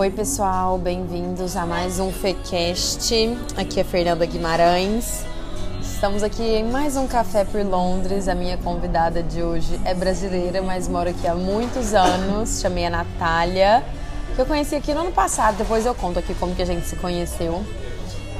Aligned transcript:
Oi, 0.00 0.08
pessoal, 0.08 0.78
bem-vindos 0.78 1.58
a 1.58 1.66
mais 1.66 2.00
um 2.00 2.10
FECast. 2.10 3.36
Aqui 3.54 3.80
é 3.80 3.84
Fernanda 3.84 4.24
Guimarães. 4.24 5.26
Estamos 5.78 6.22
aqui 6.22 6.42
em 6.42 6.64
mais 6.64 6.96
um 6.96 7.06
Café 7.06 7.44
por 7.44 7.62
Londres. 7.62 8.26
A 8.26 8.34
minha 8.34 8.56
convidada 8.56 9.22
de 9.22 9.42
hoje 9.42 9.78
é 9.84 9.92
brasileira, 9.92 10.62
mas 10.62 10.88
mora 10.88 11.10
aqui 11.10 11.28
há 11.28 11.34
muitos 11.34 11.92
anos. 11.92 12.62
Chamei 12.62 12.86
a 12.86 12.88
Natália, 12.88 13.84
que 14.34 14.40
eu 14.40 14.46
conheci 14.46 14.74
aqui 14.74 14.94
no 14.94 15.00
ano 15.00 15.12
passado. 15.12 15.58
Depois 15.58 15.84
eu 15.84 15.94
conto 15.94 16.18
aqui 16.18 16.32
como 16.32 16.54
que 16.54 16.62
a 16.62 16.66
gente 16.66 16.86
se 16.86 16.96
conheceu 16.96 17.62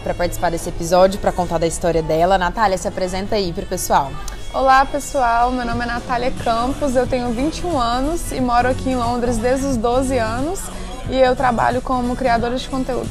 para 0.02 0.14
participar 0.14 0.50
desse 0.50 0.70
episódio, 0.70 1.20
para 1.20 1.30
contar 1.30 1.58
da 1.58 1.66
história 1.66 2.02
dela. 2.02 2.38
Natália, 2.38 2.78
se 2.78 2.88
apresenta 2.88 3.34
aí 3.36 3.52
pro 3.52 3.66
pessoal. 3.66 4.10
Olá 4.54 4.86
pessoal, 4.86 5.52
meu 5.52 5.66
nome 5.66 5.84
é 5.84 5.86
Natália 5.86 6.32
Campos, 6.42 6.96
eu 6.96 7.06
tenho 7.06 7.28
21 7.32 7.78
anos 7.78 8.32
e 8.32 8.40
moro 8.40 8.66
aqui 8.66 8.88
em 8.88 8.96
Londres 8.96 9.36
desde 9.36 9.66
os 9.66 9.76
12 9.76 10.16
anos 10.16 10.60
e 11.10 11.20
eu 11.20 11.34
trabalho 11.34 11.82
como 11.82 12.14
criadora 12.14 12.56
de 12.56 12.68
conteúdo. 12.68 13.10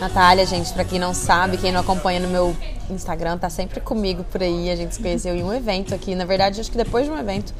Natália, 0.00 0.46
gente, 0.46 0.72
para 0.72 0.84
quem 0.84 0.98
não 0.98 1.12
sabe, 1.12 1.58
quem 1.58 1.72
não 1.72 1.80
acompanha 1.80 2.20
no 2.20 2.28
meu 2.28 2.56
Instagram, 2.88 3.36
tá 3.36 3.50
sempre 3.50 3.80
comigo 3.80 4.24
por 4.24 4.42
aí. 4.42 4.70
A 4.70 4.76
gente 4.76 4.94
se 4.94 5.02
conheceu 5.02 5.36
em 5.36 5.42
um 5.42 5.52
evento 5.52 5.94
aqui, 5.94 6.14
na 6.14 6.24
verdade, 6.24 6.60
acho 6.60 6.70
que 6.70 6.76
depois 6.76 7.04
de 7.04 7.10
um 7.10 7.18
evento. 7.18 7.52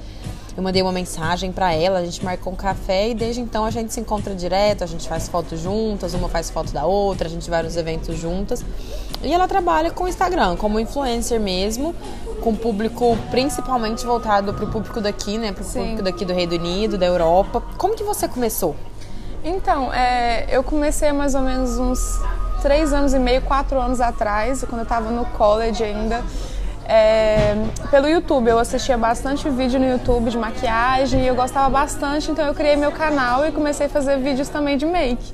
Eu 0.57 0.63
mandei 0.63 0.83
uma 0.83 0.91
mensagem 0.91 1.53
para 1.53 1.73
ela, 1.73 2.01
a 2.01 2.05
gente 2.05 2.25
marcou 2.25 2.53
um 2.53 2.57
café 2.57 3.11
e 3.11 3.15
desde 3.15 3.41
então 3.41 3.65
a 3.65 3.71
gente 3.71 3.93
se 3.93 4.01
encontra 4.01 4.35
direto, 4.35 4.83
a 4.83 4.89
gente 4.89 5.09
faz 5.09 5.29
fotos 5.29 5.61
juntas, 5.61 6.15
uma 6.15 6.29
faz 6.29 6.51
foto 6.51 6.73
da 6.73 6.85
outra, 6.85 7.29
a 7.29 7.31
gente 7.31 7.49
vai 7.49 7.63
nos 7.63 7.77
eventos 7.77 8.19
juntas. 8.19 8.65
E 9.23 9.33
ela 9.33 9.47
trabalha 9.47 9.91
com 9.91 10.05
o 10.05 10.09
Instagram, 10.09 10.57
como 10.57 10.81
influencer 10.81 11.39
mesmo, 11.39 11.95
com 12.41 12.57
público 12.57 13.17
principalmente 13.31 14.05
voltado 14.05 14.53
para 14.53 14.65
o 14.65 14.71
público 14.71 15.01
daqui, 15.01 15.39
né? 15.39 15.53
Para 15.53 15.63
o 15.63 15.67
público 15.67 16.03
daqui 16.03 16.25
do 16.25 16.33
Reino 16.33 16.55
Unido, 16.55 16.99
da 16.99 17.07
Europa. 17.07 17.63
Como 17.77 17.95
que 17.95 18.03
você 18.03 18.27
começou? 18.27 18.75
Então, 19.45 19.93
é, 19.93 20.47
eu 20.51 20.63
comecei 20.63 21.13
mais 21.13 21.35
ou 21.35 21.43
menos 21.43 21.79
uns 21.79 22.21
três 22.61 22.93
anos 22.93 23.15
e 23.15 23.19
meio, 23.19 23.41
quatro 23.43 23.81
anos 23.81 24.01
atrás, 24.01 24.65
quando 24.69 24.81
eu 24.81 24.85
estava 24.85 25.11
no 25.11 25.25
college 25.27 25.83
ainda 25.83 26.23
é, 26.89 27.55
pelo 27.91 28.09
YouTube. 28.09 28.49
Eu 28.49 28.59
assistia 28.59 28.97
bastante 28.97 29.49
vídeo 29.49 29.79
no 29.79 29.87
YouTube 29.87 30.31
de 30.31 30.39
maquiagem 30.39 31.23
e 31.23 31.27
eu 31.27 31.35
gostava 31.35 31.69
bastante, 31.69 32.31
então 32.31 32.47
eu 32.47 32.55
criei 32.55 32.75
meu 32.77 32.91
canal 32.91 33.47
e 33.47 33.53
comecei 33.53 33.87
a 33.87 33.89
fazer 33.89 34.19
vídeos 34.19 34.49
também 34.49 34.77
de 34.77 34.87
make. 34.87 35.33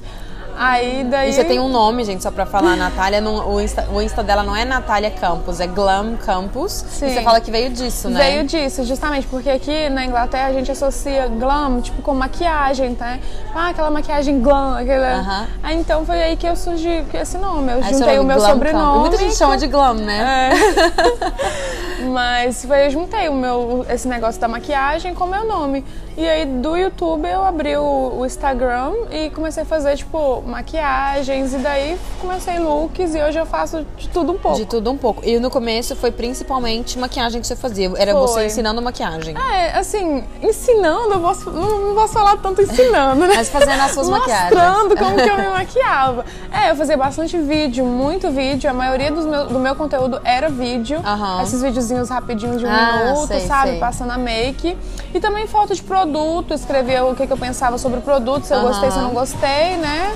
Aí 0.56 1.04
daí. 1.04 1.30
E 1.30 1.32
você 1.32 1.44
tem 1.44 1.58
um 1.58 1.68
nome, 1.68 2.04
gente, 2.04 2.22
só 2.22 2.30
pra 2.30 2.46
falar. 2.46 2.76
Natália, 2.76 3.20
não, 3.20 3.48
o, 3.48 3.60
Insta, 3.60 3.88
o 3.92 4.00
Insta 4.00 4.22
dela 4.22 4.42
não 4.42 4.54
é 4.54 4.64
Natália 4.64 5.10
Campos, 5.10 5.60
é 5.60 5.66
Glam 5.66 6.16
Campos. 6.16 6.84
Sim. 6.88 7.06
E 7.06 7.14
você 7.14 7.22
fala 7.22 7.40
que 7.40 7.50
veio 7.50 7.70
disso, 7.70 8.08
né? 8.08 8.30
Veio 8.30 8.44
disso, 8.44 8.84
justamente, 8.84 9.26
porque 9.26 9.50
aqui 9.50 9.88
na 9.88 10.04
Inglaterra 10.04 10.48
a 10.48 10.52
gente 10.52 10.70
associa 10.70 11.26
glam, 11.28 11.80
tipo, 11.80 12.02
com 12.02 12.14
maquiagem, 12.14 12.94
tá? 12.94 13.18
Ah, 13.54 13.70
aquela 13.70 13.90
maquiagem 13.90 14.40
glam, 14.40 14.76
aquela. 14.76 15.20
Uh 15.20 15.26
-huh. 15.26 15.46
Aí 15.62 15.76
então 15.76 16.04
foi 16.04 16.22
aí 16.22 16.36
que 16.36 16.46
eu 16.46 16.56
surgi 16.56 17.04
esse 17.14 17.38
nome. 17.38 17.72
Eu 17.72 17.82
aí 17.82 17.92
juntei 17.92 18.18
o 18.18 18.24
meu 18.24 18.40
sobrenome. 18.40 18.84
Campos. 18.84 19.00
Muita 19.00 19.16
gente 19.16 19.36
chama 19.36 19.56
de 19.56 19.66
glam, 19.66 19.94
né? 19.94 20.50
É. 20.50 22.04
Mas 22.06 22.64
foi, 22.64 22.86
eu 22.86 22.90
juntei 22.90 23.28
o 23.28 23.34
meu, 23.34 23.86
esse 23.88 24.06
negócio 24.06 24.40
da 24.40 24.48
maquiagem 24.48 25.14
com 25.14 25.24
o 25.24 25.28
meu 25.28 25.44
nome. 25.46 25.84
E 26.16 26.28
aí 26.28 26.46
do 26.46 26.76
YouTube 26.76 27.28
eu 27.28 27.44
abri 27.44 27.76
o, 27.76 28.20
o, 28.20 28.24
Instagram 28.24 28.92
e 29.10 29.30
comecei 29.30 29.64
a 29.64 29.66
fazer, 29.66 29.96
tipo, 29.96 30.42
maquiagens 30.46 31.52
e 31.52 31.58
daí 31.58 31.98
comecei 32.20 32.56
looks 32.60 33.16
e 33.16 33.20
hoje 33.20 33.36
eu 33.36 33.44
faço 33.44 33.84
de 33.96 34.08
tudo 34.08 34.32
um 34.32 34.38
pouco. 34.38 34.56
De 34.56 34.64
tudo 34.64 34.92
um 34.92 34.96
pouco. 34.96 35.24
E 35.24 35.40
no 35.40 35.50
começo 35.50 35.96
foi 35.96 36.12
principalmente 36.12 36.96
maquiagem 37.00 37.40
que 37.40 37.46
você 37.46 37.56
fazia. 37.56 37.90
Era 37.96 38.12
foi. 38.12 38.20
você 38.20 38.46
ensinando 38.46 38.80
maquiagem. 38.80 39.34
É, 39.36 39.76
assim, 39.76 40.22
ensinando, 40.40 41.14
eu 41.14 41.20
posso, 41.20 41.50
não 41.50 41.96
posso 41.96 42.12
falar 42.12 42.36
tanto 42.36 42.62
ensinando, 42.62 43.26
né? 43.26 43.34
Mas 43.34 43.48
fazendo 43.48 43.80
as 43.80 43.90
suas 43.90 44.08
maquiagens. 44.08 44.52
Mostrando 44.54 44.96
como 44.96 45.16
que 45.16 45.28
eu 45.28 45.36
me 45.36 45.48
maquiava. 45.48 46.24
É, 46.52 46.70
eu 46.70 46.76
fazia 46.76 46.96
bastante 46.96 47.36
vídeo, 47.38 47.84
muito 47.84 48.30
vídeo. 48.30 48.70
A 48.70 48.72
maioria 48.72 49.10
dos 49.10 49.26
meu, 49.26 49.48
do 49.48 49.58
meu 49.58 49.74
conteúdo 49.74 50.20
era 50.22 50.48
vídeo. 50.48 50.98
Uhum. 51.00 51.42
Esses 51.42 51.60
videozinhos 51.60 52.08
rapidinhos 52.08 52.60
de 52.60 52.66
um 52.66 52.70
ah, 52.70 53.04
minuto, 53.04 53.26
sei, 53.26 53.40
sabe? 53.40 53.70
Sei. 53.70 53.80
Passando 53.80 54.12
a 54.12 54.18
make. 54.18 54.76
E 55.12 55.18
também 55.18 55.48
foto 55.48 55.74
de 55.74 55.82
produto 55.82 56.03
produto, 56.04 56.52
escrever 56.52 57.02
o 57.02 57.14
que, 57.14 57.26
que 57.26 57.32
eu 57.32 57.38
pensava 57.38 57.78
sobre 57.78 57.98
o 57.98 58.02
produto, 58.02 58.44
se 58.44 58.52
eu 58.52 58.58
uhum. 58.58 58.68
gostei, 58.68 58.90
se 58.90 58.96
eu 58.98 59.02
não 59.02 59.14
gostei, 59.14 59.76
né? 59.78 60.14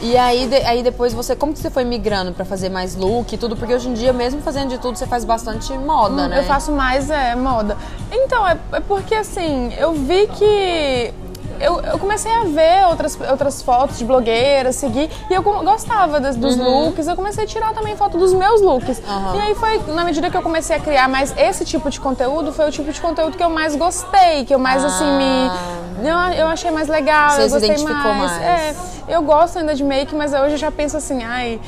E 0.00 0.16
aí, 0.16 0.46
de, 0.46 0.56
aí 0.56 0.82
depois 0.82 1.12
você, 1.12 1.34
como 1.34 1.52
que 1.52 1.58
você 1.58 1.70
foi 1.70 1.82
migrando 1.82 2.32
para 2.32 2.44
fazer 2.44 2.68
mais 2.68 2.94
look 2.94 3.32
e 3.32 3.38
tudo? 3.38 3.56
Porque 3.56 3.74
hoje 3.74 3.88
em 3.88 3.94
dia, 3.94 4.12
mesmo 4.12 4.40
fazendo 4.42 4.68
de 4.68 4.78
tudo, 4.78 4.96
você 4.96 5.06
faz 5.06 5.24
bastante 5.24 5.72
moda, 5.78 6.24
hum, 6.24 6.28
né? 6.28 6.38
Eu 6.38 6.44
faço 6.44 6.70
mais, 6.70 7.10
é, 7.10 7.34
moda. 7.34 7.76
Então, 8.12 8.46
é, 8.46 8.58
é 8.72 8.80
porque 8.80 9.14
assim, 9.14 9.72
eu 9.78 9.94
vi 9.94 10.28
que 10.28 11.12
eu, 11.60 11.80
eu, 11.80 11.98
comecei 11.98 12.32
a 12.32 12.44
ver 12.44 12.86
outras, 12.88 13.18
outras 13.30 13.62
fotos 13.62 13.98
de 13.98 14.04
blogueiras, 14.04 14.76
seguir, 14.76 15.10
e 15.30 15.34
eu 15.34 15.42
gostava 15.42 16.20
dos, 16.20 16.36
dos 16.36 16.56
uhum. 16.56 16.86
looks, 16.86 17.06
eu 17.06 17.16
comecei 17.16 17.44
a 17.44 17.46
tirar 17.46 17.74
também 17.74 17.96
foto 17.96 18.18
dos 18.18 18.32
meus 18.32 18.60
looks. 18.60 18.98
Uhum. 18.98 19.36
E 19.36 19.40
aí 19.40 19.54
foi, 19.54 19.78
na 19.94 20.04
medida 20.04 20.30
que 20.30 20.36
eu 20.36 20.42
comecei 20.42 20.76
a 20.76 20.80
criar 20.80 21.08
mais 21.08 21.34
esse 21.36 21.64
tipo 21.64 21.90
de 21.90 22.00
conteúdo, 22.00 22.52
foi 22.52 22.68
o 22.68 22.72
tipo 22.72 22.92
de 22.92 23.00
conteúdo 23.00 23.36
que 23.36 23.42
eu 23.42 23.50
mais 23.50 23.74
gostei, 23.76 24.44
que 24.44 24.54
eu 24.54 24.58
mais 24.58 24.82
ah. 24.82 24.86
assim 24.86 25.04
me. 25.16 26.06
Eu, 26.06 26.40
eu 26.40 26.46
achei 26.48 26.70
mais 26.70 26.88
legal, 26.88 27.30
Você 27.30 27.44
eu 27.44 27.50
gostei 27.50 27.84
mais. 27.84 28.16
mais. 28.16 28.42
É, 28.42 28.74
eu 29.08 29.22
gosto 29.22 29.58
ainda 29.58 29.74
de 29.74 29.84
make, 29.84 30.14
mas 30.14 30.32
hoje 30.32 30.54
eu 30.54 30.58
já 30.58 30.70
penso 30.70 30.96
assim, 30.96 31.22
ai, 31.22 31.60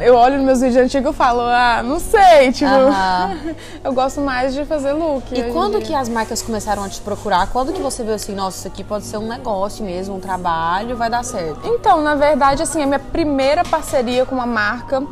eu 0.00 0.14
olho 0.14 0.36
nos 0.36 0.44
meus 0.44 0.60
vídeos 0.60 0.84
antigos 0.84 1.14
e 1.14 1.14
falo, 1.14 1.42
ah, 1.42 1.82
não 1.84 2.00
sei, 2.00 2.52
tipo, 2.52 2.70
eu 3.84 3.92
gosto 3.92 4.20
mais 4.20 4.54
de 4.54 4.64
fazer 4.64 4.92
look. 4.92 5.24
E 5.32 5.42
quando 5.52 5.80
que 5.80 5.94
as 5.94 6.08
marcas 6.08 6.42
começaram 6.42 6.82
a 6.82 6.88
te 6.88 7.00
procurar? 7.00 7.46
Quando 7.48 7.72
que 7.72 7.80
você 7.80 8.02
viu 8.02 8.14
assim, 8.14 8.34
nossa, 8.34 8.58
isso 8.58 8.68
aqui 8.68 8.82
pode 8.82 9.04
ser 9.04 9.18
um 9.18 9.26
negócio 9.36 9.84
mesmo, 9.84 10.16
um 10.16 10.20
trabalho, 10.20 10.96
vai 10.96 11.10
dar 11.10 11.24
certo? 11.24 11.60
Então, 11.64 12.00
na 12.00 12.14
verdade, 12.14 12.62
assim, 12.62 12.82
a 12.82 12.86
minha 12.86 12.98
primeira 12.98 13.64
parceria 13.64 14.24
com 14.24 14.34
uma 14.34 14.46
marca 14.46 15.02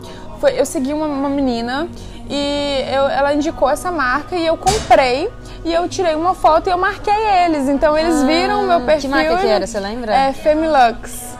foi, 0.41 0.59
eu 0.59 0.67
segui 0.67 0.93
uma, 0.93 1.07
uma 1.07 1.29
menina 1.29 1.89
e 2.29 2.85
eu, 2.91 3.07
ela 3.09 3.35
indicou 3.35 3.69
essa 3.69 3.91
marca 3.91 4.35
e 4.35 4.47
eu 4.47 4.57
comprei 4.57 5.31
e 5.65 5.73
eu 5.73 5.89
tirei 5.89 6.15
uma 6.15 6.35
foto 6.35 6.69
e 6.69 6.71
eu 6.71 6.79
marquei 6.79 7.15
eles. 7.45 7.69
Então 7.69 7.97
eles 7.97 8.23
ah, 8.23 8.27
viram 8.27 8.65
o 8.65 8.67
meu 8.67 8.81
perfil. 8.81 9.11
Que 9.11 9.17
marca 9.17 9.37
que 9.39 9.47
era, 9.47 9.67
você 9.67 9.79
lembra? 9.79 10.15
É 10.15 10.33
Femilux. 10.33 11.35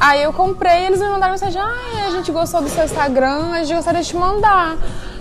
Aí 0.00 0.22
eu 0.22 0.32
comprei 0.32 0.82
e 0.82 0.86
eles 0.86 1.00
me 1.00 1.08
mandaram 1.08 1.32
mensagem: 1.32 1.60
ah, 1.60 2.06
a 2.06 2.10
gente 2.10 2.30
gostou 2.30 2.60
do 2.60 2.68
seu 2.68 2.84
Instagram, 2.84 3.52
a 3.52 3.62
gente 3.64 3.74
gostaria 3.74 4.02
de 4.02 4.08
te 4.08 4.16
mandar. 4.16 4.76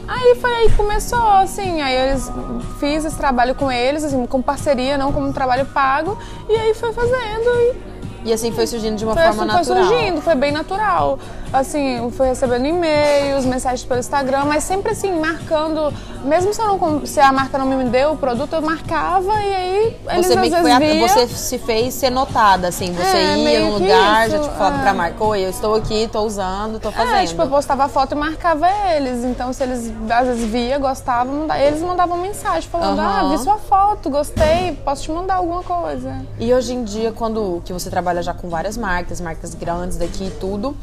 Aí 0.08 0.36
foi 0.36 0.54
aí 0.54 0.70
que 0.70 0.76
começou, 0.76 1.28
assim, 1.32 1.82
aí 1.82 1.94
eles 1.94 2.32
fiz 2.80 3.04
esse 3.04 3.18
trabalho 3.18 3.54
com 3.54 3.70
eles, 3.70 4.04
assim, 4.06 4.26
com 4.26 4.42
parceria, 4.42 4.98
não 4.98 5.12
como 5.12 5.28
um 5.28 5.34
trabalho 5.34 5.66
pago, 5.66 6.18
e 6.48 6.54
aí 6.54 6.74
foi 6.74 6.94
fazendo 6.94 7.50
e 7.50 7.98
e 8.26 8.34
assim 8.34 8.52
foi 8.52 8.68
surgindo 8.68 8.98
de 8.98 9.06
uma 9.06 9.14
foi, 9.14 9.24
forma 9.24 9.38
foi 9.38 9.46
natural. 9.46 9.78
Foi 9.86 9.96
surgindo, 9.96 10.22
foi 10.22 10.36
bem 10.36 10.52
natural. 10.52 11.18
Assim, 11.52 12.12
fui 12.12 12.28
recebendo 12.28 12.66
e-mails, 12.66 13.46
mensagens 13.46 13.84
pelo 13.86 14.00
Instagram, 14.00 14.46
mas 14.46 14.66
sempre 14.66 14.92
assim, 14.92 15.18
marcando, 15.18 15.94
mesmo 16.24 16.54
se, 16.54 16.60
não, 16.62 17.06
se 17.06 17.20
a 17.22 17.32
marca 17.32 17.58
não 17.58 17.66
me 17.66 17.86
deu 17.86 18.12
o 18.12 18.18
produto, 18.18 18.54
eu 18.54 18.62
marcava 18.62 19.34
e 19.42 19.56
aí 19.56 19.98
eles 20.10 20.28
você 20.28 20.34
às 20.34 20.40
vezes 20.42 20.60
foi 20.60 20.78
via... 20.78 21.08
Você 21.08 21.28
se 21.28 21.58
fez 21.58 21.94
ser 21.94 22.10
notada, 22.10 22.68
assim, 22.68 22.94
você 22.94 23.18
é, 23.18 23.38
ia 23.38 23.60
num 23.62 23.74
lugar, 23.74 24.28
isso, 24.28 24.38
já 24.38 24.44
tipo, 24.44 24.56
falava 24.56 24.78
é. 24.78 24.82
pra 24.82 24.94
marca, 24.94 25.24
oi, 25.24 25.46
eu 25.46 25.50
estou 25.50 25.76
aqui, 25.76 26.04
estou 26.04 26.26
usando, 26.26 26.78
estou 26.78 26.92
fazendo. 26.92 27.16
É, 27.16 27.26
tipo, 27.26 27.42
eu 27.42 27.48
postava 27.48 27.88
foto 27.88 28.12
e 28.12 28.16
marcava 28.16 28.68
eles, 28.94 29.24
então 29.24 29.54
se 29.54 29.64
eles 29.64 29.92
às 30.10 30.28
vezes 30.28 30.44
via, 30.50 30.78
gostavam, 30.78 31.48
eles 31.56 31.82
mandavam 31.82 32.18
mensagem 32.18 32.70
falando, 32.70 33.00
uhum. 33.00 33.06
ah, 33.06 33.30
vi 33.32 33.38
sua 33.42 33.58
foto, 33.58 34.10
gostei, 34.10 34.78
posso 34.84 35.04
te 35.04 35.12
mandar 35.12 35.36
alguma 35.36 35.64
coisa. 35.64 36.26
E 36.38 36.54
hoje 36.54 36.74
em 36.74 36.84
dia, 36.84 37.14
quando 37.14 37.62
que 37.64 37.72
você 37.72 37.90
trabalha 37.90 38.22
já 38.22 38.34
com 38.34 38.50
várias 38.50 38.78
marcas, 38.78 39.22
marcas 39.22 39.54
grandes 39.54 39.98
daqui 39.98 40.26
e 40.26 40.32
tudo, 40.32 40.76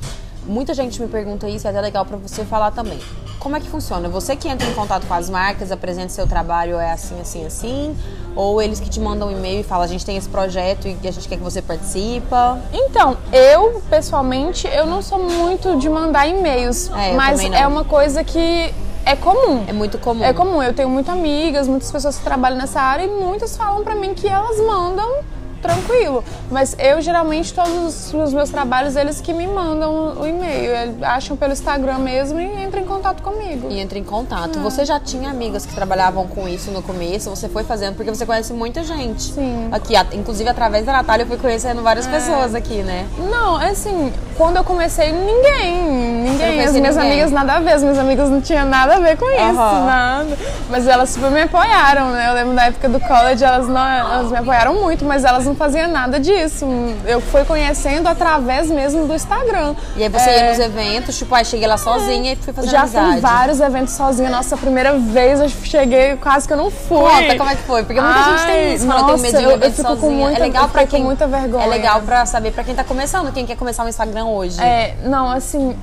Muita 0.46 0.74
gente 0.74 1.00
me 1.00 1.08
pergunta 1.08 1.48
isso, 1.48 1.66
é 1.66 1.70
até 1.70 1.80
legal 1.80 2.04
para 2.04 2.16
você 2.16 2.44
falar 2.44 2.70
também. 2.70 2.98
Como 3.38 3.56
é 3.56 3.60
que 3.60 3.68
funciona? 3.68 4.08
Você 4.08 4.36
que 4.36 4.48
entra 4.48 4.66
em 4.66 4.74
contato 4.74 5.06
com 5.06 5.14
as 5.14 5.28
marcas, 5.28 5.70
apresenta 5.70 6.08
seu 6.08 6.26
trabalho, 6.26 6.78
é 6.78 6.92
assim, 6.92 7.20
assim, 7.20 7.44
assim? 7.44 7.96
Ou 8.34 8.60
eles 8.60 8.80
que 8.80 8.88
te 8.88 9.00
mandam 9.00 9.28
um 9.28 9.32
e-mail 9.32 9.60
e 9.60 9.62
falam, 9.62 9.84
a 9.84 9.86
gente 9.86 10.04
tem 10.04 10.16
esse 10.16 10.28
projeto 10.28 10.86
e 10.86 11.08
a 11.08 11.10
gente 11.10 11.28
quer 11.28 11.36
que 11.36 11.42
você 11.42 11.60
participa? 11.60 12.58
Então, 12.72 13.16
eu, 13.32 13.82
pessoalmente, 13.90 14.66
eu 14.66 14.86
não 14.86 15.02
sou 15.02 15.18
muito 15.18 15.76
de 15.78 15.88
mandar 15.88 16.26
e-mails, 16.26 16.90
é, 16.90 17.12
mas 17.12 17.42
é 17.42 17.66
uma 17.66 17.84
coisa 17.84 18.24
que 18.24 18.72
é 19.04 19.14
comum. 19.14 19.64
É 19.66 19.72
muito 19.72 19.98
comum. 19.98 20.24
É 20.24 20.32
comum. 20.32 20.62
Eu 20.62 20.72
tenho 20.72 20.88
muitas 20.88 21.14
amigas, 21.14 21.68
muitas 21.68 21.92
pessoas 21.92 22.16
que 22.16 22.24
trabalham 22.24 22.56
nessa 22.56 22.80
área 22.80 23.04
e 23.04 23.08
muitas 23.08 23.56
falam 23.56 23.84
para 23.84 23.94
mim 23.94 24.14
que 24.14 24.26
elas 24.26 24.58
mandam 24.58 25.22
tranquilo. 25.64 26.22
Mas 26.50 26.76
eu 26.78 27.00
geralmente 27.00 27.54
todos 27.54 28.12
os 28.12 28.34
meus 28.34 28.50
trabalhos 28.50 28.96
eles 28.96 29.20
que 29.20 29.32
me 29.32 29.46
mandam 29.46 30.20
o 30.20 30.26
e-mail, 30.26 30.94
acham 31.02 31.36
pelo 31.36 31.54
Instagram 31.54 31.98
mesmo 31.98 32.38
e 32.38 32.62
entram 32.62 32.82
em 32.82 32.84
contato 32.84 33.22
comigo. 33.22 33.68
E 33.70 33.80
entra 33.80 33.98
em 33.98 34.04
contato. 34.04 34.58
É. 34.58 34.62
Você 34.62 34.84
já 34.84 35.00
tinha 35.00 35.30
amigas 35.30 35.64
que 35.64 35.74
trabalhavam 35.74 36.28
com 36.28 36.46
isso 36.46 36.70
no 36.70 36.82
começo? 36.82 37.30
Você 37.30 37.48
foi 37.48 37.64
fazendo 37.64 37.96
porque 37.96 38.10
você 38.10 38.26
conhece 38.26 38.52
muita 38.52 38.84
gente. 38.84 39.32
Sim. 39.32 39.68
Aqui, 39.72 39.94
inclusive 40.12 40.50
através 40.50 40.84
da 40.84 40.92
Natália 40.92 41.22
eu 41.22 41.26
fui 41.26 41.38
conhecendo 41.38 41.82
várias 41.82 42.06
é. 42.06 42.10
pessoas 42.10 42.54
aqui, 42.54 42.82
né? 42.82 43.06
Não, 43.18 43.60
é 43.60 43.70
assim, 43.70 44.12
quando 44.36 44.56
eu 44.56 44.64
comecei 44.64 45.12
ninguém, 45.12 45.82
ninguém, 45.82 46.60
as 46.60 46.72
minhas 46.74 46.96
ninguém. 46.96 47.12
amigas 47.12 47.30
nada 47.30 47.54
a 47.54 47.60
ver, 47.60 47.72
as 47.72 47.82
minhas 47.82 47.98
amigas 47.98 48.28
não 48.28 48.40
tinham 48.40 48.66
nada 48.66 48.96
a 48.96 48.98
ver 48.98 49.16
com 49.16 49.26
isso, 49.30 49.60
uhum. 49.60 49.86
nada. 49.86 50.38
Mas 50.68 50.86
elas 50.86 51.08
super 51.08 51.30
me 51.30 51.42
apoiaram, 51.42 52.10
né? 52.10 52.28
Eu 52.28 52.34
lembro 52.34 52.54
da 52.54 52.66
época 52.66 52.88
do 52.88 53.00
college, 53.00 53.42
elas 53.42 53.66
não, 53.66 53.86
elas 53.86 54.30
me 54.30 54.38
apoiaram 54.38 54.74
muito, 54.74 55.04
mas 55.04 55.24
elas 55.24 55.46
não 55.46 55.53
não 55.54 55.56
fazia 55.56 55.86
nada 55.86 56.18
disso. 56.18 56.66
Eu 57.06 57.20
fui 57.20 57.44
conhecendo 57.44 58.08
através 58.08 58.68
mesmo 58.68 59.06
do 59.06 59.14
Instagram. 59.14 59.74
E 59.96 60.02
aí 60.02 60.08
você 60.08 60.30
ia 60.30 60.48
nos 60.50 60.58
eventos, 60.58 61.16
tipo, 61.16 61.32
aí 61.34 61.44
cheguei 61.44 61.66
lá 61.68 61.78
sozinha 61.78 62.32
e 62.32 62.36
fui 62.36 62.52
fazer 62.52 62.68
É. 62.68 62.70
Já 62.70 62.80
amizade. 62.82 63.12
fui 63.12 63.20
vários 63.20 63.60
eventos 63.60 63.94
sozinha. 63.94 64.28
Nossa, 64.28 64.56
a 64.56 64.58
primeira 64.58 64.92
vez 64.98 65.40
eu 65.40 65.48
cheguei, 65.48 66.16
quase 66.16 66.46
que 66.46 66.52
eu 66.52 66.56
não 66.56 66.70
fui. 66.70 66.98
Conta 66.98 67.36
como 67.38 67.50
é 67.50 67.54
que 67.56 67.62
foi, 67.62 67.84
porque 67.84 68.00
muita 68.00 68.22
gente 68.24 68.46
tem 68.46 68.54
Ai, 68.54 68.74
isso, 68.74 68.86
quando 68.86 68.96
tem 68.98 69.06
nossa, 69.06 69.22
medinho 69.22 69.38
de 69.38 69.44
eu- 69.44 69.50
eu 69.50 69.56
evento 69.56 69.74
fico 69.76 69.88
com 69.88 69.94
sozinha. 70.00 70.24
muita- 70.26 70.38
é 70.40 70.42
legal 70.42 70.62
eu 70.64 70.68
pra 70.68 70.86
quem 70.86 71.04
muita 71.04 71.26
vergonha. 71.26 71.64
É 71.64 71.68
legal 71.68 72.02
pra 72.02 72.26
saber 72.26 72.50
pra 72.52 72.64
quem 72.64 72.74
tá 72.74 72.82
começando, 72.84 73.32
quem 73.32 73.46
quer 73.46 73.56
começar 73.56 73.84
um 73.84 73.88
Instagram 73.88 74.24
hoje. 74.26 74.60
É, 74.60 74.94
não, 75.04 75.30
assim, 75.30 75.76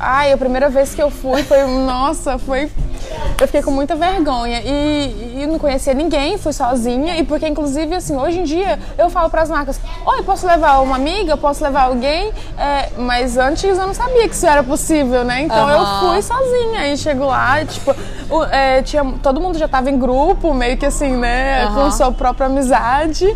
ai, 0.00 0.32
a 0.32 0.36
primeira 0.36 0.68
vez 0.68 0.94
que 0.94 1.02
eu 1.02 1.10
fui 1.10 1.42
foi, 1.44 1.64
nossa, 1.66 2.38
foi. 2.38 2.68
Eu 3.40 3.46
fiquei 3.46 3.62
com 3.62 3.70
muita 3.70 3.94
vergonha 3.94 4.60
e, 4.64 5.40
e 5.42 5.46
não 5.46 5.58
conhecia 5.58 5.92
ninguém, 5.92 6.38
fui 6.38 6.52
sozinha 6.52 7.16
e 7.18 7.24
porque 7.24 7.46
inclusive 7.46 7.94
assim 7.94 8.16
hoje 8.16 8.38
em 8.38 8.44
dia 8.44 8.78
eu 8.96 9.10
falo 9.12 9.30
para 9.30 9.42
as 9.42 9.50
marcas, 9.50 9.78
oi, 10.04 10.22
posso 10.22 10.46
levar 10.46 10.80
uma 10.80 10.96
amiga, 10.96 11.36
posso 11.36 11.62
levar 11.62 11.82
alguém, 11.84 12.32
É, 12.58 12.90
mas 12.98 13.36
antes 13.36 13.64
eu 13.64 13.86
não 13.86 13.94
sabia 13.94 14.28
que 14.28 14.34
isso 14.34 14.46
era 14.46 14.62
possível, 14.62 15.24
né? 15.24 15.42
Então 15.42 15.68
Aham. 15.68 15.72
eu 15.72 15.86
fui 16.00 16.22
sozinha 16.22 16.92
e 16.92 16.96
chego 16.96 17.24
lá, 17.26 17.64
tipo, 17.64 17.94
o- 18.30 18.44
é, 18.44 18.82
tinha, 18.82 19.04
todo 19.22 19.40
mundo 19.40 19.58
já 19.58 19.66
tava 19.68 19.90
em 19.90 19.98
grupo, 19.98 20.52
meio 20.54 20.76
que 20.76 20.86
assim, 20.86 21.16
né, 21.16 21.64
Aham. 21.64 21.74
com 21.84 21.90
sua 21.90 22.12
própria 22.12 22.46
amizade. 22.46 23.26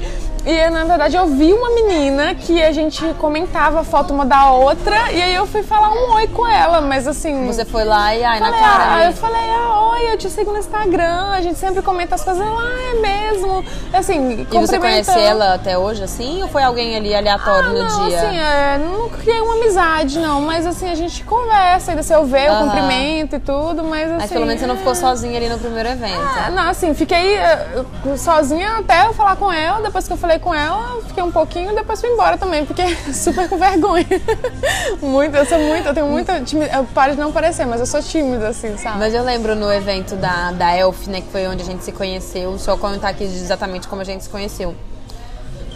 E 0.47 0.71
na 0.71 0.85
verdade 0.85 1.17
eu 1.17 1.27
vi 1.27 1.53
uma 1.53 1.71
menina 1.71 2.33
que 2.35 2.63
a 2.63 2.71
gente 2.71 3.05
comentava 3.15 3.81
a 3.81 3.85
foto 3.85 4.15
uma 4.15 4.25
da 4.25 4.53
outra 4.53 5.11
e 5.11 5.21
aí 5.21 5.35
eu 5.35 5.45
fui 5.45 5.65
falar 5.65 5.91
um 5.91 6.13
oi 6.15 6.29
com 6.29 6.47
ela, 6.47 6.81
mas 6.81 7.09
assim. 7.09 7.47
Você 7.49 7.65
foi 7.65 7.83
lá 7.85 8.15
e, 8.15 8.23
ai, 8.23 8.39
na 8.39 8.47
Falei, 8.47 8.61
cara. 8.61 8.85
ah, 8.85 8.97
né? 8.99 9.09
eu 9.09 9.13
falei, 9.15 9.51
ah, 9.51 9.91
oi, 9.91 10.13
eu 10.13 10.17
te 10.19 10.31
sigo 10.31 10.53
no 10.53 10.59
Instagram, 10.59 11.31
a 11.33 11.41
gente 11.41 11.59
sempre 11.59 11.83
comenta 11.83 12.15
as 12.15 12.23
coisas 12.23 12.47
lá, 12.47 12.63
é 12.93 13.01
mesmo. 13.01 13.65
Assim, 13.93 14.47
E 14.49 14.59
você 14.59 14.79
conhece 14.79 15.19
ela 15.19 15.55
até 15.55 15.77
hoje, 15.77 16.05
assim? 16.05 16.41
Ou 16.43 16.49
foi 16.49 16.63
alguém 16.63 16.95
ali 16.95 17.13
aleatório 17.13 17.71
ah, 17.71 17.73
no 17.73 17.83
não, 17.83 18.07
dia? 18.09 18.17
assim, 18.19 18.39
é, 18.39 18.79
não 18.79 19.09
criei 19.09 19.41
uma 19.41 19.55
amizade, 19.55 20.19
não, 20.21 20.41
mas 20.43 20.65
assim, 20.65 20.89
a 20.89 20.95
gente 20.95 21.25
conversa, 21.25 21.91
ainda 21.91 22.05
se 22.05 22.13
eu 22.15 22.25
ver, 22.25 22.47
eu 22.47 22.53
Aham. 22.53 22.65
cumprimento 22.67 23.35
e 23.35 23.41
tudo, 23.41 23.83
mas 23.83 24.09
assim. 24.11 24.17
Mas 24.21 24.31
pelo 24.31 24.47
menos 24.47 24.61
você 24.61 24.67
não 24.69 24.77
ficou 24.77 24.95
sozinha 24.95 25.37
ali 25.37 25.49
no 25.49 25.59
primeiro 25.59 25.89
evento. 25.89 26.21
Ah, 26.21 26.51
Não, 26.51 26.69
assim, 26.71 26.95
fiquei 26.95 27.35
eh, 27.37 27.85
sozinha 28.17 28.79
até 28.79 29.07
eu 29.07 29.13
falar 29.13 29.35
com 29.35 29.51
ela. 29.53 29.81
Depois 29.83 30.07
que 30.07 30.13
eu 30.13 30.17
falei 30.17 30.36
com 30.39 30.55
ela, 30.55 31.01
fiquei 31.07 31.23
um 31.23 31.31
pouquinho 31.33 31.73
e 31.73 31.75
depois 31.75 32.01
fui 32.01 32.11
embora 32.11 32.37
também. 32.39 32.65
Fiquei 32.67 32.95
super 33.13 33.49
com 33.49 33.57
vergonha. 33.59 34.07
muito, 35.03 35.37
eu 35.37 35.47
sou 35.47 35.59
muito, 35.59 35.87
eu 35.89 35.95
tenho 35.95 36.07
muita 36.07 36.41
timidez. 36.41 36.75
Eu 36.75 36.85
paro 36.85 37.13
de 37.15 37.21
não 37.21 37.33
parecer, 37.33 37.67
mas 37.67 37.81
eu 37.81 37.87
sou 37.87 38.03
tímida, 38.03 38.49
assim, 38.49 38.77
sabe? 38.77 38.99
Mas 38.99 39.15
eu 39.15 39.23
lembro 39.23 39.55
no 39.55 39.73
evento 39.73 40.17
da, 40.17 40.53
da 40.53 40.77
Elf, 40.77 41.07
né, 41.09 41.21
que 41.21 41.29
foi 41.31 41.47
onde 41.47 41.63
a 41.63 41.67
gente 41.67 41.85
se 41.85 41.93
conheceu, 41.93 42.59
só 42.59 42.77
comentar 42.77 43.11
aqui 43.11 43.25
exatamente 43.25 43.89
como 43.89 44.03
a 44.03 44.05
gente 44.05 44.25
se 44.25 44.31
conheceu. 44.31 44.75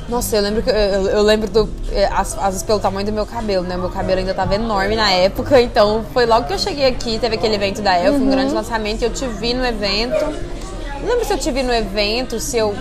Nossa, 0.08 0.34
eu 0.34 0.42
lembro 0.42 0.60
que 0.62 0.70
eu, 0.70 0.74
eu- 0.74 1.22
lembro 1.22 1.48
do. 1.48 1.68
eh, 1.92 2.08
Às 2.12 2.36
às 2.36 2.44
vezes 2.46 2.62
pelo 2.64 2.80
tamanho 2.80 3.06
do 3.06 3.12
meu 3.12 3.24
cabelo, 3.24 3.62
né? 3.64 3.76
Meu 3.76 3.90
cabelo 3.90 4.18
ainda 4.18 4.34
tava 4.34 4.56
enorme 4.56 4.96
na 4.96 5.08
época, 5.12 5.60
então 5.62 6.04
foi 6.12 6.26
logo 6.26 6.46
que 6.48 6.52
eu 6.52 6.58
cheguei 6.58 6.86
aqui, 6.86 7.16
teve 7.20 7.36
aquele 7.36 7.54
evento 7.54 7.80
da 7.80 7.96
Elf, 7.96 8.16
Uhum. 8.16 8.26
um 8.26 8.30
grande 8.30 8.52
lançamento, 8.52 9.02
e 9.02 9.04
eu 9.04 9.10
te 9.12 9.24
vi 9.26 9.54
no 9.54 9.64
evento. 9.64 10.24
Não 11.00 11.08
lembro 11.10 11.24
se 11.24 11.32
eu 11.32 11.38
te 11.38 11.50
vi 11.52 11.62
no 11.62 11.72
evento, 11.72 12.40
se 12.40 12.58
eu. 12.58 12.74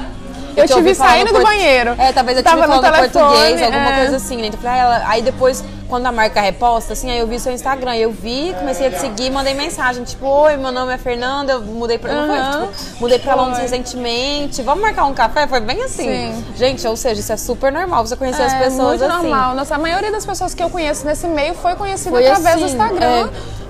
Eu 0.56 0.68
te 0.68 0.82
vi 0.82 0.94
saindo 0.96 1.32
do 1.34 1.42
banheiro. 1.42 1.96
É, 1.98 2.12
talvez 2.12 2.38
eu 2.38 2.44
Tava 2.44 2.68
no 2.68 2.74
falando 2.74 2.82
telefone, 2.94 3.10
português, 3.10 3.62
alguma 3.62 3.92
é. 3.94 3.98
coisa 4.00 4.16
assim, 4.18 4.38
né? 4.38 4.48
Então, 4.48 4.60
falei, 4.60 4.80
ah, 4.80 4.84
ela- 4.84 5.04
aí 5.08 5.22
depois, 5.22 5.64
quando 5.88 6.06
a 6.06 6.12
marca 6.12 6.42
reposta, 6.42 6.94
assim, 6.94 7.10
aí 7.12 7.20
eu 7.20 7.28
vi 7.28 7.40
seu 7.40 7.52
Instagram, 7.52 7.96
eu 7.96 8.12
vi, 8.12 8.54
comecei 8.60 8.88
a 8.88 8.92
te 8.92 9.00
seguir, 9.00 9.30
mandei 9.32 9.54
mensagem, 9.54 10.04
tipo, 10.04 10.26
oi, 10.28 10.58
meu 10.58 10.72
nome 10.72 10.94
é 10.94 10.98
Fernanda, 10.98 11.54
eu 11.54 11.62
mudei 11.62 11.98
pra. 11.98 12.12
Foi, 12.12 12.68
tipo, 12.78 13.00
mudei 13.02 13.20
pra 13.20 13.36
Londres 13.36 13.60
recentemente, 13.60 14.62
vamos 14.62 14.82
marcar 14.82 15.06
um 15.06 15.14
café? 15.14 15.48
Foi 15.48 15.60
bem 15.60 15.82
assim. 15.84 16.04
Sim. 16.04 16.46
Gente, 16.56 16.86
ou 16.88 16.96
seja, 16.96 17.20
isso 17.20 17.32
é 17.32 17.38
super 17.38 17.72
normal, 17.72 18.06
você 18.06 18.16
conhecer 18.16 18.42
as 18.44 18.54
É 18.54 18.58
pessoas 18.60 19.00
muito 19.00 19.04
assim. 19.06 19.28
normal. 19.28 19.56
Nossa, 19.56 19.76
a 19.76 19.80
maioria 19.80 20.12
das 20.12 20.26
pessoas 20.26 20.54
que 20.54 20.62
eu 20.64 20.70
conheço 20.70 21.06
nesse 21.06 21.28
meio 21.28 21.54
foi 21.54 21.76
conhecida 21.76 22.12
Foi 22.12 22.28
através 22.28 22.60
do 22.60 22.66
assim, 22.66 22.74
Instagram 22.76 23.30
e 23.30 23.30
em 23.30 23.69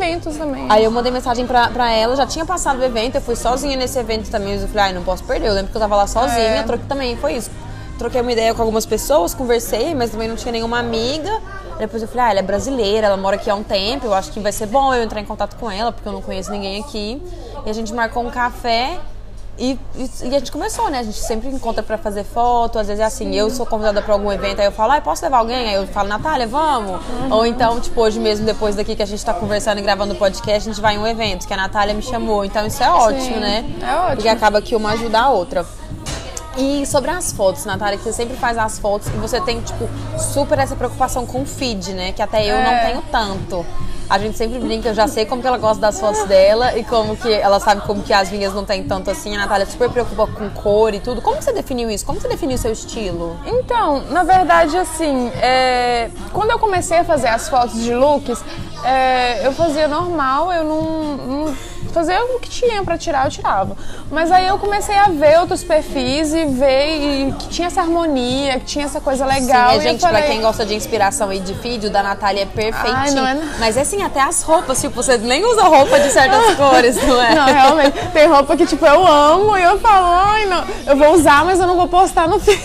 eventos 0.00 0.36
também. 0.36 0.66
Aí 0.68 0.84
eu 0.84 0.90
mandei 0.90 1.12
mensagem 1.12 1.46
pra, 1.46 1.68
pra 1.68 1.92
ela, 1.92 2.16
já 2.16 2.26
tinha 2.26 2.44
passado 2.46 2.80
o 2.80 2.84
evento, 2.84 3.16
eu 3.16 3.20
fui 3.20 3.36
sozinha 3.36 3.76
nesse 3.76 3.98
evento 3.98 4.30
também, 4.30 4.54
eu 4.54 4.66
falei, 4.68 4.84
ai, 4.84 4.92
não 4.94 5.02
posso 5.04 5.22
perder. 5.24 5.48
Eu 5.48 5.52
lembro 5.54 5.70
que 5.70 5.76
eu 5.76 5.80
tava 5.80 5.96
lá 5.96 6.06
sozinha, 6.06 6.40
É. 6.40 6.62
troquei 6.62 6.86
também, 6.88 7.16
foi 7.16 7.34
isso. 7.34 7.50
Troquei 7.98 8.20
uma 8.22 8.32
ideia 8.32 8.54
com 8.54 8.62
algumas 8.62 8.86
pessoas, 8.86 9.34
conversei, 9.34 9.94
mas 9.94 10.10
também 10.10 10.26
não 10.26 10.36
tinha 10.36 10.52
nenhuma 10.52 10.78
amiga. 10.78 11.30
Depois 11.78 12.02
eu 12.02 12.08
falei, 12.08 12.24
ah, 12.24 12.30
ela 12.30 12.38
é 12.40 12.42
brasileira, 12.42 13.06
ela 13.08 13.16
mora 13.16 13.36
aqui 13.36 13.50
há 13.50 13.54
um 13.54 13.62
tempo, 13.62 14.06
eu 14.06 14.14
acho 14.14 14.30
que 14.32 14.40
vai 14.40 14.52
ser 14.52 14.66
bom 14.66 14.94
eu 14.94 15.02
entrar 15.02 15.20
em 15.20 15.24
contato 15.26 15.56
com 15.56 15.70
ela, 15.70 15.92
porque 15.92 16.08
eu 16.08 16.12
não 16.12 16.22
conheço 16.22 16.50
ninguém 16.50 16.80
aqui. 16.80 17.22
E 17.66 17.70
a 17.70 17.72
gente 17.74 17.92
marcou 17.92 18.22
um 18.24 18.30
café 18.30 18.98
e, 19.60 19.78
e, 19.94 20.28
e 20.28 20.34
a 20.34 20.38
gente 20.38 20.50
começou, 20.50 20.88
né? 20.88 21.00
A 21.00 21.02
gente 21.02 21.18
sempre 21.18 21.48
encontra 21.48 21.82
pra 21.82 21.98
fazer 21.98 22.24
foto, 22.24 22.78
às 22.78 22.86
vezes 22.86 23.00
é 23.00 23.04
assim, 23.04 23.34
eu 23.34 23.50
sou 23.50 23.66
convidada 23.66 24.00
pra 24.00 24.14
algum 24.14 24.32
evento, 24.32 24.58
aí 24.60 24.66
eu 24.66 24.72
falo, 24.72 24.92
ah, 24.92 25.00
posso 25.02 25.22
levar 25.22 25.36
alguém? 25.38 25.68
Aí 25.68 25.74
eu 25.74 25.86
falo, 25.86 26.08
Natália, 26.08 26.46
vamos? 26.46 26.92
Uhum. 26.92 27.32
Ou 27.32 27.46
então, 27.46 27.78
tipo, 27.78 28.00
hoje 28.00 28.18
mesmo, 28.18 28.46
depois 28.46 28.74
daqui 28.74 28.96
que 28.96 29.02
a 29.02 29.06
gente 29.06 29.22
tá 29.22 29.34
conversando 29.34 29.78
e 29.78 29.82
gravando 29.82 30.14
o 30.14 30.16
podcast, 30.16 30.66
a 30.68 30.72
gente 30.72 30.80
vai 30.80 30.94
em 30.94 30.98
um 30.98 31.06
evento, 31.06 31.46
que 31.46 31.52
a 31.52 31.56
Natália 31.58 31.92
me 31.92 32.02
chamou. 32.02 32.42
Então 32.42 32.66
isso 32.66 32.82
é 32.82 32.90
ótimo, 32.90 33.34
Sim, 33.34 33.40
né? 33.40 33.64
é 33.82 33.94
ótimo. 33.94 34.16
Porque 34.16 34.28
acaba 34.28 34.62
que 34.62 34.74
uma 34.74 34.92
ajuda 34.92 35.20
a 35.20 35.28
outra. 35.28 35.66
E 36.56 36.84
sobre 36.84 37.10
as 37.10 37.32
fotos, 37.32 37.64
Natália, 37.64 37.96
que 37.96 38.04
você 38.04 38.12
sempre 38.12 38.36
faz 38.36 38.58
as 38.58 38.78
fotos 38.78 39.08
e 39.08 39.12
você 39.12 39.40
tem, 39.40 39.60
tipo, 39.60 39.88
super 40.18 40.58
essa 40.58 40.74
preocupação 40.74 41.24
com 41.24 41.42
o 41.42 41.46
feed, 41.46 41.92
né? 41.94 42.12
Que 42.12 42.20
até 42.22 42.44
eu 42.44 42.56
não 42.56 42.70
É. 42.72 42.86
tenho 42.86 43.02
tanto. 43.10 43.64
A 44.08 44.18
gente 44.18 44.36
sempre 44.36 44.58
brinca, 44.58 44.88
eu 44.88 44.94
já 44.94 45.06
sei 45.06 45.24
como 45.24 45.40
que 45.40 45.46
ela 45.46 45.56
gosta 45.56 45.80
das 45.80 46.00
fotos 46.00 46.24
dela 46.24 46.76
e 46.76 46.82
como 46.82 47.16
que 47.16 47.32
ela 47.32 47.60
sabe 47.60 47.82
como 47.82 48.02
que 48.02 48.12
as 48.12 48.28
minhas 48.32 48.52
não 48.52 48.64
tem 48.64 48.82
tanto 48.82 49.08
assim. 49.08 49.36
A 49.36 49.38
Natália 49.38 49.64
super 49.66 49.88
preocupa 49.88 50.26
com 50.26 50.50
cor 50.50 50.92
e 50.92 50.98
tudo. 50.98 51.22
Como 51.22 51.40
você 51.40 51.52
definiu 51.52 51.88
isso? 51.88 52.04
Como 52.04 52.20
você 52.20 52.26
definiu 52.26 52.56
o 52.56 52.58
seu 52.58 52.72
estilo? 52.72 53.38
Então, 53.46 54.00
na 54.10 54.24
verdade, 54.24 54.76
assim, 54.76 55.28
é, 55.40 56.10
quando 56.32 56.50
eu 56.50 56.58
comecei 56.58 56.98
a 56.98 57.04
fazer 57.04 57.28
as 57.28 57.48
fotos 57.48 57.80
de 57.80 57.94
looks, 57.94 58.42
é, 58.84 59.46
eu 59.46 59.52
fazia 59.52 59.86
normal, 59.86 60.52
eu 60.52 60.64
não, 60.64 61.16
não 61.16 61.56
fazia 61.92 62.22
o 62.24 62.38
que 62.40 62.48
tinha 62.48 62.82
pra 62.84 62.96
tirar, 62.96 63.24
eu 63.26 63.30
tirava. 63.30 63.76
Mas 64.10 64.30
aí 64.30 64.46
eu 64.46 64.58
comecei 64.58 64.96
a 64.96 65.08
ver 65.08 65.38
outros 65.40 65.62
perfis 65.62 66.32
e 66.34 66.44
ver 66.44 66.96
e 67.28 67.32
que 67.32 67.48
tinha 67.48 67.68
essa 67.68 67.80
harmonia, 67.80 68.58
que 68.60 68.66
tinha 68.66 68.84
essa 68.84 69.00
coisa 69.00 69.24
legal. 69.26 69.70
Sim, 69.70 69.76
e 69.76 69.78
é, 69.78 69.82
gente, 69.82 70.00
falei, 70.00 70.22
pra 70.22 70.30
quem 70.30 70.40
gosta 70.40 70.64
de 70.64 70.74
inspiração 70.74 71.32
e 71.32 71.40
de 71.40 71.52
vídeo, 71.54 71.90
da 71.90 72.02
Natália 72.02 72.42
é 72.42 72.46
perfeitinho. 72.46 72.94
Ai, 72.96 73.10
não 73.12 73.26
é 73.26 73.34
não. 73.34 73.42
Mas 73.58 73.76
assim, 73.76 74.02
até 74.02 74.20
as 74.20 74.42
roupas, 74.42 74.80
tipo, 74.80 74.94
você 74.94 75.16
nem 75.18 75.44
usa 75.44 75.62
roupa 75.62 75.98
de 76.00 76.10
certas 76.10 76.54
cores, 76.56 76.96
não 77.06 77.22
é? 77.22 77.34
Não, 77.34 77.46
realmente. 77.46 78.08
Tem 78.12 78.26
roupa 78.26 78.56
que, 78.56 78.66
tipo, 78.66 78.84
eu 78.86 79.06
amo 79.06 79.56
e 79.56 79.62
eu 79.62 79.78
falo, 79.78 80.06
ai, 80.06 80.46
não, 80.46 80.64
eu 80.86 80.96
vou 80.96 81.14
usar, 81.14 81.44
mas 81.44 81.60
eu 81.60 81.66
não 81.66 81.76
vou 81.76 81.88
postar 81.88 82.28
no 82.28 82.38
feed. 82.40 82.60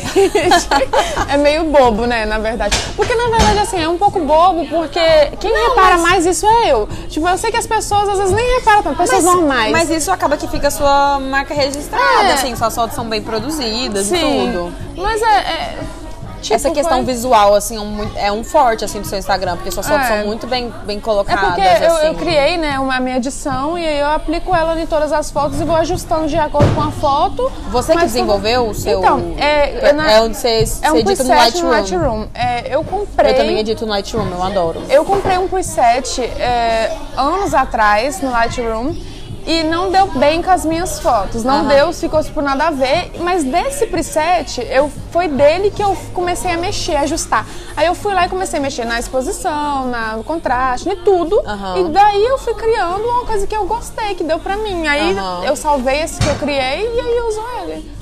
é 1.29 1.37
meio 1.37 1.65
bobo, 1.65 2.05
né, 2.05 2.25
na 2.25 2.39
verdade. 2.39 2.77
Porque, 2.95 3.13
na 3.15 3.27
verdade, 3.29 3.59
assim, 3.59 3.81
é 3.81 3.87
um 3.87 3.97
pouco 3.97 4.19
bobo, 4.19 4.67
porque 4.67 4.99
quem 5.39 5.51
repara 5.69 5.97
mais 5.97 6.25
isso 6.25 6.45
é 6.45 6.71
eu. 6.71 6.87
Tipo, 7.09 7.27
eu 7.27 7.37
sei 7.37 7.51
que 7.51 7.57
as 7.57 7.67
pessoas, 7.67 8.09
às 8.09 8.17
vezes, 8.17 8.33
nem 8.33 8.55
reparam 8.59 8.83
tanto, 8.83 8.97
pessoas 8.97 9.14
Mas 9.71 9.89
isso 9.89 10.11
acaba 10.11 10.37
que 10.37 10.47
fica 10.47 10.67
a 10.67 10.71
sua 10.71 11.19
marca 11.19 11.53
registrada, 11.53 12.29
É. 12.29 12.33
assim, 12.33 12.55
suas 12.55 12.73
fotos 12.75 12.95
são 12.95 13.07
bem 13.07 13.21
produzidas 13.21 14.07
e 14.07 14.17
Sim. 14.17 14.51
tudo. 14.51 14.73
Mas 14.97 15.21
é... 15.21 15.25
é, 15.37 15.77
tipo, 16.45 16.55
Essa 16.55 16.71
questão 16.71 16.97
foi- 17.03 17.13
visual, 17.13 17.53
assim, 17.55 17.75
é 17.77 17.81
um, 17.81 18.11
é 18.17 18.31
um 18.31 18.43
forte, 18.43 18.85
assim, 18.85 19.01
do 19.01 19.07
seu 19.07 19.17
Instagram, 19.19 19.55
porque 19.57 19.71
suas 19.71 19.87
fotos 19.87 20.05
É. 20.05 20.17
são 20.19 20.27
muito 20.27 20.47
bem, 20.47 20.73
bem 20.85 20.97
É 20.97 21.01
colocadas, 21.01 21.43
porque 21.55 21.61
eu, 21.61 21.95
assim. 21.95 22.07
eu 22.07 22.15
criei, 22.15 22.57
né, 22.57 22.79
uma 22.79 22.99
minha 22.99 23.17
edição 23.17 23.77
e 23.77 23.85
aí 23.85 23.99
eu 23.99 24.07
aplico 24.07 24.55
ela 24.55 24.79
em 24.79 24.85
todas 24.85 25.11
as 25.11 25.29
fotos 25.31 25.59
e 25.59 25.63
vou 25.63 25.75
ajustando 25.75 26.27
de 26.27 26.37
acordo 26.37 26.73
com 26.75 26.81
a 26.81 26.91
foto. 26.91 27.51
Você 27.69 27.93
que 27.93 27.99
desenvolveu 27.99 28.69
o 28.69 28.73
seu... 28.73 28.99
Então, 28.99 29.33
é, 29.37 29.91
na- 29.93 30.11
é 30.11 30.21
onde 30.21 30.37
você, 30.37 30.49
é 30.49 30.65
você 30.65 30.91
um 30.91 30.95
edita 30.97 31.23
no 31.23 31.29
preset 31.29 31.61
no 31.63 31.69
Lightroom. 31.69 31.69
Lightroom. 31.69 32.27
É, 32.33 32.75
eu 32.75 32.83
comprei... 32.83 33.31
Eu 33.31 33.35
também 33.37 33.59
edito 33.59 33.85
no 33.85 33.91
Lightroom, 33.91 34.27
eu 34.31 34.43
adoro. 34.43 34.81
Eu 34.89 35.03
comprei 35.05 35.37
um 35.37 35.47
preset 35.47 36.21
é, 36.21 36.91
anos 37.17 37.53
atrás 37.53 38.21
no 38.21 38.31
Lightroom 38.31 38.93
e 39.45 39.63
não 39.63 39.91
deu 39.91 40.07
bem 40.07 40.41
com 40.41 40.49
as 40.49 40.65
minhas 40.65 40.99
fotos. 40.99 41.43
Não 41.43 41.59
Aham. 41.59 41.67
deu, 41.67 41.93
ficou 41.93 42.23
tipo 42.23 42.41
nada 42.41 42.67
a 42.67 42.71
ver. 42.71 43.11
Mas 43.19 43.43
desse 43.43 43.85
preset, 43.85 44.59
eu, 44.69 44.91
foi 45.11 45.27
dele 45.27 45.69
que 45.69 45.83
eu 45.83 45.95
comecei 46.13 46.51
a 46.51 46.57
mexer, 46.57 46.95
a 46.95 47.01
ajustar. 47.01 47.45
Aí 47.77 47.85
eu 47.85 47.93
fui 47.93 48.13
lá 48.13 48.25
e 48.25 48.29
comecei 48.29 48.57
a 48.57 48.61
mexer 48.61 48.85
na 48.85 48.99
exposição, 48.99 49.87
na, 49.87 50.17
no 50.17 50.23
contraste, 50.23 50.89
em 50.89 50.95
tudo. 50.97 51.39
Aham. 51.45 51.77
E 51.77 51.83
daí 51.89 52.25
eu 52.25 52.37
fui 52.39 52.55
criando 52.55 53.03
uma 53.03 53.25
coisa 53.25 53.45
que 53.45 53.55
eu 53.55 53.65
gostei, 53.65 54.15
que 54.15 54.23
deu 54.23 54.39
pra 54.39 54.57
mim. 54.57 54.87
Aí 54.87 55.15
Aham. 55.15 55.43
eu 55.45 55.55
salvei 55.55 56.01
esse 56.01 56.19
que 56.19 56.27
eu 56.27 56.35
criei 56.35 56.81
e 56.95 56.99
aí 56.99 57.17
eu 57.17 57.27
uso 57.27 57.41
ele. 57.63 57.95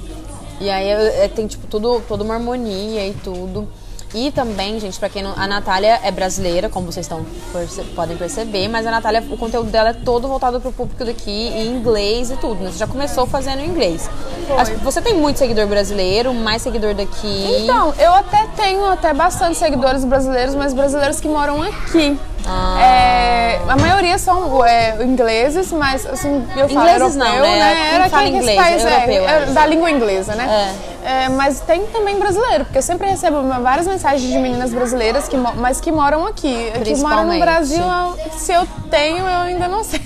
E 0.62 0.70
aí 0.70 0.88
é, 0.88 1.28
tem, 1.28 1.46
tipo, 1.46 1.68
tudo, 1.68 2.02
toda 2.08 2.24
uma 2.24 2.36
harmonia 2.36 3.06
e 3.06 3.14
tudo. 3.14 3.68
E 4.14 4.32
também, 4.32 4.80
gente, 4.80 5.00
pra 5.00 5.10
quem 5.10 5.24
não. 5.24 5.34
A 5.36 5.48
Natália 5.48 6.00
é 6.04 6.12
brasileira, 6.12 6.70
como 6.70 6.92
vocês 6.92 7.06
estão, 7.06 7.26
perce- 7.52 7.82
podem 7.96 8.16
perceber, 8.16 8.68
mas 8.68 8.86
a 8.86 8.92
Natália, 8.92 9.24
o 9.30 9.38
conteúdo 9.38 9.72
dela 9.72 9.90
é 9.90 9.94
todo 9.94 10.28
voltado 10.28 10.62
pro 10.62 10.72
público 10.72 11.04
daqui, 11.04 11.48
em 11.50 11.68
inglês 11.76 12.30
e 12.30 12.36
tudo. 12.38 12.64
Né? 12.64 12.72
Você 12.72 12.78
já 12.78 12.88
começou 12.88 13.26
fazendo 13.26 13.62
em 13.62 13.68
inglês. 13.68 14.10
Você 14.84 15.02
tem 15.02 15.16
muito 15.16 15.38
seguidor 15.40 15.66
brasileiro, 15.68 16.34
mais 16.34 16.62
seguidor 16.62 16.94
daqui. 16.94 17.62
Então, 17.64 17.94
eu 17.98 18.14
até 18.14 18.48
tenho 18.56 18.86
até 18.86 19.14
bastante 19.14 19.58
seguidores 19.58 20.06
brasileiros, 20.06 20.54
mas 20.54 20.74
brasileiros 20.74 21.20
que 21.20 21.28
moram 21.28 21.62
aqui. 21.64 22.18
Ah. 22.46 22.78
É, 22.82 23.62
a 23.70 23.76
maioria 23.78 24.18
são 24.18 24.64
é, 24.66 25.02
ingleses, 25.02 25.72
mas 25.72 26.06
assim, 26.06 26.46
eu 26.58 26.68
falo 26.68 26.82
Ingleses 26.90 27.16
europeu, 27.16 27.40
não, 27.40 27.42
né? 27.42 27.74
Quem 27.76 27.96
Era 27.96 28.10
fala 28.10 28.24
quem 28.24 28.36
inglês? 28.36 28.62
país 28.62 28.84
É 28.84 28.94
europeu, 28.94 29.30
é, 29.30 29.44
é. 29.44 29.46
da 29.46 29.66
língua 29.66 29.90
inglesa, 29.90 30.36
né? 30.36 30.46
É, 30.74 30.93
mas 31.36 31.60
tem 31.62 31.86
também 31.88 32.18
brasileiro, 32.20 32.66
porque 32.66 32.78
eu 32.78 32.84
sempre 32.84 33.08
recebo 33.08 33.42
várias 33.62 33.88
mensagens 33.88 34.30
de 34.30 34.38
meninas 34.38 34.72
brasileiras, 34.72 35.28
que, 35.28 35.38
mas 35.38 35.82
que 35.82 35.92
moram 35.92 36.26
aqui. 36.26 36.72
Que 36.84 36.96
moram 36.96 37.26
no. 37.26 37.40
Brasil, 37.40 37.84
se 38.38 38.54
eu 38.54 38.66
tenho, 38.90 39.18
eu 39.18 39.42
ainda 39.42 39.68
não 39.68 39.84
sei. 39.84 40.00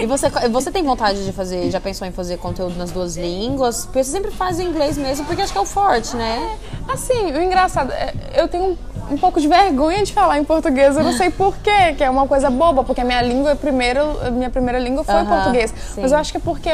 E 0.00 0.06
você, 0.06 0.28
você 0.50 0.70
tem 0.70 0.84
vontade 0.84 1.24
de 1.24 1.32
fazer, 1.32 1.70
já 1.70 1.80
pensou 1.80 2.06
em 2.06 2.12
fazer 2.12 2.38
conteúdo 2.38 2.76
nas 2.76 2.92
duas 2.92 3.16
línguas? 3.16 3.86
Porque 3.86 4.04
você 4.04 4.10
sempre 4.10 4.30
faz 4.30 4.60
em 4.60 4.66
inglês 4.66 4.96
mesmo, 4.96 5.26
porque 5.26 5.42
acho 5.42 5.52
que 5.52 5.58
é 5.58 5.60
o 5.60 5.66
forte, 5.66 6.14
né? 6.16 6.56
Assim, 6.88 7.32
o 7.32 7.42
engraçado, 7.42 7.92
é, 7.92 8.14
eu 8.34 8.46
tenho 8.46 8.78
um 9.10 9.16
pouco 9.16 9.40
de 9.40 9.48
vergonha 9.48 10.02
de 10.04 10.12
falar 10.12 10.38
em 10.38 10.44
português, 10.44 10.96
eu 10.96 11.04
não 11.04 11.12
sei 11.12 11.30
porquê, 11.30 11.94
que 11.96 12.04
é 12.04 12.10
uma 12.10 12.26
coisa 12.26 12.50
boba, 12.50 12.84
porque 12.84 13.00
a 13.00 13.04
minha 13.04 13.22
língua 13.22 13.56
primeiro, 13.56 14.02
minha 14.32 14.50
primeira 14.50 14.78
língua 14.78 15.04
foi 15.04 15.24
português. 15.24 15.72
sim. 15.94 16.02
Mas 16.02 16.12
eu 16.12 16.18
acho 16.18 16.30
que 16.30 16.36
é 16.38 16.40
porque 16.40 16.70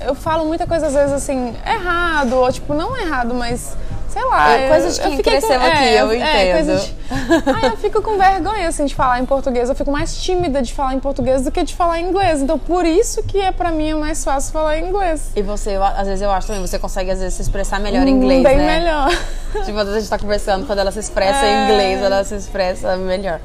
eu 0.00 0.14
falo 0.14 0.44
muita 0.44 0.66
coisa, 0.66 0.86
às 0.86 0.94
vezes, 0.94 1.12
assim, 1.12 1.54
errado, 1.66 2.34
ou 2.34 2.52
tipo, 2.52 2.74
não 2.74 2.96
errado, 2.96 3.34
mas 3.34 3.76
sei 4.08 4.24
lá. 4.24 4.50
É, 4.52 4.68
coisa 4.68 4.90
de 4.90 4.98
eu 5.00 5.04
quem 5.08 5.16
fiquei 5.18 5.32
cresceu 5.38 5.60
aqui, 5.60 5.84
eu 5.94 6.10
é, 6.10 6.60
entendo. 6.60 6.78
de- 6.80 6.94
Ah, 7.10 7.66
eu 7.66 7.76
fico 7.76 8.02
com 8.02 8.16
vergonha, 8.18 8.68
assim, 8.68 8.84
de 8.84 8.94
falar 8.94 9.18
em 9.20 9.26
português. 9.26 9.68
Eu 9.68 9.74
fico 9.74 9.90
mais 9.90 10.16
tímida 10.20 10.60
de 10.62 10.72
falar 10.74 10.94
em 10.94 11.00
português 11.00 11.42
do 11.42 11.50
que 11.50 11.62
de 11.62 11.74
falar 11.74 12.00
em 12.00 12.08
inglês. 12.08 12.42
Então, 12.42 12.58
por 12.58 12.84
isso 12.84 13.22
que 13.22 13.40
é 13.40 13.50
pra 13.52 13.70
mim 13.70 13.90
é 13.90 13.94
mais 13.94 14.22
fácil 14.24 14.52
falar 14.52 14.78
em 14.78 14.88
inglês. 14.88 15.30
E 15.36 15.42
você, 15.42 15.76
eu- 15.76 15.84
às 15.84 16.06
vezes 16.06 16.22
eu 16.22 16.30
acho 16.30 16.46
também, 16.46 16.60
você 16.66 16.78
consegue 16.78 17.10
às 17.10 17.18
vezes 17.20 17.34
se 17.34 17.42
expressar 17.42 17.78
melhor 17.80 18.06
em 18.06 18.10
inglês, 18.10 18.40
Hum, 18.40 18.42
Bem 18.44 18.56
né? 18.58 18.78
melhor. 18.80 19.08
Tipo, 19.64 19.78
a 19.78 19.98
gente 19.98 20.10
tá 20.10 20.18
conversando, 20.18 20.66
quando 20.66 20.78
ela 20.80 20.92
se 20.92 20.98
expressa 21.00 21.46
em 21.46 21.54
É. 21.54 21.64
inglês, 21.64 22.02
ela 22.02 22.22
se 22.24 22.34
expressa 22.34 22.96
melhor. 22.96 23.40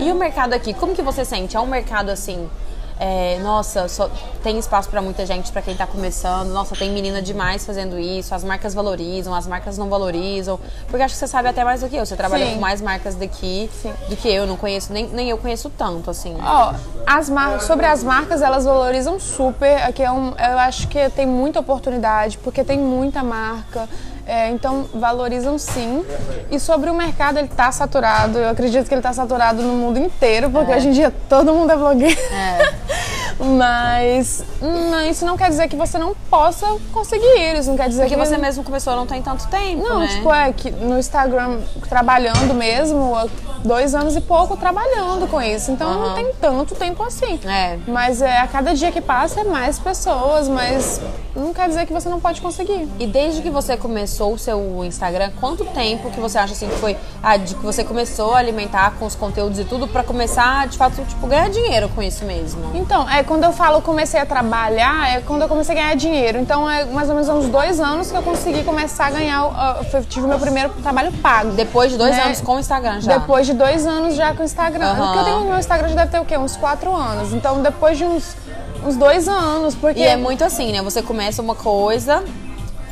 E 0.00 0.10
o 0.12 0.14
mercado 0.14 0.52
aqui, 0.52 0.74
como 0.74 0.94
que 0.94 1.00
você 1.02 1.24
sente? 1.24 1.56
É 1.56 1.60
um 1.60 1.66
mercado 1.66 2.10
assim, 2.10 2.48
é, 2.98 3.38
nossa, 3.40 3.88
só 3.88 4.10
tem 4.42 4.58
espaço 4.58 4.88
pra 4.88 5.02
muita 5.02 5.26
gente, 5.26 5.52
pra 5.52 5.60
quem 5.60 5.76
tá 5.76 5.86
começando, 5.86 6.48
nossa, 6.48 6.74
tem 6.74 6.90
menina 6.90 7.20
demais 7.20 7.64
fazendo 7.66 7.98
isso, 7.98 8.34
as 8.34 8.42
marcas 8.42 8.72
valorizam, 8.72 9.34
as 9.34 9.46
marcas 9.46 9.76
não 9.76 9.88
valorizam, 9.88 10.58
porque 10.88 11.02
acho 11.02 11.14
que 11.14 11.18
você 11.18 11.26
sabe 11.26 11.48
até 11.48 11.62
mais 11.62 11.80
do 11.82 11.88
que 11.88 11.96
eu, 11.96 12.06
você 12.06 12.16
trabalha 12.16 12.46
Sim. 12.46 12.54
com 12.54 12.60
mais 12.60 12.80
marcas 12.80 13.14
daqui 13.14 13.68
Sim. 13.82 13.92
do 14.08 14.16
que 14.16 14.28
eu, 14.28 14.46
não 14.46 14.56
conheço, 14.56 14.92
nem, 14.92 15.06
nem 15.08 15.28
eu 15.28 15.38
conheço 15.38 15.70
tanto, 15.70 16.10
assim. 16.10 16.36
Ó, 16.40 16.74
as 17.06 17.28
mar... 17.28 17.60
sobre 17.60 17.86
as 17.86 18.02
marcas, 18.02 18.40
elas 18.42 18.64
valorizam 18.64 19.20
super. 19.20 19.82
Aqui 19.82 20.02
é 20.02 20.10
um... 20.10 20.28
eu 20.30 20.58
acho 20.58 20.88
que 20.88 21.10
tem 21.10 21.26
muita 21.26 21.60
oportunidade, 21.60 22.38
porque 22.38 22.64
tem 22.64 22.78
muita 22.78 23.22
marca. 23.22 23.88
É, 24.26 24.50
então, 24.50 24.86
valorizam 24.92 25.56
sim. 25.56 26.04
E 26.50 26.58
sobre 26.58 26.90
o 26.90 26.94
mercado, 26.94 27.38
ele 27.38 27.46
tá 27.46 27.70
saturado. 27.70 28.38
Eu 28.38 28.50
acredito 28.50 28.88
que 28.88 28.94
ele 28.94 29.00
tá 29.02 29.12
saturado 29.12 29.62
no 29.62 29.74
mundo 29.74 30.00
inteiro, 30.00 30.50
porque 30.50 30.72
hoje 30.72 30.88
em 30.88 30.92
dia 30.92 31.14
todo 31.28 31.54
mundo 31.54 31.70
é 31.70 31.76
blogueiro. 31.76 32.20
É. 32.32 32.74
Mas 33.38 34.42
não, 34.60 35.02
isso 35.06 35.24
não 35.24 35.36
quer 35.36 35.48
dizer 35.50 35.68
que 35.68 35.76
você 35.76 35.98
não 35.98 36.14
possa 36.28 36.66
conseguir. 36.92 37.56
Isso 37.56 37.68
não 37.70 37.76
quer 37.76 37.88
dizer 37.88 38.02
Porque 38.02 38.14
que 38.14 38.20
você 38.20 38.36
mesmo 38.38 38.64
começou 38.64 38.96
não 38.96 39.06
tem 39.06 39.20
tanto 39.22 39.46
tempo, 39.48 39.82
Não, 39.86 40.00
né? 40.00 40.08
tipo, 40.08 40.32
é 40.32 40.52
que 40.52 40.70
no 40.70 40.98
Instagram, 40.98 41.58
trabalhando 41.88 42.54
mesmo, 42.54 43.14
há 43.14 43.26
dois 43.62 43.94
anos 43.94 44.16
e 44.16 44.20
pouco 44.20 44.56
trabalhando 44.56 45.28
com 45.28 45.40
isso. 45.40 45.70
Então 45.70 45.92
não 45.92 46.06
Aham. 46.06 46.14
tem 46.14 46.32
tanto 46.40 46.74
tempo 46.74 47.02
assim. 47.02 47.38
É. 47.44 47.78
Mas 47.86 48.22
é, 48.22 48.38
a 48.38 48.46
cada 48.46 48.74
dia 48.74 48.90
que 48.90 49.00
passa 49.00 49.42
é 49.42 49.44
mais 49.44 49.78
pessoas, 49.78 50.48
mas 50.48 51.00
não 51.36 51.52
quer 51.54 51.68
dizer 51.68 51.86
que 51.86 51.92
você 51.92 52.08
não 52.08 52.20
pode 52.20 52.40
conseguir. 52.40 52.88
E 52.98 53.06
desde 53.06 53.42
que 53.42 53.50
você 53.50 53.76
começou 53.76 54.32
o 54.32 54.38
seu 54.38 54.84
Instagram, 54.84 55.30
quanto 55.40 55.64
tempo 55.66 56.10
que 56.10 56.18
você 56.20 56.38
acha 56.38 56.52
assim 56.52 56.68
que 56.68 56.76
foi 56.76 56.96
ah, 57.22 57.36
de 57.36 57.54
que 57.54 57.62
você 57.64 57.84
começou 57.84 58.34
a 58.34 58.38
alimentar 58.38 58.94
com 58.98 59.06
os 59.06 59.14
conteúdos 59.14 59.58
e 59.58 59.64
tudo 59.64 59.86
pra 59.86 60.02
começar, 60.02 60.66
de 60.68 60.76
fato, 60.78 61.02
tipo, 61.04 61.26
ganhar 61.26 61.48
dinheiro 61.50 61.88
com 61.90 62.02
isso 62.02 62.24
mesmo? 62.24 62.62
Então, 62.74 63.08
é 63.08 63.22
quando 63.22 63.44
eu 63.44 63.52
falo 63.52 63.80
comecei 63.82 64.18
a 64.20 64.26
trabalhar, 64.26 65.14
é 65.16 65.20
quando 65.20 65.42
eu 65.42 65.48
comecei 65.48 65.74
a 65.76 65.78
ganhar 65.82 65.94
dinheiro. 65.96 66.38
Então 66.38 66.68
é 66.70 66.84
mais 66.84 67.08
ou 67.08 67.14
menos 67.14 67.28
uns 67.28 67.48
dois 67.48 67.78
anos 67.80 68.10
que 68.10 68.16
eu 68.16 68.22
consegui 68.22 68.64
começar 68.64 69.06
a 69.06 69.10
ganhar. 69.10 69.36
foi- 69.90 70.02
tive 70.02 70.26
meu 70.26 70.38
primeiro 70.38 70.70
trabalho 70.82 71.12
pago. 71.22 71.50
Depois 71.52 71.90
de 71.92 71.98
dois 71.98 72.16
Né? 72.16 72.22
anos 72.24 72.40
com 72.40 72.56
o 72.56 72.58
Instagram 72.58 73.00
já. 73.00 73.18
Depois 73.18 73.46
de 73.46 73.52
dois 73.52 73.86
anos 73.86 74.14
já 74.14 74.34
com 74.34 74.42
o 74.42 74.44
Instagram. 74.44 74.86
Aham. 74.86 74.96
Porque 75.06 75.18
eu 75.18 75.24
tenho 75.24 75.40
meu 75.44 75.58
Instagram 75.58 75.88
já 75.88 75.94
deve 75.96 76.10
ter 76.10 76.20
o 76.20 76.24
quê? 76.24 76.36
Uns 76.38 76.56
quatro 76.56 76.94
anos. 76.94 77.32
Então 77.32 77.62
depois 77.62 77.98
de 77.98 78.04
uns, 78.04 78.36
uns 78.86 78.96
dois 78.96 79.28
anos, 79.28 79.74
porque. 79.74 80.00
E 80.00 80.04
é 80.04 80.16
muito 80.16 80.44
assim, 80.44 80.72
né? 80.72 80.82
Você 80.82 81.02
começa 81.02 81.42
uma 81.42 81.54
coisa, 81.54 82.22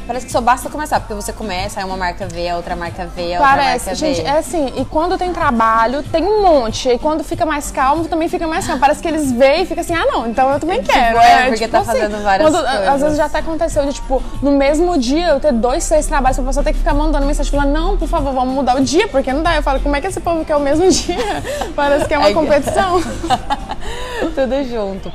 parece 0.06 0.26
que 0.26 0.32
só 0.32 0.40
basta 0.40 0.68
começar, 0.68 1.00
porque 1.00 1.14
você 1.14 1.32
começa, 1.32 1.80
aí 1.80 1.86
uma 1.86 1.96
marca 1.96 2.26
vê, 2.26 2.48
a 2.48 2.56
outra 2.56 2.76
marca 2.76 3.06
vê, 3.06 3.34
a 3.34 3.38
outra 3.38 3.54
Parece, 3.56 3.86
marca 3.86 3.94
gente, 3.94 4.20
vê. 4.20 4.28
é 4.28 4.38
assim, 4.38 4.72
e 4.76 4.84
quando 4.84 5.16
tem 5.16 5.32
trabalho, 5.32 6.02
tem 6.02 6.22
um 6.24 6.42
monte. 6.42 6.90
E 6.90 6.98
quando 6.98 7.24
fica 7.24 7.46
mais 7.46 7.70
calmo, 7.70 8.04
também 8.06 8.28
fica 8.28 8.46
mais 8.46 8.66
calmo. 8.66 8.80
Parece 8.80 9.00
que 9.00 9.08
eles 9.08 9.32
veem 9.32 9.62
e 9.62 9.66
fica 9.66 9.80
assim, 9.80 9.94
ah 9.94 10.04
não, 10.04 10.26
então 10.26 10.50
eu 10.52 10.60
também 10.60 10.82
quero. 10.82 11.16
é, 11.18 11.46
porque 11.48 11.66
tá 11.68 11.82
fazendo 11.82 12.22
várias 12.22 12.50
quando, 12.50 12.62
coisas. 12.62 12.88
Às 12.88 13.00
vezes 13.00 13.16
já 13.16 13.24
até 13.26 13.38
aconteceu 13.38 13.86
de, 13.86 13.94
tipo, 13.94 14.22
no 14.42 14.52
mesmo 14.52 14.98
dia 14.98 15.28
eu 15.28 15.40
ter 15.40 15.52
dois, 15.52 15.82
seis 15.84 16.06
trabalhos, 16.06 16.36
pra 16.36 16.46
pessoa 16.46 16.62
ter 16.64 16.72
que 16.72 16.78
ficar 16.80 16.92
mandando 16.92 17.24
mensagem 17.24 17.50
falando, 17.50 17.72
não, 17.72 17.96
por 17.96 18.08
favor, 18.08 18.32
vamos 18.34 18.54
mudar 18.54 18.76
o 18.76 18.82
dia, 18.82 19.08
porque 19.08 19.32
não 19.32 19.42
dá. 19.42 19.54
Eu 19.56 19.62
falo, 19.62 19.80
como 19.80 19.96
é 19.96 20.00
que 20.02 20.06
esse 20.08 20.20
povo 20.20 20.44
quer 20.44 20.56
o 20.56 20.60
mesmo 20.60 20.86
dia? 20.90 21.16
Parece 21.74 22.06
que 22.06 22.12
é 22.12 22.18
uma 22.18 22.32
competição. 22.32 23.00
Tudo 24.34 24.64
junto. 24.64 25.12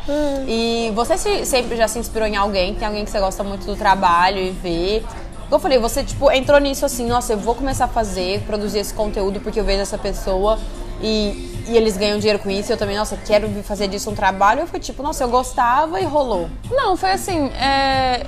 E 0.47 0.91
você 0.95 1.17
se- 1.17 1.45
sempre 1.45 1.75
já 1.75 1.87
se 1.87 1.99
inspirou 1.99 2.27
em 2.27 2.35
alguém? 2.35 2.75
Tem 2.75 2.87
alguém 2.87 3.05
que 3.05 3.11
você 3.11 3.19
gosta 3.19 3.43
muito 3.43 3.65
do 3.65 3.75
trabalho 3.75 4.37
e 4.39 4.49
vê? 4.51 5.03
Eu 5.51 5.59
falei, 5.59 5.79
você 5.79 6.03
tipo 6.03 6.29
entrou 6.31 6.59
nisso 6.59 6.85
assim, 6.85 7.07
nossa, 7.07 7.33
eu 7.33 7.37
vou 7.39 7.55
começar 7.55 7.85
a 7.85 7.87
fazer, 7.87 8.41
produzir 8.41 8.79
esse 8.79 8.93
conteúdo 8.93 9.39
porque 9.39 9.59
eu 9.59 9.63
vejo 9.63 9.81
essa 9.81 9.97
pessoa 9.97 10.59
e, 11.01 11.63
e 11.67 11.75
eles 11.75 11.97
ganham 11.97 12.19
dinheiro 12.19 12.37
com 12.39 12.49
isso. 12.51 12.71
Eu 12.71 12.77
também, 12.77 12.95
nossa, 12.95 13.17
quero 13.17 13.49
fazer 13.63 13.87
disso 13.87 14.11
um 14.11 14.15
trabalho. 14.15 14.61
Eu 14.61 14.67
fui 14.67 14.79
tipo, 14.79 15.01
nossa, 15.01 15.23
eu 15.23 15.29
gostava 15.29 15.99
e 15.99 16.05
rolou. 16.05 16.49
Não, 16.69 16.95
foi 16.95 17.11
assim, 17.11 17.47
é, 17.55 18.25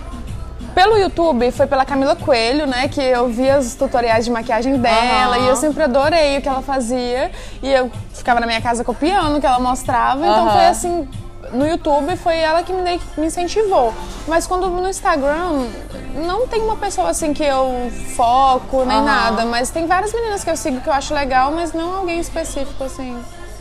Pelo 0.74 0.98
YouTube, 0.98 1.52
foi 1.52 1.68
pela 1.68 1.84
Camila 1.84 2.16
Coelho, 2.16 2.66
né? 2.66 2.88
Que 2.88 3.02
eu 3.02 3.28
via 3.28 3.60
os 3.60 3.76
tutoriais 3.76 4.24
de 4.26 4.32
maquiagem 4.32 4.78
dela 4.78 5.36
Aham. 5.36 5.46
e 5.46 5.48
eu 5.48 5.56
sempre 5.56 5.84
adorei 5.84 6.38
o 6.38 6.42
que 6.42 6.48
ela 6.48 6.62
fazia. 6.62 7.32
E 7.62 7.70
eu 7.72 7.92
ficava 8.14 8.40
na 8.40 8.48
minha 8.48 8.62
casa 8.62 8.84
copiando 8.84 9.38
o 9.38 9.42
que 9.42 9.46
ela 9.46 9.60
mostrava. 9.60 10.26
Então 10.26 10.46
Aham. 10.46 10.52
foi 10.52 10.66
assim, 10.68 11.10
no 11.52 11.68
YouTube 11.68 12.16
foi 12.18 12.38
ela 12.38 12.64
que 12.64 12.72
me, 12.72 13.02
me 13.18 13.26
incentivou. 13.28 13.94
Mas 14.28 14.48
quando 14.48 14.70
no 14.70 14.88
Instagram, 14.88 15.68
não 16.16 16.48
tem 16.48 16.62
uma 16.62 16.78
pessoa 16.78 17.10
assim 17.10 17.34
que 17.34 17.44
eu 17.44 17.92
foco 18.16 18.86
nem 18.86 18.98
Aham. 18.98 19.06
nada. 19.06 19.46
Mas 19.46 19.70
tem 19.70 19.86
várias 19.86 20.14
meninas 20.14 20.44
que 20.44 20.50
eu 20.50 20.56
sigo 20.56 20.80
que 20.80 20.88
eu 20.88 20.94
acho 20.94 21.14
legal, 21.14 21.52
mas 21.52 21.74
não 21.74 21.98
alguém 21.98 22.20
específico 22.20 22.84
assim. 22.84 23.18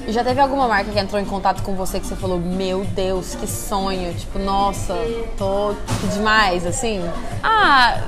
E 0.07 0.12
já 0.12 0.25
teve 0.25 0.40
alguma 0.40 0.66
marca 0.66 0.90
que 0.90 0.99
entrou 0.99 1.21
em 1.21 1.25
contato 1.25 1.62
com 1.62 1.75
você 1.75 2.00
que 2.00 2.07
você 2.07 2.16
falou, 2.16 2.38
meu 2.38 2.85
Deus, 2.95 3.35
que 3.35 3.47
sonho, 3.47 4.12
tipo, 4.14 4.38
nossa, 4.38 4.95
tô 5.37 5.75
demais, 6.14 6.66
assim? 6.66 7.00
Ah, 7.42 7.99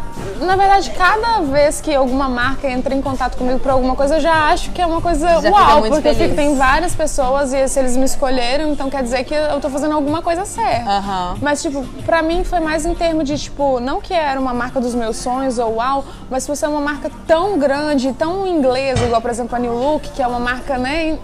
na 0.40 0.56
verdade, 0.56 0.90
cada 0.90 1.40
vez 1.40 1.80
que 1.80 1.94
alguma 1.94 2.28
marca 2.28 2.68
entra 2.68 2.94
em 2.94 3.02
contato 3.02 3.37
comigo 3.37 3.58
por 3.61 3.70
alguma 3.70 3.94
coisa, 3.94 4.16
eu 4.16 4.20
já 4.20 4.46
acho 4.46 4.70
que 4.70 4.80
é 4.80 4.87
uma 4.87 5.00
coisa 5.00 5.40
fica 5.40 5.50
uau, 5.50 5.82
porque 5.82 6.08
eu 6.08 6.14
fico, 6.14 6.14
feliz. 6.14 6.37
tem 6.37 6.56
várias 6.56 6.94
pessoas 6.94 7.52
e 7.52 7.68
se 7.68 7.78
eles 7.78 7.96
me 7.96 8.04
escolheram, 8.04 8.70
então 8.72 8.88
quer 8.90 9.02
dizer 9.02 9.25
que 9.25 9.34
eu 9.34 9.61
tô 9.61 9.68
fazendo 9.68 9.94
alguma 9.94 10.22
coisa 10.22 10.44
certa. 10.44 10.90
Aham. 10.90 11.37
Mas, 11.40 11.62
tipo, 11.62 11.84
pra 12.04 12.22
mim 12.22 12.42
foi 12.44 12.61
mais 12.61 12.84
em 12.87 12.94
termos 12.94 13.25
de, 13.25 13.38
tipo, 13.38 13.78
não 13.80 14.00
que 14.00 14.14
era 14.14 14.40
uma 14.40 14.54
marca 14.54 14.80
dos 14.80 14.94
meus 14.94 15.16
sonhos 15.18 15.58
ou 15.58 15.76
uau, 15.76 16.04
mas 16.30 16.44
se 16.44 16.49
você 16.49 16.64
é 16.64 16.68
uma 16.68 16.80
marca 16.80 17.11
tão 17.26 17.58
grande, 17.58 18.12
tão 18.12 18.46
inglesa, 18.46 19.04
igual, 19.04 19.20
por 19.20 19.30
exemplo, 19.30 19.54
a 19.54 19.58
New 19.58 19.75
Look, 19.75 20.11
que 20.11 20.22
é 20.22 20.26
uma 20.26 20.40
marca, 20.40 20.78
né, 20.78 21.18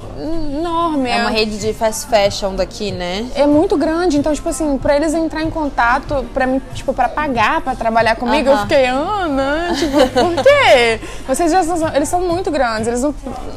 enorme. 0.58 1.08
É 1.08 1.20
uma 1.20 1.30
rede 1.30 1.58
de 1.58 1.72
fast 1.72 2.06
fashion 2.06 2.54
daqui, 2.54 2.90
né? 2.92 3.26
É 3.34 3.46
muito 3.46 3.76
grande, 3.76 4.18
então, 4.18 4.34
tipo 4.34 4.48
assim, 4.48 4.76
pra 4.78 4.96
eles 4.96 5.14
entrar 5.14 5.42
em 5.42 5.50
contato, 5.50 6.24
pra 6.34 6.46
mim, 6.46 6.60
tipo, 6.74 6.92
pra 6.92 7.08
pagar, 7.08 7.60
pra 7.60 7.74
trabalhar 7.74 8.16
comigo, 8.16 8.48
eu 8.48 8.52
Aham. 8.54 8.62
fiquei, 8.62 8.84
Ana, 8.86 9.72
tipo, 9.74 9.98
por 10.08 10.42
quê? 10.42 11.00
Vocês 11.26 11.50
já 11.50 11.62
são, 11.62 11.94
eles 11.94 12.08
são 12.08 12.20
muito 12.20 12.50
grandes, 12.50 12.86
eles 12.88 13.02
não, 13.02 13.14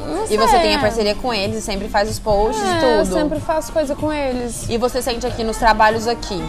não 0.07 0.25
E 0.29 0.37
você 0.37 0.59
tem 0.59 0.75
a 0.75 0.79
parceria 0.79 1.15
com 1.15 1.33
eles 1.33 1.57
e 1.57 1.61
sempre 1.61 1.87
faz 1.89 2.09
os 2.09 2.19
posts 2.19 2.61
É, 2.63 2.65
e 2.67 2.99
eu 2.99 3.03
tudo. 3.05 3.13
sempre 3.13 3.39
faço 3.39 3.71
coisa 3.71 3.95
com 3.95 4.11
eles. 4.11 4.65
E 4.69 4.77
você 4.77 5.01
sente 5.01 5.25
aqui 5.25 5.43
nos 5.43 5.57
trabalhos 5.57 6.07
aqui. 6.07 6.41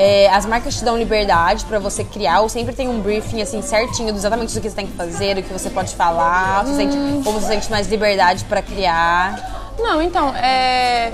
é, 0.00 0.28
as 0.32 0.46
marcas 0.46 0.76
te 0.76 0.84
dão 0.84 0.96
liberdade 0.96 1.64
pra 1.64 1.80
você 1.80 2.04
criar, 2.04 2.40
ou 2.42 2.48
sempre 2.48 2.72
tem 2.72 2.88
um 2.88 3.00
briefing 3.00 3.42
assim 3.42 3.60
certinho 3.62 4.12
do 4.12 4.16
exatamente 4.18 4.54
do 4.54 4.60
que 4.60 4.70
você 4.70 4.76
tem 4.76 4.86
que 4.86 4.92
fazer, 4.92 5.34
do 5.34 5.42
que 5.42 5.52
você 5.52 5.70
pode 5.70 5.92
falar, 5.96 6.64
você 6.64 6.76
sente, 6.76 6.96
Hum. 6.96 7.20
ou 7.24 7.32
você 7.32 7.48
sente 7.48 7.68
mais 7.68 7.88
liberdade 7.88 8.44
pra 8.44 8.62
criar. 8.62 9.57
Não, 9.78 10.02
então, 10.02 10.34
é. 10.34 11.12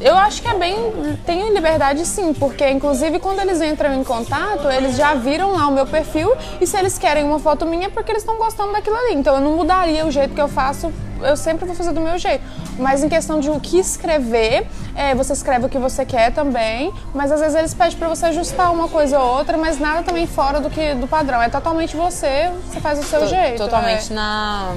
Eu 0.00 0.16
acho 0.16 0.42
que 0.42 0.48
é 0.48 0.54
bem. 0.54 0.76
Tem 1.24 1.52
liberdade 1.54 2.04
sim, 2.04 2.34
porque 2.34 2.68
inclusive 2.68 3.18
quando 3.20 3.40
eles 3.40 3.60
entram 3.62 3.94
em 3.94 4.04
contato, 4.04 4.68
eles 4.68 4.96
já 4.96 5.14
viram 5.14 5.52
lá 5.52 5.68
o 5.68 5.72
meu 5.72 5.86
perfil 5.86 6.30
e 6.60 6.66
se 6.66 6.76
eles 6.76 6.98
querem 6.98 7.24
uma 7.24 7.38
foto 7.38 7.64
minha 7.64 7.86
é 7.86 7.88
porque 7.88 8.10
eles 8.10 8.22
estão 8.22 8.36
gostando 8.36 8.72
daquilo 8.72 8.96
ali. 8.96 9.14
Então 9.14 9.36
eu 9.36 9.40
não 9.40 9.56
mudaria 9.56 10.04
o 10.04 10.10
jeito 10.10 10.34
que 10.34 10.40
eu 10.40 10.48
faço, 10.48 10.92
eu 11.22 11.36
sempre 11.36 11.64
vou 11.66 11.74
fazer 11.74 11.92
do 11.92 12.00
meu 12.00 12.18
jeito. 12.18 12.42
Mas 12.78 13.02
em 13.04 13.08
questão 13.08 13.38
de 13.40 13.50
o 13.50 13.60
que 13.60 13.78
escrever, 13.78 14.66
é, 14.96 15.14
você 15.14 15.32
escreve 15.32 15.66
o 15.66 15.68
que 15.68 15.78
você 15.78 16.04
quer 16.04 16.32
também, 16.32 16.92
mas 17.14 17.30
às 17.30 17.40
vezes 17.40 17.54
eles 17.56 17.74
pedem 17.74 17.96
pra 17.96 18.08
você 18.08 18.26
ajustar 18.26 18.72
uma 18.72 18.88
coisa 18.88 19.18
ou 19.18 19.36
outra, 19.38 19.56
mas 19.56 19.78
nada 19.78 20.02
também 20.02 20.26
fora 20.26 20.60
do 20.60 20.68
que 20.70 20.94
do 20.94 21.06
padrão. 21.06 21.40
É 21.42 21.48
totalmente 21.48 21.96
você, 21.96 22.50
você 22.68 22.80
faz 22.80 22.98
o 22.98 23.02
seu 23.04 23.20
To- 23.20 23.26
jeito. 23.28 23.58
Totalmente 23.58 24.12
é. 24.12 24.14
na, 24.14 24.72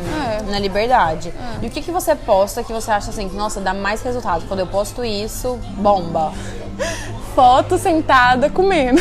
É. 0.47 0.51
na 0.51 0.59
liberdade. 0.59 1.33
E 1.61 1.67
o 1.67 1.69
que, 1.69 1.81
que 1.81 1.91
você 1.91 2.15
posta 2.15 2.63
que 2.63 2.71
você 2.73 2.91
acha 2.91 3.09
assim, 3.09 3.27
que, 3.29 3.35
nossa, 3.35 3.59
dá 3.59 3.73
mais 3.73 4.01
resultado? 4.03 4.45
Quando 4.47 4.59
eu 4.59 4.67
posto 4.67 5.03
isso, 5.03 5.59
bomba. 5.77 6.31
foto 7.35 7.77
sentada 7.77 8.49
comendo. 8.49 8.99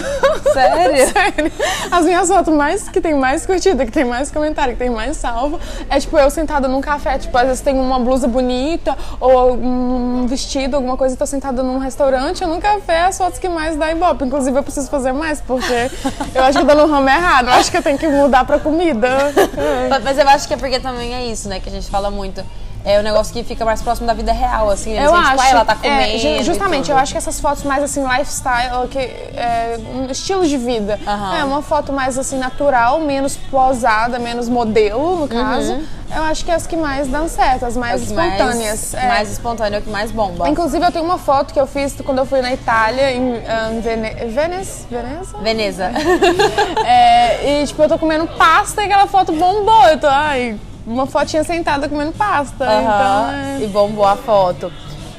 Sério? 0.53 1.09
Sério. 1.11 1.53
As 1.91 2.05
minhas 2.05 2.29
fotos 2.29 2.55
mais 2.55 2.87
que 2.89 3.01
tem 3.01 3.15
mais 3.15 3.47
curtida, 3.47 3.87
que 3.87 3.91
tem 3.93 4.05
mais 4.05 4.31
comentário, 4.31 4.75
que 4.75 4.79
tem 4.79 4.91
mais 4.91 5.17
salvo, 5.17 5.59
é 5.89 5.99
tipo 5.99 6.19
eu 6.19 6.29
sentada 6.31 6.69
num 6.69 6.81
café, 6.83 7.17
tipo, 7.27 7.37
às 7.39 7.47
vezes 7.47 7.61
tem 7.61 7.79
uma 7.79 7.99
blusa 7.99 8.27
bonita 8.27 8.97
ou 9.21 9.53
um 9.55 10.27
vestido, 10.27 10.77
alguma 10.77 10.97
coisa, 10.97 11.15
e 11.15 11.19
tô 11.19 11.27
sentada 11.27 11.63
num 11.63 11.79
restaurante 11.79 12.43
ou 12.43 12.51
num 12.51 12.61
café, 12.61 13.03
as 13.03 13.19
fotos 13.19 13.39
que 13.39 13.49
mais 13.49 13.77
dá 13.77 13.91
ibope. 13.91 14.25
Inclusive 14.25 14.59
eu 14.59 14.63
preciso 14.63 14.89
fazer 14.89 15.13
mais, 15.13 15.41
porque 15.41 15.91
eu 16.35 16.43
acho 16.45 16.59
que 16.59 16.65
eu 16.65 16.69
tô 16.69 16.75
no 16.75 16.93
ramo 16.93 17.09
errado. 17.09 17.49
Eu 17.49 17.55
acho 17.55 17.71
que 17.71 17.77
eu 17.77 17.83
tenho 17.83 17.99
que 17.99 18.09
mudar 18.09 18.45
pra 18.45 18.59
comida. 18.59 19.09
É. 19.57 19.99
Mas 20.01 20.19
eu 20.19 20.29
acho 20.29 20.47
que 20.47 20.55
é 20.55 20.57
porque 20.57 20.79
também 20.79 21.15
é 21.15 21.25
isso, 21.27 21.49
né? 21.49 21.61
Que 21.61 21.69
a 21.69 21.73
gente 21.73 21.89
fala 21.89 22.11
muito. 22.11 22.45
É 22.85 23.01
o 23.01 23.03
negócio 23.03 23.33
que 23.33 23.43
fica 23.43 23.65
mais 23.65 23.83
próximo 23.83 24.07
da 24.07 24.15
vida 24.15 24.33
real, 24.33 24.71
assim. 24.71 24.93
Eles 24.93 25.05
Eu 25.05 25.11
veem, 25.13 25.23
acho. 25.23 25.31
tipo, 25.33 25.43
ah, 25.43 25.49
ela 25.49 25.65
tá 25.65 25.73
é, 25.73 25.77
comendo. 25.77 26.27
e 26.27 26.43
justamente, 26.45 26.91
eu 26.91 26.97
acho 26.97 27.13
que 27.13 27.19
essas 27.19 27.41
fotos 27.41 27.65
mais 27.65 27.83
assim, 27.83 28.05
lifestyle, 28.07 28.87
que, 28.89 28.99
é, 28.99 29.77
um 29.93 30.07
estilo 30.11 30.47
de 30.47 30.57
vida. 30.57 30.99
Aham. 31.07 31.37
É 31.37 31.45
uma 31.45 31.63
foto 31.63 31.93
mais 31.93 32.17
assim, 32.17 32.39
natural, 32.39 33.01
menos 33.01 33.37
posada, 33.37 34.19
menos 34.21 34.49
modelo, 34.49 35.17
no 35.17 35.29
caso. 35.29 35.81
Eu 36.15 36.23
acho 36.23 36.45
que 36.45 36.51
é 36.51 36.55
as 36.55 36.67
que 36.67 36.77
mais 36.77 37.09
dão 37.09 37.29
certo, 37.29 37.65
as 37.65 37.77
mais 37.77 38.01
que 38.01 38.07
espontâneas. 38.09 38.93
Mais, 38.93 38.95
é. 38.95 39.09
mais 39.09 39.33
espontâneo, 39.33 39.79
é 39.79 39.81
que 39.81 39.91
mais 39.91 40.11
bomba. 40.11 40.49
Inclusive, 40.49 40.85
eu 40.85 40.93
tenho 40.93 41.05
uma 41.05 41.19
foto 41.19 41.53
que 41.53 41.61
eu 41.61 41.67
fiz 41.67 41.95
quando 42.05 42.19
eu 42.19 42.27
fui 42.27 42.41
na 42.41 42.53
Itália, 42.53 43.13
em 43.13 43.43
ah, 43.47 43.71
Vene... 43.83 44.11
Veneza? 44.27 44.87
Veneza? 44.91 45.39
Veneza. 45.39 45.91
É, 46.87 47.63
e 47.63 47.67
tipo, 47.67 47.83
eu 47.83 47.89
tô 47.89 47.99
comendo 47.99 48.27
pasta 48.27 48.81
e 48.83 48.85
aquela 48.85 49.07
foto 49.07 49.33
bombou. 49.33 49.89
Eu 49.89 49.99
tô, 49.99 50.07
ai, 50.07 50.59
uma 50.87 51.07
fotinha 51.07 51.43
sentada 51.43 51.89
comendo 51.89 52.13
pasta. 52.13 52.65
Então, 52.65 52.87
Aham, 52.87 53.33
é... 53.33 53.65
E 53.65 53.67
bombou 53.67 54.05
a 54.05 54.17
foto. 54.17 54.73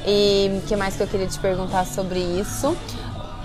E 0.06 0.50
o 0.64 0.66
que 0.66 0.74
mais 0.74 0.96
que 0.96 1.02
eu 1.02 1.06
queria 1.06 1.26
te 1.26 1.38
perguntar 1.38 1.84
sobre 1.84 2.18
isso? 2.18 2.74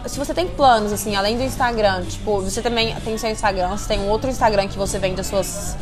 Se 0.05 0.17
você 0.17 0.33
tem 0.33 0.47
planos, 0.47 0.91
assim, 0.91 1.15
além 1.15 1.38
do 1.38 1.43
Instagram, 1.43 2.03
tipo, 2.03 2.41
você 2.41 2.62
também 2.62 2.95
tem 2.95 3.17
seu 3.17 3.29
Instagram, 3.29 3.69
você 3.69 3.88
tem 3.88 4.00
um 4.00 4.09
outro 4.09 4.29
Instagram 4.29 4.67
que 4.67 4.77
você 4.77 5.00
vende 5.00 5.19
as 5.19 5.27
suas, 5.27 5.77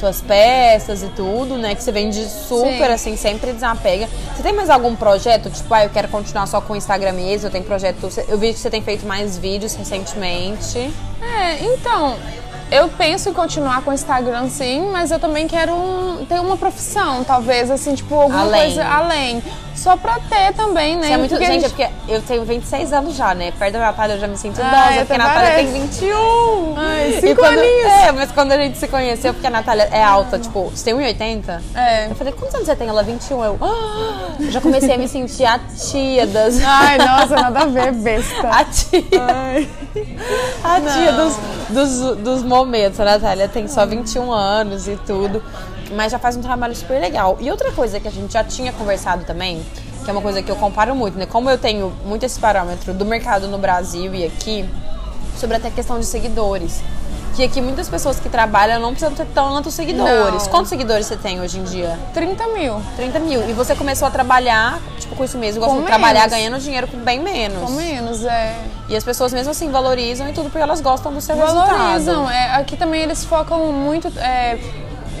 suas 0.00 0.20
peças 0.20 1.02
e 1.02 1.08
tudo, 1.08 1.56
né? 1.56 1.74
Que 1.74 1.82
você 1.82 1.92
vende 1.92 2.24
super, 2.24 2.86
Sim. 2.86 2.92
assim, 2.92 3.16
sempre 3.16 3.52
desapega. 3.52 4.08
Você 4.34 4.42
tem 4.42 4.52
mais 4.52 4.70
algum 4.70 4.96
projeto? 4.96 5.50
Tipo, 5.50 5.72
ah, 5.74 5.84
eu 5.84 5.90
quero 5.90 6.08
continuar 6.08 6.46
só 6.46 6.60
com 6.60 6.72
o 6.72 6.76
Instagram 6.76 7.12
mesmo, 7.12 7.46
eu 7.46 7.52
tenho 7.52 7.64
projeto... 7.64 8.08
Eu 8.26 8.38
vi 8.38 8.52
que 8.52 8.58
você 8.58 8.70
tem 8.70 8.82
feito 8.82 9.06
mais 9.06 9.36
vídeos 9.38 9.74
recentemente. 9.74 10.78
É, 11.22 11.62
então, 11.64 12.16
eu 12.70 12.88
penso 12.88 13.28
em 13.28 13.32
continuar 13.32 13.82
com 13.82 13.90
o 13.90 13.94
Instagram 13.94 14.48
sim, 14.48 14.88
mas 14.90 15.10
eu 15.10 15.18
também 15.18 15.46
quero 15.46 15.72
um- 15.74 16.24
ter 16.26 16.40
uma 16.40 16.56
profissão, 16.56 17.22
talvez, 17.24 17.70
assim, 17.70 17.94
tipo, 17.94 18.14
alguma 18.14 18.40
Além. 18.42 18.60
coisa 18.62 18.84
além. 18.84 19.42
Só 19.80 19.96
pra 19.96 20.18
ter 20.28 20.52
também, 20.52 20.98
né? 20.98 21.06
Você 21.06 21.12
é 21.14 21.16
muito... 21.16 21.30
Porque 21.30 21.44
a 21.46 21.50
gente, 21.52 21.64
é 21.64 21.68
porque 21.70 21.88
eu 22.06 22.20
tenho 22.20 22.44
26 22.44 22.92
anos 22.92 23.16
já, 23.16 23.34
né? 23.34 23.50
Perto 23.58 23.72
da 23.72 23.78
Natália 23.78 24.14
eu 24.16 24.20
já 24.20 24.28
me 24.28 24.36
sinto 24.36 24.60
Ai, 24.60 24.68
idosa, 24.68 24.84
porque 24.84 25.00
até 25.00 25.14
a 25.14 25.18
Natália 25.18 25.50
parece. 25.50 25.72
tem 25.72 25.82
21. 25.82 26.74
Ai, 26.76 27.08
E 27.08 27.20
cinco 27.22 27.40
quando, 27.40 27.58
aninhos. 27.58 27.86
É, 27.86 28.12
mas 28.12 28.30
quando 28.30 28.52
a 28.52 28.56
gente 28.58 28.76
se 28.76 28.86
conheceu, 28.88 29.32
porque 29.32 29.46
a 29.46 29.50
Natália 29.50 29.88
é 29.90 30.04
alta, 30.04 30.38
tipo, 30.38 30.64
você 30.64 30.84
tem 30.84 30.94
1,80? 30.94 31.62
É. 31.74 32.10
Eu 32.10 32.14
falei, 32.14 32.32
quantos 32.34 32.54
anos 32.54 32.66
você 32.66 32.76
tem? 32.76 32.88
Ela, 32.88 33.02
21. 33.02 33.42
Eu, 33.42 33.58
ah! 33.62 34.32
Eu 34.38 34.50
já 34.50 34.60
comecei 34.60 34.92
a 34.94 34.98
me 34.98 35.08
sentir 35.08 35.46
a 35.46 35.58
tia 35.58 36.26
das... 36.26 36.60
Ai, 36.62 36.98
nossa, 36.98 37.34
nada 37.36 37.60
a 37.60 37.64
ver, 37.64 37.92
besta. 37.92 38.50
A 38.52 38.64
tia. 38.64 39.66
A 40.62 40.80
tia 40.80 41.12
dos, 41.12 41.36
dos, 41.70 42.16
dos 42.18 42.42
momentos. 42.42 43.00
A 43.00 43.04
Natália 43.06 43.48
tem 43.48 43.66
só 43.66 43.86
21 43.86 44.30
anos 44.30 44.86
e 44.86 44.96
tudo. 45.06 45.42
Mas 45.90 46.12
já 46.12 46.18
faz 46.18 46.36
um 46.36 46.40
trabalho 46.42 46.74
super 46.74 47.00
legal. 47.00 47.36
E 47.40 47.50
outra 47.50 47.72
coisa 47.72 47.98
que 47.98 48.06
a 48.06 48.10
gente 48.10 48.32
já 48.32 48.44
tinha 48.44 48.72
conversado 48.72 49.24
também, 49.24 49.60
que 50.04 50.10
é 50.10 50.12
uma 50.12 50.22
coisa 50.22 50.42
que 50.42 50.50
eu 50.50 50.56
comparo 50.56 50.94
muito, 50.94 51.18
né? 51.18 51.26
Como 51.26 51.50
eu 51.50 51.58
tenho 51.58 51.92
muito 52.04 52.24
esse 52.24 52.38
parâmetro 52.38 52.94
do 52.94 53.04
mercado 53.04 53.48
no 53.48 53.58
Brasil 53.58 54.14
e 54.14 54.24
aqui, 54.24 54.68
sobre 55.36 55.56
até 55.56 55.68
a 55.68 55.70
questão 55.70 55.98
de 55.98 56.06
seguidores. 56.06 56.80
Que 57.36 57.44
aqui 57.44 57.60
muitas 57.60 57.88
pessoas 57.88 58.18
que 58.18 58.28
trabalham 58.28 58.80
não 58.80 58.90
precisam 58.90 59.14
ter 59.14 59.24
tantos 59.32 59.72
seguidores. 59.74 60.42
Não. 60.44 60.50
Quantos 60.50 60.68
seguidores 60.68 61.06
você 61.06 61.16
tem 61.16 61.40
hoje 61.40 61.58
em 61.58 61.64
dia? 61.64 61.96
30 62.12 62.46
mil, 62.48 62.82
30 62.96 63.18
mil. 63.20 63.48
E 63.48 63.52
você 63.52 63.74
começou 63.76 64.06
a 64.08 64.10
trabalhar, 64.10 64.80
tipo, 64.98 65.14
com 65.14 65.24
isso 65.24 65.38
mesmo, 65.38 65.64
Com 65.64 65.82
trabalhar 65.82 66.28
ganhando 66.28 66.58
dinheiro 66.58 66.88
com 66.88 66.98
bem 66.98 67.20
menos. 67.20 67.62
ou 67.62 67.70
menos, 67.70 68.24
é. 68.24 68.56
E 68.88 68.96
as 68.96 69.04
pessoas 69.04 69.32
mesmo 69.32 69.52
assim 69.52 69.70
valorizam 69.70 70.28
e 70.28 70.32
tudo 70.32 70.50
porque 70.50 70.58
elas 70.62 70.80
gostam 70.80 71.12
do 71.12 71.20
seu 71.20 71.36
Valorizam. 71.36 72.24
resultado. 72.24 72.30
É, 72.30 72.54
aqui 72.56 72.76
também 72.76 73.02
eles 73.02 73.24
focam 73.24 73.72
muito. 73.72 74.08
é, 74.18 74.58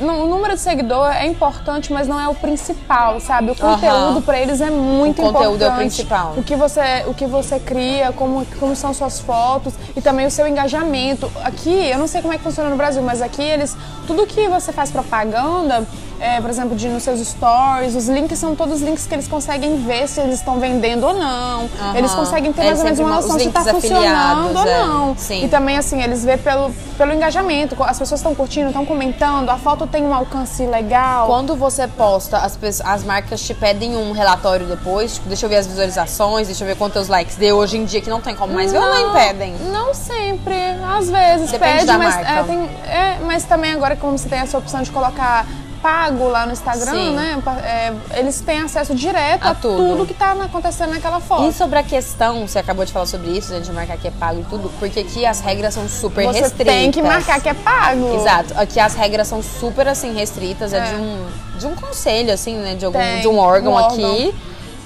no- 0.00 0.24
o 0.24 0.26
número 0.26 0.54
de 0.54 0.60
seguidor 0.60 1.06
é 1.12 1.26
importante, 1.26 1.92
mas 1.92 2.08
não 2.08 2.18
é 2.20 2.28
o 2.28 2.34
principal, 2.34 3.20
sabe? 3.20 3.50
O 3.50 3.54
conteúdo 3.56 4.22
pra 4.22 4.38
eles 4.38 4.60
é 4.60 4.70
muito 4.70 5.22
O 5.22 5.26
conteúdo 5.32 5.62
é 5.62 5.66
o 5.66 5.70
importante. 5.70 5.78
principal. 5.78 6.34
O 6.36 6.42
que 6.42 6.56
você, 6.56 7.04
o 7.06 7.14
que 7.14 7.26
você 7.26 7.58
cria, 7.58 8.12
como, 8.12 8.44
como 8.58 8.74
são 8.74 8.92
suas 8.94 9.20
fotos 9.20 9.74
e 9.96 10.00
também 10.00 10.26
o 10.26 10.30
seu 10.30 10.46
engajamento. 10.46 11.30
Aqui, 11.44 11.72
eu 11.90 11.98
não 11.98 12.06
sei 12.06 12.20
como 12.22 12.32
é 12.32 12.38
que 12.38 12.42
funciona 12.44 12.68
no 12.70 12.76
Brasil, 12.76 13.02
mas 13.02 13.20
aqui 13.22 13.42
eles. 13.42 13.76
Tudo 14.06 14.26
que 14.26 14.48
você 14.48 14.72
faz 14.72 14.90
propaganda, 14.90 15.86
é, 16.20 16.40
por 16.40 16.50
exemplo, 16.50 16.76
de 16.76 16.88
nos 16.88 17.02
seus 17.02 17.18
stories, 17.26 17.94
os 17.94 18.08
links 18.08 18.38
são 18.38 18.54
todos 18.54 18.80
links 18.82 19.06
que 19.06 19.14
eles 19.14 19.26
conseguem 19.26 19.76
ver 19.84 20.06
se 20.06 20.20
eles 20.20 20.34
estão 20.36 20.60
vendendo 20.60 21.06
ou 21.06 21.14
não. 21.14 21.68
Aham. 21.80 21.96
Eles 21.96 22.12
conseguem 22.14 22.52
ter 22.52 22.60
É, 22.62 22.64
mais 22.66 22.78
ou 22.78 22.84
menos 22.84 22.98
uma 23.00 23.10
noção 23.16 23.38
se 23.38 23.48
está 23.48 23.64
funcionando 23.64 24.56
ou 24.58 24.66
é. 24.66 24.78
não. 24.86 25.16
Sim. 25.16 25.44
E 25.44 25.48
também, 25.48 25.78
assim, 25.78 26.02
eles 26.02 26.24
vê 26.24 26.36
pelo, 26.36 26.70
pelo 26.98 27.12
engajamento. 27.14 27.74
As 27.82 27.98
pessoas 27.98 28.20
estão 28.20 28.34
curtindo, 28.34 28.68
estão 28.68 28.84
comentando, 28.84 29.48
a 29.48 29.56
foto 29.56 29.86
tem 29.86 30.02
um 30.04 30.12
alcance 30.14 30.66
legal. 30.66 31.26
Quando 31.26 31.56
você 31.56 31.88
posta, 31.88 32.38
as, 32.38 32.56
pessoas- 32.56 32.86
as 32.88 33.02
marcas 33.04 33.40
te 33.40 33.54
pedem 33.54 33.96
um 33.96 34.12
relatório 34.12 34.66
depois, 34.66 35.14
tipo, 35.14 35.26
deixa 35.28 35.46
eu 35.46 35.50
ver 35.50 35.56
as 35.56 35.66
visualizações, 35.66 36.46
deixa 36.48 36.62
eu 36.64 36.68
ver 36.68 36.76
quantos 36.76 37.08
likes 37.08 37.36
deu 37.36 37.56
hoje 37.56 37.78
em 37.78 37.84
dia 37.84 38.00
que 38.00 38.10
não 38.10 38.20
tem 38.20 38.34
como 38.34 38.52
mais 38.52 38.70
ver 38.72 38.78
ou 38.78 38.84
não 38.84 39.10
impedem? 39.10 39.54
Não 39.72 39.94
sempre. 39.94 40.54
Às 40.98 41.08
vezes 41.08 41.50
Depende 41.50 41.86
pede, 41.86 41.98
mas, 41.98 42.16
é, 42.16 42.42
tem- 42.42 42.70
é, 42.84 43.18
mas 43.24 43.44
também 43.44 43.72
agora 43.72 43.96
como 43.96 44.18
você 44.18 44.28
tem 44.28 44.38
essa 44.38 44.58
opção 44.58 44.82
de 44.82 44.90
colocar 44.90 45.46
pago 45.82 46.28
lá 46.28 46.46
no 46.46 46.52
Instagram, 46.52 46.92
Sim. 46.92 47.14
né? 47.14 47.42
é, 47.64 48.18
eles 48.18 48.40
têm 48.40 48.60
acesso 48.62 48.94
direto 48.94 49.44
A 49.44 49.50
a, 49.50 49.54
tudo. 49.54 49.76
tudo. 49.76 50.06
que 50.06 50.14
tá 50.14 50.34
na- 50.34 50.44
acontecendo 50.44 50.90
naquela 50.90 51.20
foto. 51.20 51.48
E 51.48 51.52
sobre 51.52 51.78
a 51.78 51.82
questão, 51.82 52.46
você 52.46 52.58
acabou 52.58 52.84
de 52.84 52.92
falar 52.92 53.06
sobre 53.06 53.30
isso, 53.30 53.52
né, 53.52 53.60
de 53.60 53.72
marcar 53.72 53.96
que 53.96 54.08
é 54.08 54.10
pago 54.10 54.40
e 54.40 54.44
tudo, 54.44 54.70
porque 54.78 55.00
aqui 55.00 55.24
as 55.26 55.40
regras 55.40 55.74
são 55.74 55.88
super 55.88 56.24
você 56.26 56.40
restritas. 56.40 56.74
tem 56.74 56.90
que 56.90 57.02
marcar 57.02 57.40
que 57.40 57.48
é 57.48 57.54
pago. 57.54 58.14
Exato. 58.14 58.54
Aqui 58.56 58.78
as 58.78 58.94
regras 58.94 59.26
são 59.28 59.42
super 59.42 59.88
assim 59.88 60.12
restritas, 60.14 60.72
é, 60.72 60.78
É. 60.78 60.80
de 60.82 60.94
um 60.96 61.26
de 61.60 61.66
um 61.66 61.74
conselho 61.74 62.32
assim, 62.32 62.56
né, 62.56 62.74
de 62.74 62.86
algum 62.86 62.98
Tem, 62.98 63.20
de 63.20 63.28
um 63.28 63.38
órgão 63.38 63.74
um 63.74 63.78
aqui 63.78 64.34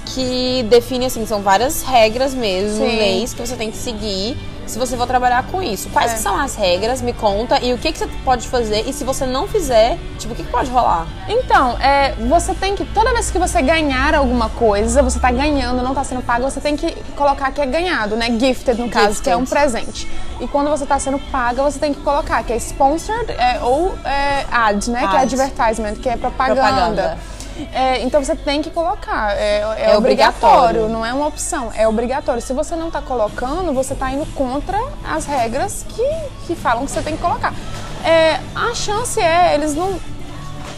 que 0.06 0.64
define 0.68 1.06
assim, 1.06 1.24
são 1.24 1.40
várias 1.40 1.82
regras 1.82 2.34
mesmo, 2.34 2.84
Sim. 2.84 2.96
leis 2.96 3.32
que 3.32 3.40
você 3.40 3.56
tem 3.56 3.70
que 3.70 3.76
seguir 3.76 4.36
se 4.66 4.78
você 4.78 4.96
for 4.96 5.06
trabalhar 5.06 5.44
com 5.44 5.62
isso. 5.62 5.88
Quais 5.90 6.12
É. 6.12 6.16
são 6.16 6.38
as 6.38 6.54
regras? 6.54 7.00
Me 7.02 7.12
conta 7.12 7.58
e 7.60 7.72
o 7.72 7.78
que 7.78 7.92
que 7.92 7.98
você 7.98 8.06
pode 8.24 8.48
fazer 8.48 8.84
e 8.88 8.92
se 8.92 9.04
você 9.04 9.26
não 9.26 9.46
fizer, 9.46 9.98
tipo, 10.18 10.32
o 10.32 10.36
que, 10.36 10.42
que 10.42 10.50
pode 10.50 10.70
rolar? 10.70 11.06
Então, 11.28 11.78
é, 11.80 12.12
você 12.28 12.54
tem 12.54 12.74
que, 12.74 12.84
toda 12.86 13.12
vez 13.12 13.30
que 13.30 13.38
você 13.38 13.60
ganhar 13.62 14.14
alguma 14.14 14.48
coisa, 14.50 15.02
você 15.02 15.18
tá 15.18 15.30
ganhando, 15.30 15.82
não 15.82 15.94
tá 15.94 16.02
sendo 16.04 16.22
pago, 16.22 16.44
você 16.50 16.60
tem 16.60 16.76
que 16.76 16.92
colocar 17.16 17.50
que 17.52 17.60
é 17.60 17.66
ganhado, 17.66 18.16
né? 18.16 18.26
Gifted, 18.38 18.80
no 18.80 18.88
caso, 18.88 19.22
que 19.22 19.30
é 19.30 19.36
um 19.36 19.40
Gifted. 19.40 19.50
presente. 19.60 20.08
E 20.40 20.48
quando 20.48 20.68
você 20.70 20.84
tá 20.86 20.98
sendo 20.98 21.18
paga, 21.30 21.62
você 21.62 21.78
tem 21.78 21.92
que 21.94 22.00
colocar 22.00 22.42
que 22.42 22.52
é 22.52 22.56
sponsored 22.56 23.30
é, 23.32 23.60
ou 23.62 23.94
é, 24.04 24.44
ad, 24.50 24.90
né? 24.90 25.00
Que 25.00 25.04
é 25.04 25.20
Ad. 25.20 25.22
advertisement, 25.34 25.94
que 25.94 26.08
é 26.08 26.16
propaganda. 26.16 26.60
Propaganda. 26.62 27.18
É, 27.72 28.02
então 28.02 28.22
você 28.22 28.34
tem 28.34 28.60
que 28.62 28.70
colocar. 28.70 29.32
É, 29.36 29.58
é 29.78 29.90
É 29.92 29.96
obrigatório, 29.96 29.96
obrigatório. 29.98 30.88
não 30.88 31.06
é 31.06 31.12
uma 31.12 31.26
opção, 31.26 31.70
é 31.74 31.86
obrigatório. 31.86 32.42
Se 32.42 32.52
você 32.52 32.74
não 32.74 32.90
tá 32.90 33.00
colocando, 33.00 33.72
você 33.72 33.94
tá 33.94 34.10
indo 34.10 34.26
contra 34.34 34.78
as 35.08 35.24
regras 35.24 35.84
que, 35.88 36.08
que 36.46 36.54
falam 36.56 36.84
que 36.84 36.90
você 36.90 37.02
tem 37.02 37.16
que 37.16 37.22
colocar. 37.22 37.54
É, 38.04 38.40
a 38.54 38.74
chance 38.74 39.20
é, 39.20 39.54
eles 39.54 39.74
não. 39.74 39.98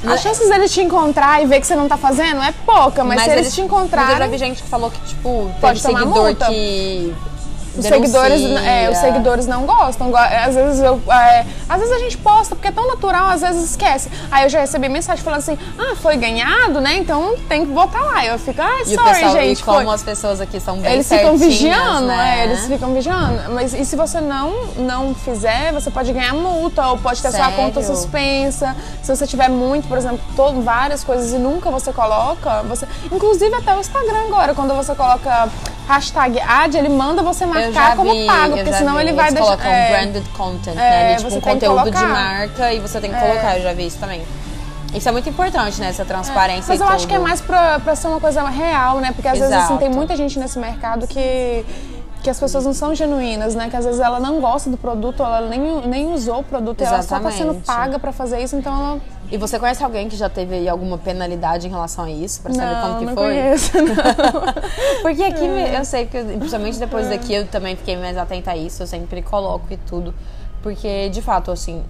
As 0.07 0.21
chances 0.21 0.49
deles 0.49 0.73
te 0.73 0.81
encontrar 0.83 1.43
e 1.43 1.47
ver 1.47 1.61
que 1.61 1.67
você 1.67 1.75
não 1.75 1.89
tá 1.89 1.97
fazendo 1.97 2.41
é 2.43 2.53
pouca, 2.65 3.03
mas, 3.03 3.23
se 3.23 3.31
eles, 3.31 3.55
te 3.55 3.61
Mas 3.63 3.71
eu 3.71 3.79
já 3.79 3.83
encontrarem. 3.83 4.31
vi 4.31 4.39
gente 4.39 4.63
que 4.63 4.69
falou 4.69 4.91
que, 4.91 5.01
tipo, 5.01 5.51
Pode 5.61 5.83
tomar 5.83 6.01
seguidor 6.01 6.25
multa. 6.27 6.47
que. 6.47 7.15
Os 7.79 7.85
seguidores, 7.85 8.43
é, 8.43 8.91
os 8.91 8.99
seguidores 8.99 9.47
não 9.47 9.65
gostam. 9.67 10.11
Go- 10.11 10.17
Às 10.17 10.55
vezes, 10.55 10.81
eu, 10.83 11.01
é, 11.11 11.45
às 11.69 11.79
vezes 11.81 11.95
a 11.95 11.99
gente 11.99 12.19
posta 12.19 12.55
porque 12.55 12.69
é 12.69 12.73
tão 12.73 12.87
natural, 12.89 13.29
às 13.29 13.41
vezes 13.41 13.71
esquece. 13.71 14.11
Aí 14.31 14.45
eu 14.45 14.49
já 14.49 14.61
recebi 14.61 14.89
mensagem 14.89 15.23
falando 15.23 15.41
assim: 15.41 15.59
ah, 15.79 15.95
foi 15.97 16.17
ganhado, 16.17 16.81
né? 16.81 16.97
Então 16.97 17.37
tem 17.49 17.67
que 17.67 17.73
botar 17.73 18.01
lá. 18.01 18.25
Eu 18.25 18.39
fico, 18.39 18.61
ah, 18.63 18.81
E 18.83 18.95
sorry, 18.95 19.11
pessoal, 19.15 19.33
gente. 19.33 19.61
e 19.61 19.63
como 19.65 19.85
foi. 19.85 19.95
as 19.95 20.03
pessoas 20.03 20.41
aqui 20.41 20.59
são 20.61 20.79
bem 20.79 20.93
Eles 20.95 21.09
ficam 21.09 21.37
vigiando, 21.37 22.07
né? 22.09 22.41
é, 22.41 22.45
eles 22.45 22.67
ficam 22.67 22.93
vigiando. 22.95 23.53
Mas 23.53 23.75
e 23.75 23.85
se 23.85 23.97
você 23.97 24.21
não 24.21 24.53
não 24.79 25.15
fizer, 25.15 25.73
você 25.73 25.91
pode 25.91 26.13
ganhar 26.13 26.35
multa 26.35 26.87
ou 26.89 26.99
pode 26.99 27.21
ter 27.23 27.31
sua 27.31 27.41
Sério? 27.41 27.57
conta 27.57 27.83
suspensa. 27.83 28.77
Se 29.03 29.15
você 29.15 29.27
tiver 29.27 29.49
muito, 29.49 29.89
por 29.89 29.99
exemplo, 29.99 30.21
todo, 30.35 30.61
várias 30.63 31.03
coisas 31.05 31.33
e 31.33 31.39
nunca 31.39 31.71
você 31.71 31.93
coloca, 31.93 32.63
você, 32.63 32.87
inclusive 33.13 33.55
até 33.55 33.75
o 33.77 33.81
Instagram 33.81 34.27
agora, 34.29 34.55
quando 34.55 34.75
você 34.75 34.95
coloca 34.95 35.49
hashtag 35.89 36.41
ad, 36.41 36.77
ele 36.77 36.89
manda 36.89 37.23
você 37.23 37.47
marcar 37.47 37.66
já 37.73 37.97
como 37.97 38.13
vi, 38.13 38.27
pago, 38.27 38.57
porque 38.57 38.73
senão 38.73 38.95
vi. 38.95 39.01
ele 39.03 39.13
vai 39.13 39.27
Eles 39.27 39.35
deixar 39.35 39.57
colocam 39.57 39.71
é, 39.73 39.91
branded 39.91 40.29
content, 40.37 40.73
É, 40.73 40.75
né? 40.75 41.15
Ali, 41.15 41.25
tipo, 41.25 41.37
um 41.37 41.41
conteúdo 41.41 41.85
de 41.85 41.93
colocar. 41.93 42.09
marca 42.09 42.73
e 42.73 42.81
você 42.81 43.01
tem 43.01 43.13
que 43.13 43.19
colocar, 43.19 43.57
eu 43.57 43.63
já 43.63 43.73
vi 43.73 43.87
isso 43.87 43.99
também. 43.99 44.23
Isso 44.95 45.09
é 45.09 45.13
muito 45.13 45.29
importante, 45.29 45.81
né? 45.81 45.89
Essa 45.89 46.05
transparência 46.05 46.67
Mas 46.69 46.81
eu 46.81 46.89
acho 46.89 47.07
que 47.07 47.15
é 47.15 47.19
mais 47.19 47.41
pra, 47.41 47.79
pra 47.81 47.95
ser 47.95 48.09
uma 48.09 48.21
coisa 48.21 48.43
real, 48.49 48.99
né? 48.99 49.13
Porque 49.13 49.29
às 49.29 49.39
vezes 49.39 49.53
assim, 49.53 49.75
Exato. 49.75 49.79
tem 49.81 49.91
muita 49.91 50.17
gente 50.17 50.39
nesse 50.39 50.59
mercado 50.59 51.07
que 51.07 51.65
que 52.23 52.31
as 52.31 52.41
pessoas 52.41 52.65
não 52.65 52.75
são 52.75 52.93
genuínas, 52.93 53.55
né? 53.55 53.69
Que 53.71 53.77
às 53.77 53.85
vezes 53.85 54.01
ela 54.01 54.19
não 54.19 54.41
gosta 54.41 54.69
do 54.69 54.77
produto, 54.77 55.23
ela 55.23 55.43
nem, 55.43 55.87
nem 55.87 56.13
usou 56.13 56.41
o 56.41 56.43
produto, 56.43 56.83
ela 56.83 57.01
só 57.01 57.21
tá 57.21 57.31
sendo 57.31 57.53
Exatamente. 57.53 57.65
paga 57.67 57.99
pra 58.01 58.11
fazer 58.11 58.41
isso, 58.41 58.57
então 58.57 58.75
ela. 58.75 59.01
E 59.31 59.37
você 59.37 59.59
conhece 59.59 59.83
alguém 59.83 60.09
que 60.09 60.17
já 60.17 60.29
teve 60.29 60.55
aí 60.55 60.69
alguma 60.69 60.99
penalidade 60.99 61.67
em 61.67 61.71
relação 61.71 62.05
a 62.05 62.11
isso? 62.11 62.41
Pra 62.43 62.53
saber 62.55 62.75
não, 62.75 62.81
como 62.83 62.99
que 62.99 63.05
não 63.07 63.15
foi? 63.15 63.25
conheço, 63.27 63.73
não. 63.83 65.03
Porque 65.03 65.23
aqui 65.25 65.49
me- 65.49 65.75
eu 65.77 65.85
sei 65.85 66.07
que, 66.07 66.23
principalmente 66.23 66.79
depois 66.79 67.09
daqui, 67.09 67.35
eu 67.35 67.47
também 67.47 67.75
fiquei 67.77 67.97
mais 67.97 68.17
atenta 68.17 68.53
a 68.53 68.57
isso, 68.57 68.83
eu 68.83 68.87
sempre 68.87 69.23
coloco 69.23 69.67
e 69.71 69.77
tudo. 69.77 70.15
Porque, 70.63 71.09
de 71.09 71.23
fato, 71.23 71.51
assim, 71.51 71.83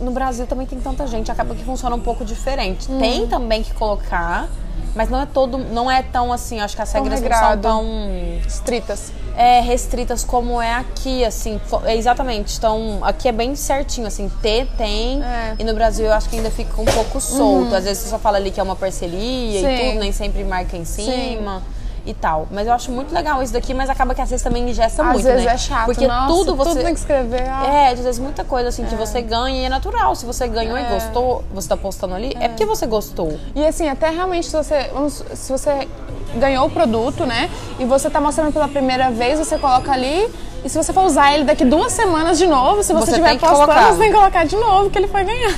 no 0.00 0.10
Brasil 0.10 0.46
também 0.46 0.66
tem 0.66 0.78
tanta 0.80 1.06
gente, 1.06 1.30
acaba 1.30 1.54
que 1.54 1.64
funciona 1.64 1.94
um 1.94 2.00
pouco 2.00 2.24
diferente. 2.24 2.90
Uhum. 2.90 2.98
Tem 2.98 3.26
também 3.26 3.62
que 3.62 3.72
colocar, 3.74 4.48
mas 4.94 5.08
não 5.08 5.20
é 5.20 5.26
todo, 5.26 5.58
não 5.58 5.90
é 5.90 6.02
tão 6.02 6.32
assim, 6.32 6.60
acho 6.60 6.74
que 6.74 6.82
as 6.82 6.92
regras 6.92 7.20
não 7.20 7.32
são 7.32 7.58
tão 7.58 7.86
Estritas. 8.46 9.12
é, 9.36 9.60
restritas 9.60 10.24
como 10.24 10.60
é 10.60 10.74
aqui, 10.74 11.24
assim, 11.24 11.60
é 11.84 11.96
exatamente. 11.96 12.56
Então, 12.56 12.98
aqui 13.02 13.28
é 13.28 13.32
bem 13.32 13.54
certinho, 13.54 14.06
assim, 14.06 14.30
ter, 14.42 14.66
tem. 14.76 15.22
É. 15.22 15.54
E 15.58 15.64
no 15.64 15.74
Brasil 15.74 16.06
eu 16.06 16.12
acho 16.12 16.28
que 16.28 16.36
ainda 16.36 16.50
fica 16.50 16.80
um 16.80 16.84
pouco 16.84 17.20
solto. 17.20 17.74
Às 17.74 17.84
vezes 17.84 18.02
você 18.02 18.08
só 18.10 18.18
fala 18.18 18.38
ali 18.38 18.50
que 18.50 18.60
é 18.60 18.62
uma 18.62 18.76
parceria 18.76 19.60
Sim. 19.60 19.68
e 19.68 19.88
tudo, 19.90 20.00
nem 20.00 20.12
sempre 20.12 20.44
marca 20.44 20.76
em 20.76 20.84
cima. 20.84 21.62
E 22.06 22.14
tal. 22.14 22.46
Mas 22.50 22.66
eu 22.66 22.72
acho 22.72 22.90
muito 22.90 23.12
legal 23.14 23.42
isso 23.42 23.52
daqui, 23.52 23.74
mas 23.74 23.90
acaba 23.90 24.14
que 24.14 24.20
às 24.22 24.30
vezes 24.30 24.42
também 24.42 24.68
engessa 24.70 25.02
Às 25.02 25.08
muito, 25.12 25.24
vezes 25.24 25.44
né? 25.44 25.52
é 25.52 25.58
chato, 25.58 25.84
Porque 25.86 26.06
nossa, 26.06 26.26
tudo 26.32 26.56
você. 26.56 26.82
tem 26.82 26.94
que 26.94 27.00
escrever. 27.00 27.42
ah. 27.48 27.66
É, 27.66 27.90
às 27.92 28.00
vezes 28.00 28.18
muita 28.18 28.44
coisa 28.44 28.68
assim 28.70 28.84
que 28.84 28.94
você 28.94 29.20
ganha 29.20 29.62
e 29.62 29.64
é 29.64 29.68
natural. 29.68 30.14
Se 30.14 30.24
você 30.24 30.48
ganhou 30.48 30.78
e 30.78 30.82
gostou, 30.84 31.44
você 31.52 31.68
tá 31.68 31.76
postando 31.76 32.14
ali, 32.14 32.34
é. 32.40 32.48
porque 32.48 32.64
você 32.64 32.86
gostou. 32.86 33.38
E 33.54 33.66
assim, 33.66 33.88
até 33.88 34.08
realmente 34.10 34.46
se 34.46 34.56
você, 34.56 34.90
vamos- 34.92 35.22
se 35.34 35.52
você 35.52 35.86
ganhou 36.36 36.66
o 36.66 36.70
produto, 36.70 37.26
né? 37.26 37.50
E 37.78 37.84
você 37.84 38.08
tá 38.08 38.20
mostrando 38.20 38.52
pela 38.52 38.68
primeira 38.68 39.10
vez, 39.10 39.38
você 39.38 39.58
coloca 39.58 39.92
ali. 39.92 40.28
E 40.64 40.68
se 40.68 40.76
você 40.76 40.92
for 40.92 41.04
usar 41.04 41.34
ele 41.34 41.44
daqui 41.44 41.64
duas 41.64 41.92
semanas 41.92 42.36
de 42.38 42.46
novo, 42.46 42.82
se 42.82 42.92
você 42.92 43.12
Você 43.12 43.20
que 43.20 43.38
postando, 43.38 43.54
colocar. 43.66 43.92
você 43.92 43.98
tem 43.98 44.10
que 44.10 44.16
colocar 44.16 44.44
de 44.44 44.56
novo 44.56 44.90
que 44.90 44.98
ele 44.98 45.08
foi 45.08 45.24
ganhar. 45.24 45.54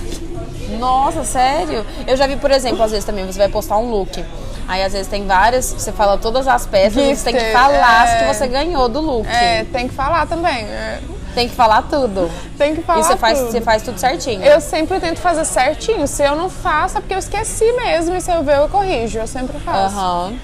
Nossa, 0.79 1.25
sério? 1.25 1.85
Eu 2.07 2.17
já 2.17 2.27
vi, 2.27 2.37
por 2.37 2.51
exemplo, 2.51 2.83
às 2.83 2.91
vezes 2.91 3.05
também 3.05 3.25
você 3.27 3.39
vai 3.39 3.49
postar 3.49 3.79
um 3.79 3.91
look. 3.91 4.25
Aí 4.71 4.85
às 4.85 4.93
vezes 4.93 5.09
tem 5.09 5.27
várias, 5.27 5.73
você 5.73 5.91
fala 5.91 6.17
todas 6.17 6.47
as 6.47 6.65
peças 6.65 7.19
você 7.19 7.33
tem 7.33 7.35
que 7.35 7.53
falar 7.53 8.03
as 8.05 8.11
é. 8.11 8.19
que 8.19 8.35
você 8.35 8.47
ganhou 8.47 8.89
do 8.89 9.01
look. 9.01 9.27
É, 9.29 9.65
tem 9.65 9.89
que 9.89 9.95
falar 9.97 10.29
também. 10.29 10.65
é, 10.65 11.01
Tem 11.35 11.49
que 11.49 11.57
falar 11.57 11.83
tudo. 11.83 12.31
Tem 12.57 12.77
que 12.77 12.83
falar 12.83 13.01
e 13.01 13.03
você 13.03 13.17
faz, 13.17 13.39
tudo. 13.41 13.51
você 13.51 13.61
faz 13.61 13.83
tudo 13.83 13.99
certinho. 13.99 14.45
Eu 14.45 14.61
sempre 14.61 15.01
tento 15.01 15.19
fazer 15.19 15.45
certinho. 15.45 16.07
Se 16.07 16.23
eu 16.23 16.37
não 16.37 16.49
faço, 16.49 16.99
é 16.99 17.01
porque 17.01 17.15
eu 17.15 17.19
esqueci 17.19 17.65
mesmo. 17.73 18.15
E 18.15 18.21
se 18.21 18.31
eu 18.31 18.45
ver, 18.45 18.59
eu 18.59 18.69
corrijo. 18.69 19.19
Eu 19.19 19.27
sempre 19.27 19.59
faço. 19.59 19.97
Aham. 19.97 20.35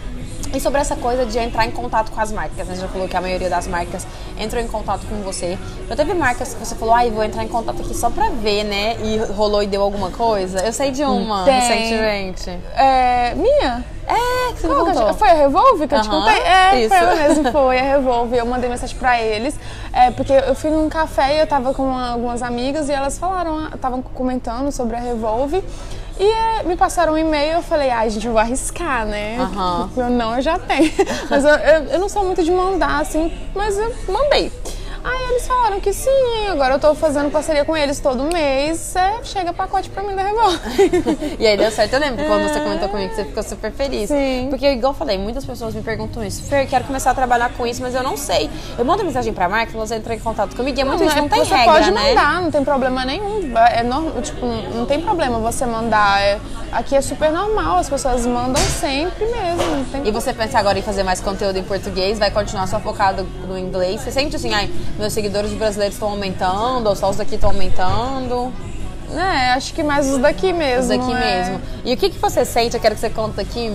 E 0.55 0.61
sobre 0.61 0.81
essa 0.81 0.97
coisa 0.97 1.27
de 1.27 1.39
entrar 1.39 1.67
em 1.67 1.71
contato 1.71 2.11
com 2.11 2.21
as 2.21 2.33
marcas, 2.33 2.67
né? 2.69 2.75
Você 2.75 2.81
já 2.81 2.89
falou 2.89 3.07
que 3.09 3.17
a 3.17 3.21
maioria 3.21 3.51
das 3.51 3.67
marcas 3.67 4.07
entrou 4.39 4.63
em 4.63 4.67
contato 4.69 5.07
com 5.07 5.17
você. 5.23 5.59
Já 5.89 5.97
teve 5.97 6.15
marcas 6.15 6.55
que 6.55 6.61
você 6.65 6.75
falou, 6.75 6.95
ai, 6.95 7.11
vou 7.11 7.23
entrar 7.23 7.45
em 7.45 7.49
contato 7.49 7.83
aqui 7.83 7.95
só 7.95 8.09
pra 8.09 8.31
ver, 8.31 8.65
né? 8.65 8.97
E 9.03 9.19
rolou 9.33 9.63
e 9.63 9.67
deu 9.67 9.83
alguma 9.83 10.11
coisa? 10.11 10.61
Eu 10.65 10.73
sei 10.73 10.91
de 10.93 11.03
uma 11.05 11.45
Tem. 11.45 11.55
recentemente. 11.61 12.51
É, 12.75 13.35
minha? 13.35 13.85
É, 14.09 14.53
que 14.53 14.61
você 14.61 14.69
Qual 14.69 14.79
eu 14.79 14.95
contou. 14.95 15.15
Foi 15.15 15.29
a 15.29 15.35
Revolve 15.35 15.89
que 15.89 15.95
eu 15.95 16.01
te 16.01 16.09
contei? 16.09 16.39
É, 16.39 16.79
isso. 16.81 16.89
foi 16.89 16.97
ela 16.99 17.15
mesmo, 17.17 17.53
foi 17.53 17.79
a 17.79 17.83
Revolve. 17.97 18.37
Eu 18.37 18.47
mandei 18.47 18.71
mensagem 18.71 18.97
pra 18.97 19.21
eles, 19.21 19.59
é, 19.93 20.11
porque 20.13 20.33
eu 20.33 20.55
fui 20.55 20.71
num 20.71 20.89
café 20.89 21.37
e 21.37 21.41
eu 21.41 21.47
tava 21.47 21.75
com 21.75 21.83
uma- 21.83 22.11
algumas 22.13 22.41
amigas 22.41 22.89
e 22.89 22.93
elas 22.93 23.19
falaram, 23.19 23.67
estavam 23.75 24.01
comentando 24.01 24.71
sobre 24.71 24.97
a 24.97 25.01
Revolve. 25.01 25.63
E 26.19 26.25
é, 26.25 26.63
me 26.63 26.77
passaram 26.77 27.13
um 27.13 27.19
e-mail, 27.19 27.55
eu 27.55 27.63
falei, 27.63 27.91
ai, 27.91 28.09
gente, 28.09 28.27
eu 28.27 28.33
vou 28.33 28.41
arriscar, 28.41 29.05
né? 29.05 29.37
Aham. 29.39 29.91
Meu 29.95 30.09
não 30.09 30.35
eu 30.37 30.43
já 30.43 30.59
tenho. 30.59 30.91
Mas 31.29 31.45
eu, 31.45 31.51
eu, 31.51 31.85
eu 31.85 31.99
não 31.99 32.09
sou 32.09 32.25
muito 32.25 32.43
de 32.43 32.51
mandar, 32.51 33.01
assim, 33.01 33.31
mas 33.55 33.77
eu 33.79 33.95
mandei. 34.09 34.51
Aí 35.09 35.23
eles 35.31 35.47
falaram 35.47 35.79
que 35.79 35.92
sim, 35.92 36.49
agora 36.51 36.75
eu 36.75 36.81
tô 36.81 36.92
fazendo 36.92 37.31
parceria 37.31 37.64
com 37.64 37.77
eles 37.77 38.01
todo 38.01 38.25
mês, 38.25 38.97
é, 38.97 39.21
chega 39.23 39.53
pacote 39.53 39.88
pra 39.88 40.03
mim 40.03 40.16
da 40.16 40.23
Revolve. 40.25 40.59
E 41.38 41.47
aí 41.47 41.57
deu 41.57 41.71
certo. 41.71 41.92
Eu 41.92 42.01
lembro 42.01 42.25
quando 42.25 42.42
você 42.49 42.59
comentou 42.59 42.88
comigo 42.88 43.11
que 43.11 43.16
você 43.16 43.25
ficou 43.25 43.42
super 43.42 43.71
feliz. 43.71 44.09
Sim. 44.09 44.49
Porque, 44.51 44.69
igual 44.73 44.92
eu 44.92 44.97
falei, 44.99 45.16
muitas 45.16 45.45
pessoas 45.45 45.75
me 45.75 45.83
perguntam 45.83 46.25
isso. 46.25 46.42
Fer, 46.42 46.66
quero 46.66 46.85
começar 46.85 47.12
a 47.12 47.14
trabalhar 47.14 47.51
com 47.53 47.64
isso, 47.66 47.81
mas 47.83 47.95
eu 47.95 48.03
não 48.03 48.16
sei. 48.16 48.51
Eu 48.77 48.85
mando 48.85 49.05
mensagem 49.05 49.33
pra 49.33 49.49
marca, 49.49 49.71
você 49.79 49.95
entra 49.95 50.14
em 50.14 50.19
contato 50.19 50.57
comigo 50.57 50.77
e 50.77 50.81
é 50.81 50.85
muito 50.85 51.01
Não, 51.01 51.07
isso. 51.07 51.16
Não 51.16 51.27
é, 51.27 51.29
tem 51.29 51.45
você 51.45 51.55
regra, 51.55 51.73
pode 51.73 51.90
né? 51.92 52.09
mandar, 52.09 52.42
não 52.42 52.51
tem 52.51 52.64
problema 52.64 53.05
nenhum. 53.05 53.53
É 53.57 53.83
normal, 53.85 54.21
tipo, 54.23 54.45
não 54.45 54.87
tem 54.87 55.01
problema 55.01 55.38
você 55.38 55.66
mandar. 55.66 56.21
É- 56.21 56.38
aqui 56.73 56.97
é 56.97 57.01
super 57.01 57.31
normal, 57.31 57.79
as 57.79 57.88
pessoas 57.88 58.27
mandam 58.27 58.62
sempre 58.62 59.25
mesmo. 59.27 60.05
E 60.05 60.11
você 60.11 60.33
pensa 60.33 60.59
agora 60.59 60.79
em 60.79 60.83
fazer 60.83 61.03
mais 61.05 61.21
conteúdo 61.21 61.57
em 61.59 61.62
português? 61.62 62.19
Vai 62.19 62.31
continuar 62.31 62.66
só 62.66 62.81
focado 62.81 63.25
no 63.47 63.57
inglês? 63.59 64.01
Você 64.01 64.11
sente 64.11 64.35
assim, 64.37 64.53
ai, 64.53 64.71
meus 64.99 65.13
seguidores 65.13 65.53
brasileiros 65.53 65.97
estão 65.97 66.11
aumentando, 66.11 66.89
ou 66.89 66.97
só 66.97 67.11
os 67.11 67.17
daqui 67.17 67.35
estão 67.35 67.51
aumentando? 67.51 68.53
É, 69.15 69.53
acho 69.53 69.73
que 69.73 69.83
mais 69.83 70.11
os 70.11 70.19
daqui 70.19 70.53
mesmo. 70.53 70.81
Os 70.81 70.89
daqui 70.89 71.13
é. 71.13 71.19
mesmo. 71.19 71.61
E 71.85 71.95
o 71.95 71.97
que, 71.97 72.11
que 72.11 72.19
você 72.19 72.45
sente? 72.45 72.75
Eu 72.75 72.81
quero 72.81 72.95
que 72.95 73.01
você 73.01 73.11
conte 73.11 73.41
aqui 73.41 73.73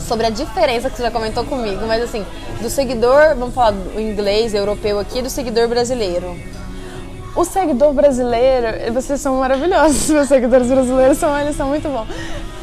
sobre 0.00 0.26
a 0.26 0.30
diferença 0.30 0.88
que 0.90 0.96
você 0.96 1.02
já 1.02 1.10
comentou 1.10 1.44
comigo, 1.44 1.86
mas 1.86 2.02
assim, 2.02 2.24
do 2.60 2.70
seguidor, 2.70 3.34
vamos 3.36 3.54
falar 3.54 3.72
do 3.72 4.00
inglês, 4.00 4.54
europeu 4.54 4.98
aqui, 4.98 5.22
do 5.22 5.30
seguidor 5.30 5.68
brasileiro. 5.68 6.36
O 7.36 7.44
seguidor 7.44 7.92
brasileiro, 7.92 8.92
vocês 8.92 9.20
são 9.20 9.36
maravilhosos, 9.36 10.08
meus 10.10 10.28
seguidores 10.28 10.68
brasileiros 10.68 11.18
são, 11.18 11.36
eles 11.38 11.56
são 11.56 11.68
muito 11.68 11.88
bons. 11.88 12.06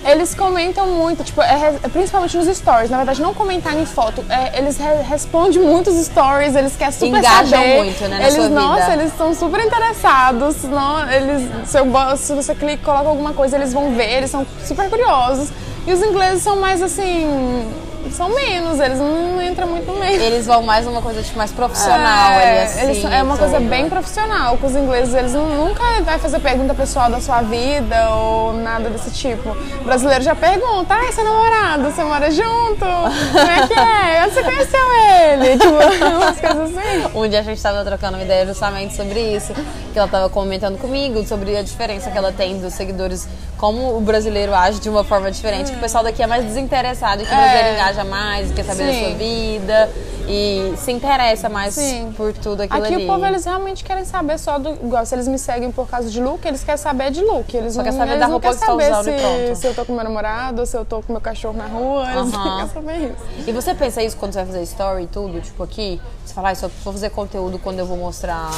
Eles 0.03 0.33
comentam 0.33 0.87
muito, 0.87 1.23
tipo, 1.23 1.41
é 1.43 1.73
principalmente 1.91 2.35
nos 2.37 2.47
stories. 2.57 2.89
Na 2.89 2.97
verdade, 2.97 3.21
não 3.21 3.33
comentar 3.33 3.77
em 3.77 3.85
foto. 3.85 4.23
é, 4.29 4.57
eles 4.57 4.77
re- 4.77 5.03
respondem 5.03 5.61
muitos 5.61 5.93
stories, 6.05 6.55
eles 6.55 6.75
querem 6.75 6.91
super 6.93 7.17
Engajam 7.19 7.45
saber. 7.59 7.77
muito, 7.83 8.01
né, 8.03 8.17
na 8.17 8.21
eles, 8.23 8.33
sua 8.33 8.47
vida. 8.47 8.59
nossa, 8.61 8.93
eles 8.93 9.07
estão 9.11 9.35
super 9.35 9.59
interessados. 9.63 10.63
Não, 10.63 11.07
eles, 11.11 11.49
se, 11.69 11.77
eu, 11.77 11.85
se 12.17 12.33
você 12.33 12.55
clica 12.55 12.83
coloca 12.83 13.09
alguma 13.09 13.33
coisa, 13.33 13.57
eles 13.57 13.73
vão 13.73 13.91
ver, 13.93 14.09
eles 14.17 14.31
são 14.31 14.43
super 14.65 14.89
curiosos. 14.89 15.49
E 15.85 15.93
os 15.93 16.01
ingleses 16.01 16.41
são 16.41 16.55
mais 16.59 16.81
assim. 16.81 17.67
São 18.11 18.29
menos, 18.29 18.79
eles 18.79 18.99
não, 18.99 19.41
entram 19.41 19.67
muito 19.67 19.85
no 19.91 19.99
meio. 19.99 20.21
Eles 20.21 20.45
vão 20.45 20.63
mais 20.63 20.85
numa 20.85 21.01
coisa 21.01 21.21
tipo, 21.23 21.37
mais 21.37 21.51
profissional 21.51 22.31
É, 22.31 22.49
ali, 22.49 22.59
assim. 22.65 22.81
eles 22.83 23.05
é 23.05 23.23
uma 23.23 23.37
coisa 23.37 23.59
bem 23.59 23.89
profissional. 23.89 24.57
Com 24.57 24.67
os 24.67 24.75
ingleses, 24.75 25.13
eles 25.13 25.33
nu- 25.33 25.47
nunca 25.67 25.83
vai 26.03 26.17
fazer 26.19 26.39
pergunta 26.39 26.73
pessoal 26.73 27.09
da 27.09 27.19
sua 27.21 27.41
vida 27.41 28.09
ou 28.15 28.53
nada 28.53 28.89
desse 28.89 29.11
tipo. 29.11 29.49
O 29.81 29.83
brasileiro 29.83 30.23
já 30.23 30.35
pergunta, 30.35 30.93
ah, 30.95 31.11
seu 31.11 31.23
namorado, 31.23 31.83
você 31.91 32.03
mora 32.03 32.29
junto? 32.31 32.79
Como 32.85 33.51
é 33.51 33.67
que 33.67 33.73
é? 33.73 34.23
Onde 34.25 34.33
você 34.33 34.43
conheceu 34.43 34.79
ele? 34.93 35.57
Tipo, 35.61 36.15
umas 36.15 36.39
coisas 36.39 36.77
assim. 36.77 37.17
Um 37.17 37.27
dia 37.29 37.39
a 37.39 37.43
gente 37.43 37.61
tava 37.61 37.83
trocando 37.85 38.17
uma 38.17 38.23
ideia 38.23 38.45
justamente 38.45 38.95
sobre 38.95 39.19
isso, 39.35 39.53
que 39.93 39.97
ela 39.99 40.07
tava 40.07 40.29
comentando 40.29 40.77
comigo 40.77 41.25
sobre 41.25 41.55
a 41.57 41.61
diferença 41.61 42.09
que 42.09 42.17
ela 42.17 42.31
tem 42.31 42.59
dos 42.59 42.73
seguidores, 42.73 43.27
como 43.61 43.95
o 43.95 44.01
brasileiro 44.01 44.55
age 44.55 44.79
de 44.79 44.89
uma 44.89 45.03
forma 45.03 45.29
diferente, 45.29 45.69
que 45.71 45.77
o 45.77 45.79
pessoal 45.79 46.03
daqui 46.03 46.23
é 46.23 46.25
mais 46.25 46.43
desinteressado, 46.43 47.21
e 47.21 47.25
que 47.27 47.31
o 47.31 47.37
brasileiro 47.37 47.75
engaja 47.75 48.03
mais, 48.03 48.51
quer 48.51 48.63
saber 48.65 48.87
da 48.87 48.91
Sim. 48.91 49.05
sua 49.05 49.13
vida 49.13 49.89
e 50.27 50.73
se 50.77 50.91
interessa 50.91 51.47
mais 51.47 51.75
Sim. 51.75 52.11
por 52.17 52.33
tudo 52.33 52.61
aquilo 52.61 52.83
Aqui 52.83 52.95
ali. 52.95 53.03
o 53.03 53.07
povo, 53.07 53.23
eles 53.23 53.45
realmente 53.45 53.83
querem 53.83 54.03
saber 54.03 54.39
só 54.39 54.57
do. 54.57 54.71
Igual, 54.83 55.05
se 55.05 55.13
eles 55.13 55.27
me 55.27 55.37
seguem 55.37 55.71
por 55.71 55.87
causa 55.87 56.09
de 56.09 56.19
look, 56.19 56.43
eles 56.43 56.63
querem 56.63 56.77
saber 56.79 57.11
de 57.11 57.21
look. 57.21 57.53
Eles 57.55 57.73
Só 57.73 57.83
não, 57.83 57.85
quer 57.85 57.91
saber 57.91 58.11
eles 58.13 58.19
da 58.21 58.25
roupa 58.25 58.47
querem 58.47 58.59
que 58.59 58.65
você 58.65 58.65
tá 58.65 58.71
saber 58.71 58.91
usando 58.91 59.07
e 59.07 59.19
se, 59.19 59.21
pronto. 59.45 59.55
se 59.57 59.67
eu 59.67 59.75
tô 59.75 59.85
com 59.85 59.93
meu 59.93 60.03
namorado, 60.05 60.65
se 60.65 60.75
eu 60.75 60.83
tô 60.83 61.03
com 61.03 61.13
meu 61.13 61.21
cachorro 61.21 61.55
na 61.55 61.67
rua. 61.67 62.11
Eles 62.13 62.31
não 62.31 62.39
Aham. 62.39 62.55
querem 62.55 62.73
saber 62.73 62.97
isso. 63.11 63.49
E 63.49 63.51
você 63.51 63.75
pensa 63.75 64.01
isso 64.01 64.17
quando 64.17 64.33
você 64.33 64.39
vai 64.39 64.47
fazer 64.47 64.63
story 64.63 65.03
e 65.03 65.07
tudo? 65.07 65.39
Tipo 65.39 65.61
aqui, 65.61 66.01
você 66.25 66.33
fala, 66.33 66.49
ah, 66.49 66.55
só 66.55 66.67
vou 66.83 66.93
fazer 66.93 67.11
conteúdo 67.11 67.59
quando 67.59 67.77
eu 67.77 67.85
vou 67.85 67.97
mostrar, 67.97 68.49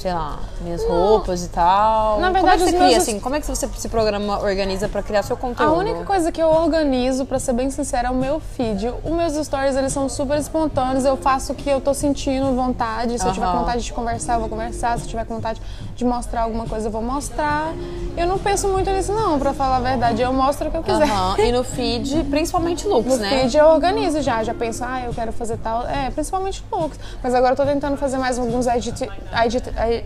sei 0.00 0.14
lá, 0.14 0.38
minhas 0.62 0.82
roupas 0.84 1.44
e 1.44 1.48
tal. 1.48 2.18
Na 2.20 2.28
como 2.28 2.38
é 2.38 2.40
verdade, 2.40 2.64
que 2.64 2.70
você 2.70 2.76
cria 2.76 2.88
meus- 2.88 3.02
assim? 3.02 3.20
Como 3.20 3.34
é 3.36 3.40
que 3.40 3.46
você 3.46 3.68
se 3.68 3.88
programa, 3.90 4.38
organiza 4.40 4.88
pra 4.88 5.02
criar 5.02 5.22
seu 5.22 5.36
A 5.36 5.38
conteúdo? 5.38 5.74
única 5.76 6.04
coisa 6.04 6.32
que 6.32 6.42
eu 6.42 6.48
organizo, 6.48 7.26
pra 7.26 7.38
ser 7.38 7.52
bem 7.52 7.70
sincera, 7.70 8.08
é 8.08 8.10
o 8.10 8.14
meu 8.14 8.40
feed. 8.40 8.88
Os 9.04 9.10
meus 9.12 9.34
stories, 9.46 9.76
eles 9.76 9.92
são 9.92 10.08
super 10.08 10.38
espontâneos. 10.38 11.04
Eu 11.04 11.18
faço 11.18 11.52
o 11.52 11.54
que 11.54 11.68
eu 11.68 11.80
tô 11.82 11.92
sentindo 11.92 12.54
vontade. 12.56 13.18
Se 13.18 13.26
eu 13.26 13.32
tiver 13.32 13.46
vontade 13.52 13.82
de 13.84 13.92
conversar, 13.92 14.34
eu 14.34 14.40
vou 14.40 14.48
conversar. 14.48 14.96
Se 14.98 15.04
eu 15.04 15.08
tiver 15.10 15.24
vontade 15.26 15.60
de 16.00 16.04
mostrar 16.06 16.42
alguma 16.42 16.64
coisa, 16.64 16.88
eu 16.88 16.90
vou 16.90 17.02
mostrar. 17.02 17.74
Eu 18.16 18.26
não 18.26 18.38
penso 18.38 18.66
muito 18.68 18.90
nisso, 18.90 19.12
não, 19.12 19.38
pra 19.38 19.52
falar 19.52 19.76
a 19.76 19.80
verdade. 19.80 20.20
Eu 20.22 20.32
mostro 20.32 20.68
o 20.68 20.70
que 20.70 20.76
eu 20.78 20.82
quiser. 20.82 21.04
Aham, 21.04 21.36
E 21.38 21.52
no 21.52 21.62
feed, 21.62 22.24
principalmente 22.24 22.86
looks, 22.86 23.12
No 23.12 23.18
né? 23.18 23.28
feed 23.42 23.56
eu 23.56 23.66
organizo 23.66 24.20
já, 24.22 24.42
já 24.42 24.54
penso, 24.54 24.82
ah, 24.84 25.02
eu 25.04 25.12
quero 25.12 25.30
fazer 25.32 25.58
tal. 25.58 25.86
É, 25.86 26.10
principalmente 26.10 26.64
looks. 26.72 26.98
Mas 27.22 27.34
agora 27.34 27.52
eu 27.52 27.56
tô 27.56 27.64
tentando 27.64 27.96
fazer 27.98 28.16
mais 28.18 28.38
alguns 28.38 28.66
edit- 28.66 29.08
Ai, 29.30 29.48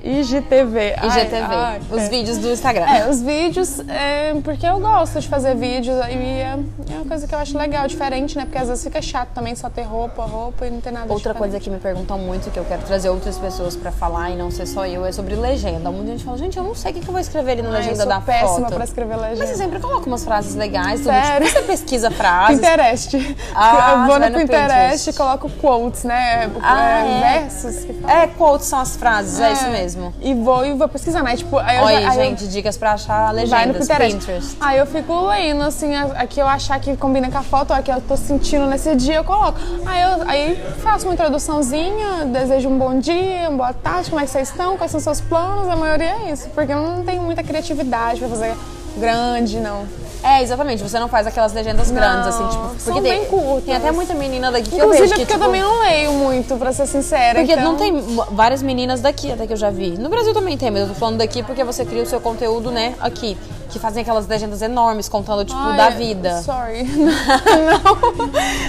IGTV. 0.02 0.94
Ai, 0.98 1.08
IGTV. 1.08 1.54
ai, 1.54 1.80
os 1.90 2.02
é. 2.02 2.08
vídeos 2.08 2.38
do 2.38 2.50
Instagram. 2.50 2.84
É, 2.84 3.08
os 3.08 3.20
vídeos, 3.22 3.78
é, 3.88 4.34
porque 4.42 4.66
eu 4.66 4.78
gosto 4.80 5.20
de 5.20 5.28
fazer 5.28 5.54
vídeos 5.54 5.96
e 6.08 6.12
é, 6.12 6.58
é 6.90 6.94
uma 6.96 7.04
coisa 7.06 7.26
que 7.26 7.34
eu 7.34 7.38
acho 7.38 7.56
legal, 7.56 7.86
diferente, 7.86 8.36
né? 8.36 8.44
Porque 8.44 8.58
às 8.58 8.68
vezes 8.68 8.82
fica 8.84 9.00
chato 9.00 9.28
também 9.34 9.54
só 9.54 9.70
ter 9.70 9.82
roupa, 9.82 10.24
roupa 10.24 10.66
e 10.66 10.70
não 10.70 10.80
ter 10.80 10.90
nada 10.90 11.04
Outra 11.04 11.32
diferente. 11.32 11.38
coisa 11.38 11.60
que 11.60 11.70
me 11.70 11.78
perguntam 11.78 12.18
muito, 12.18 12.50
que 12.50 12.58
eu 12.58 12.64
quero 12.64 12.82
trazer 12.82 13.08
outras 13.08 13.38
pessoas 13.38 13.76
pra 13.76 13.90
falar 13.92 14.30
e 14.30 14.36
não 14.36 14.50
ser 14.50 14.66
só 14.66 14.86
eu, 14.86 15.04
é 15.06 15.12
sobre 15.12 15.34
legenda. 15.34 15.83
Muita 15.90 16.12
gente 16.12 16.24
fala, 16.24 16.36
gente, 16.38 16.56
eu 16.56 16.62
não 16.64 16.74
sei 16.74 16.90
o 16.90 16.94
que 16.94 17.00
que 17.00 17.08
eu 17.08 17.12
vou 17.12 17.20
escrever 17.20 17.52
ali 17.52 17.62
na 17.62 17.68
Ai, 17.70 17.74
eu 17.74 17.78
legenda 17.78 17.96
sou 17.96 18.06
da 18.06 18.20
péssima 18.20 18.60
foto. 18.60 18.74
pra 18.74 18.84
escrever 18.84 19.16
legenda. 19.16 19.38
Mas 19.38 19.48
você 19.50 19.56
sempre 19.56 19.80
coloca 19.80 20.06
umas 20.06 20.24
frases 20.24 20.54
legais, 20.54 21.00
tudo. 21.00 21.12
Sério? 21.12 21.46
Tipo, 21.46 21.58
você 21.60 21.64
pesquisa 21.66 22.10
frases. 22.10 22.58
Pinterest. 22.60 23.36
Ah, 23.54 23.90
eu 24.02 24.06
vou 24.06 24.18
no 24.20 24.28
no 24.30 24.38
Pinterest 24.38 25.10
e 25.10 25.12
coloco 25.12 25.50
quotes, 25.60 26.04
né? 26.04 26.50
Ah, 26.62 27.04
É, 27.04 27.08
é? 27.36 27.40
Versos 27.40 27.84
que 27.84 27.92
falam. 27.94 28.16
É, 28.16 28.26
quotes 28.26 28.66
são 28.66 28.78
as 28.80 28.96
frases, 28.96 29.38
é, 29.40 29.52
isso 29.52 29.66
mesmo. 29.68 30.14
E 30.20 30.34
vou 30.34 30.64
e 30.66 30.72
vou 30.74 30.88
pesquisando. 30.88 31.26
Aí, 31.28 31.36
tipo, 31.36 31.58
aí 31.58 31.76
eu 31.76 31.82
Olha 31.84 32.00
já, 32.02 32.10
aí, 32.10 32.18
aí 32.18 32.18
eu- 32.18 32.24
gente, 32.36 32.48
dicas 32.48 32.76
pra 32.76 32.92
achar 32.92 33.32
Vai 33.32 33.44
no 33.44 33.50
legendas, 33.72 33.88
Pinterest. 33.88 34.16
Pinterest. 34.18 34.56
Aí 34.60 34.78
eu 34.78 34.86
fico 34.86 35.26
lendo, 35.26 35.62
assim, 35.62 35.94
a, 35.94 36.04
a 36.22 36.26
que 36.26 36.40
eu 36.40 36.46
achar 36.46 36.78
que 36.80 36.96
combina 36.96 37.30
com 37.30 37.38
a 37.38 37.42
foto, 37.42 37.72
a 37.72 37.82
que 37.82 37.90
eu 37.90 38.00
tô 38.00 38.16
sentindo 38.16 38.66
nesse 38.66 38.94
dia, 38.96 39.16
eu 39.16 39.24
coloco. 39.24 39.58
Aí 39.86 40.02
eu 40.02 40.28
aí 40.28 40.64
faço 40.82 41.06
uma 41.06 41.14
introduçãozinha, 41.14 42.24
desejo 42.26 42.68
um 42.68 42.78
bom 42.78 42.98
dia, 42.98 43.48
uma 43.48 43.56
boa 43.58 43.72
tarde, 43.72 44.10
como 44.10 44.20
é 44.20 44.24
que 44.24 44.30
vocês 44.30 44.48
estão, 44.48 44.76
quais 44.76 44.90
são 44.90 45.00
seus 45.00 45.20
planos, 45.20 45.66
a 45.74 45.76
maioria 45.76 46.16
é 46.24 46.32
isso. 46.32 46.48
Porque 46.50 46.72
eu 46.72 46.80
não 46.80 47.04
tenho 47.04 47.22
muita 47.22 47.42
criatividade 47.42 48.18
pra 48.20 48.28
fazer 48.28 48.54
grande, 48.96 49.60
não. 49.60 49.86
É, 50.22 50.42
exatamente, 50.42 50.82
você 50.82 50.98
não 50.98 51.06
faz 51.06 51.26
aquelas 51.26 51.52
legendas 51.52 51.90
grandes, 51.90 52.28
assim, 52.28 52.48
tipo. 52.48 52.62
Porque 52.68 52.80
são 52.80 52.94
tem, 52.94 53.02
bem 53.02 53.24
curtas. 53.26 53.64
tem 53.64 53.76
até 53.76 53.90
muita 53.90 54.14
menina 54.14 54.50
daqui 54.50 54.70
que 54.70 54.76
eu 54.76 54.86
Inclusive 54.86 55.02
vejo 55.02 55.14
que, 55.16 55.20
porque 55.20 55.32
eu 55.34 55.36
tipo, 55.36 55.46
também 55.46 55.60
não 55.60 55.80
leio 55.80 56.12
muito, 56.12 56.56
pra 56.56 56.72
ser 56.72 56.86
sincera. 56.86 57.40
Porque 57.40 57.52
então... 57.52 57.64
não 57.64 57.76
tem 57.76 57.92
várias 58.30 58.62
meninas 58.62 59.02
daqui 59.02 59.30
até 59.30 59.46
que 59.46 59.52
eu 59.52 59.56
já 59.56 59.68
vi. 59.68 59.90
No 59.98 60.08
Brasil 60.08 60.32
também 60.32 60.56
tem, 60.56 60.70
mas 60.70 60.80
eu 60.82 60.88
tô 60.88 60.94
falando 60.94 61.18
daqui 61.18 61.42
porque 61.42 61.62
você 61.62 61.84
cria 61.84 62.02
o 62.02 62.06
seu 62.06 62.22
conteúdo, 62.22 62.70
né, 62.70 62.94
aqui. 63.00 63.36
Que 63.74 63.80
fazem 63.80 64.02
aquelas 64.02 64.28
legendas 64.28 64.62
enormes 64.62 65.08
contando, 65.08 65.44
tipo, 65.44 65.58
Ai, 65.58 65.76
da 65.76 65.90
vida. 65.90 66.40
Sorry. 66.42 66.84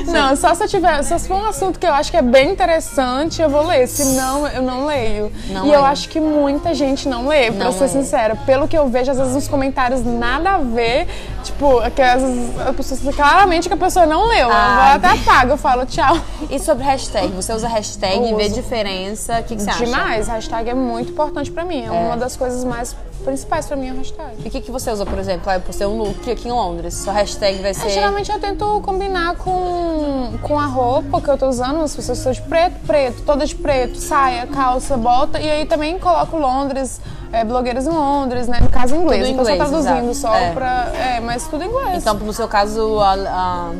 não. 0.07 0.29
não, 0.29 0.35
só 0.35 0.55
se 0.55 0.63
eu 0.63 0.67
tiver. 0.67 1.03
Só 1.03 1.15
se 1.19 1.27
for 1.27 1.35
um 1.35 1.45
assunto 1.45 1.77
que 1.77 1.85
eu 1.85 1.93
acho 1.93 2.09
que 2.09 2.17
é 2.17 2.23
bem 2.23 2.49
interessante, 2.49 3.39
eu 3.39 3.47
vou 3.47 3.67
ler. 3.67 3.87
Senão, 3.87 4.47
eu 4.47 4.63
não 4.63 4.87
leio. 4.87 5.31
Não 5.49 5.61
e 5.61 5.69
leio. 5.69 5.75
eu 5.75 5.85
acho 5.85 6.09
que 6.09 6.19
muita 6.19 6.73
gente 6.73 7.07
não 7.07 7.27
lê, 7.27 7.51
pra 7.51 7.65
Não 7.65 7.71
ser 7.71 7.83
lê. 7.83 7.89
sincera. 7.89 8.35
Pelo 8.47 8.67
que 8.67 8.75
eu 8.75 8.89
vejo, 8.89 9.11
às 9.11 9.19
vezes, 9.19 9.35
nos 9.35 9.47
comentários 9.47 10.03
nada 10.03 10.53
a 10.53 10.57
ver. 10.57 11.07
Tipo, 11.43 11.79
que 11.91 12.01
às 12.01 12.19
vezes 12.23 12.59
a 12.59 12.73
pessoa 12.73 13.13
claramente 13.13 13.67
que 13.67 13.73
a 13.75 13.77
pessoa 13.77 14.07
não 14.07 14.27
leu. 14.27 14.49
Ah, 14.51 14.89
eu 14.89 14.95
até 14.95 15.07
apago, 15.09 15.51
eu 15.51 15.57
falo 15.57 15.85
tchau. 15.85 16.17
E 16.49 16.57
sobre 16.57 16.83
hashtag? 16.83 17.27
Você 17.33 17.53
usa 17.53 17.67
hashtag, 17.67 18.27
Eu 18.27 18.35
vê 18.35 18.49
diferença. 18.49 19.39
O 19.39 19.43
que, 19.43 19.55
que 19.55 19.61
você 19.61 19.69
acha? 19.69 19.85
Demais. 19.85 20.27
Hashtag 20.27 20.71
é 20.71 20.73
muito 20.73 21.11
importante 21.11 21.51
pra 21.51 21.63
mim. 21.63 21.85
É, 21.85 21.91
uma 21.91 22.17
das 22.17 22.35
coisas 22.35 22.63
mais 22.63 22.95
principais 23.23 23.65
pra 23.65 23.75
mim, 23.75 23.89
a 23.89 23.93
hashtag. 23.93 24.35
E 24.43 24.47
o 24.47 24.51
que, 24.51 24.61
que 24.61 24.71
você 24.71 24.91
usa, 24.91 25.05
por 25.05 25.17
exemplo? 25.17 25.49
Ah, 25.49 25.55
eu 25.55 25.61
postei 25.61 25.87
um 25.87 25.97
look 25.97 26.29
aqui 26.29 26.47
em 26.47 26.51
Londres. 26.51 26.93
Sua 26.95 27.13
hashtag 27.13 27.61
vai 27.61 27.73
ser. 27.73 27.87
É, 27.87 27.89
geralmente 27.89 28.31
eu 28.31 28.39
tento 28.39 28.81
combinar 28.81 29.35
com, 29.37 30.33
com 30.41 30.59
a 30.59 30.65
roupa 30.65 31.21
que 31.21 31.29
eu 31.29 31.37
tô 31.37 31.47
usando. 31.47 31.87
Se 31.87 31.97
eu 32.09 32.13
estou 32.13 32.31
de 32.33 32.41
preto, 32.43 32.75
preto, 32.85 33.21
toda 33.23 33.45
de 33.45 33.55
preto, 33.55 33.97
saia, 33.97 34.45
calça, 34.47 34.95
bota. 34.97 35.39
E 35.39 35.49
aí 35.49 35.65
também 35.65 35.97
coloco 35.99 36.37
Londres, 36.37 36.99
é, 37.31 37.43
blogueiras 37.43 37.85
em 37.87 37.91
Londres, 37.91 38.47
né? 38.47 38.59
No 38.61 38.69
caso 38.69 38.95
inglês. 38.95 39.21
Tudo 39.27 39.29
em 39.29 39.33
então 39.33 39.43
inglês, 39.43 39.57
só 39.59 39.65
traduzindo 39.81 40.11
exato. 40.11 40.15
só 40.15 40.35
É. 40.35 40.51
pra. 40.51 40.91
É, 40.95 41.19
mas 41.19 41.47
tudo 41.47 41.63
inglês. 41.63 41.97
Então, 42.03 42.13
no 42.15 42.33
seu 42.33 42.47
caso, 42.47 42.99
a- 42.99 43.13
a- 43.13 43.71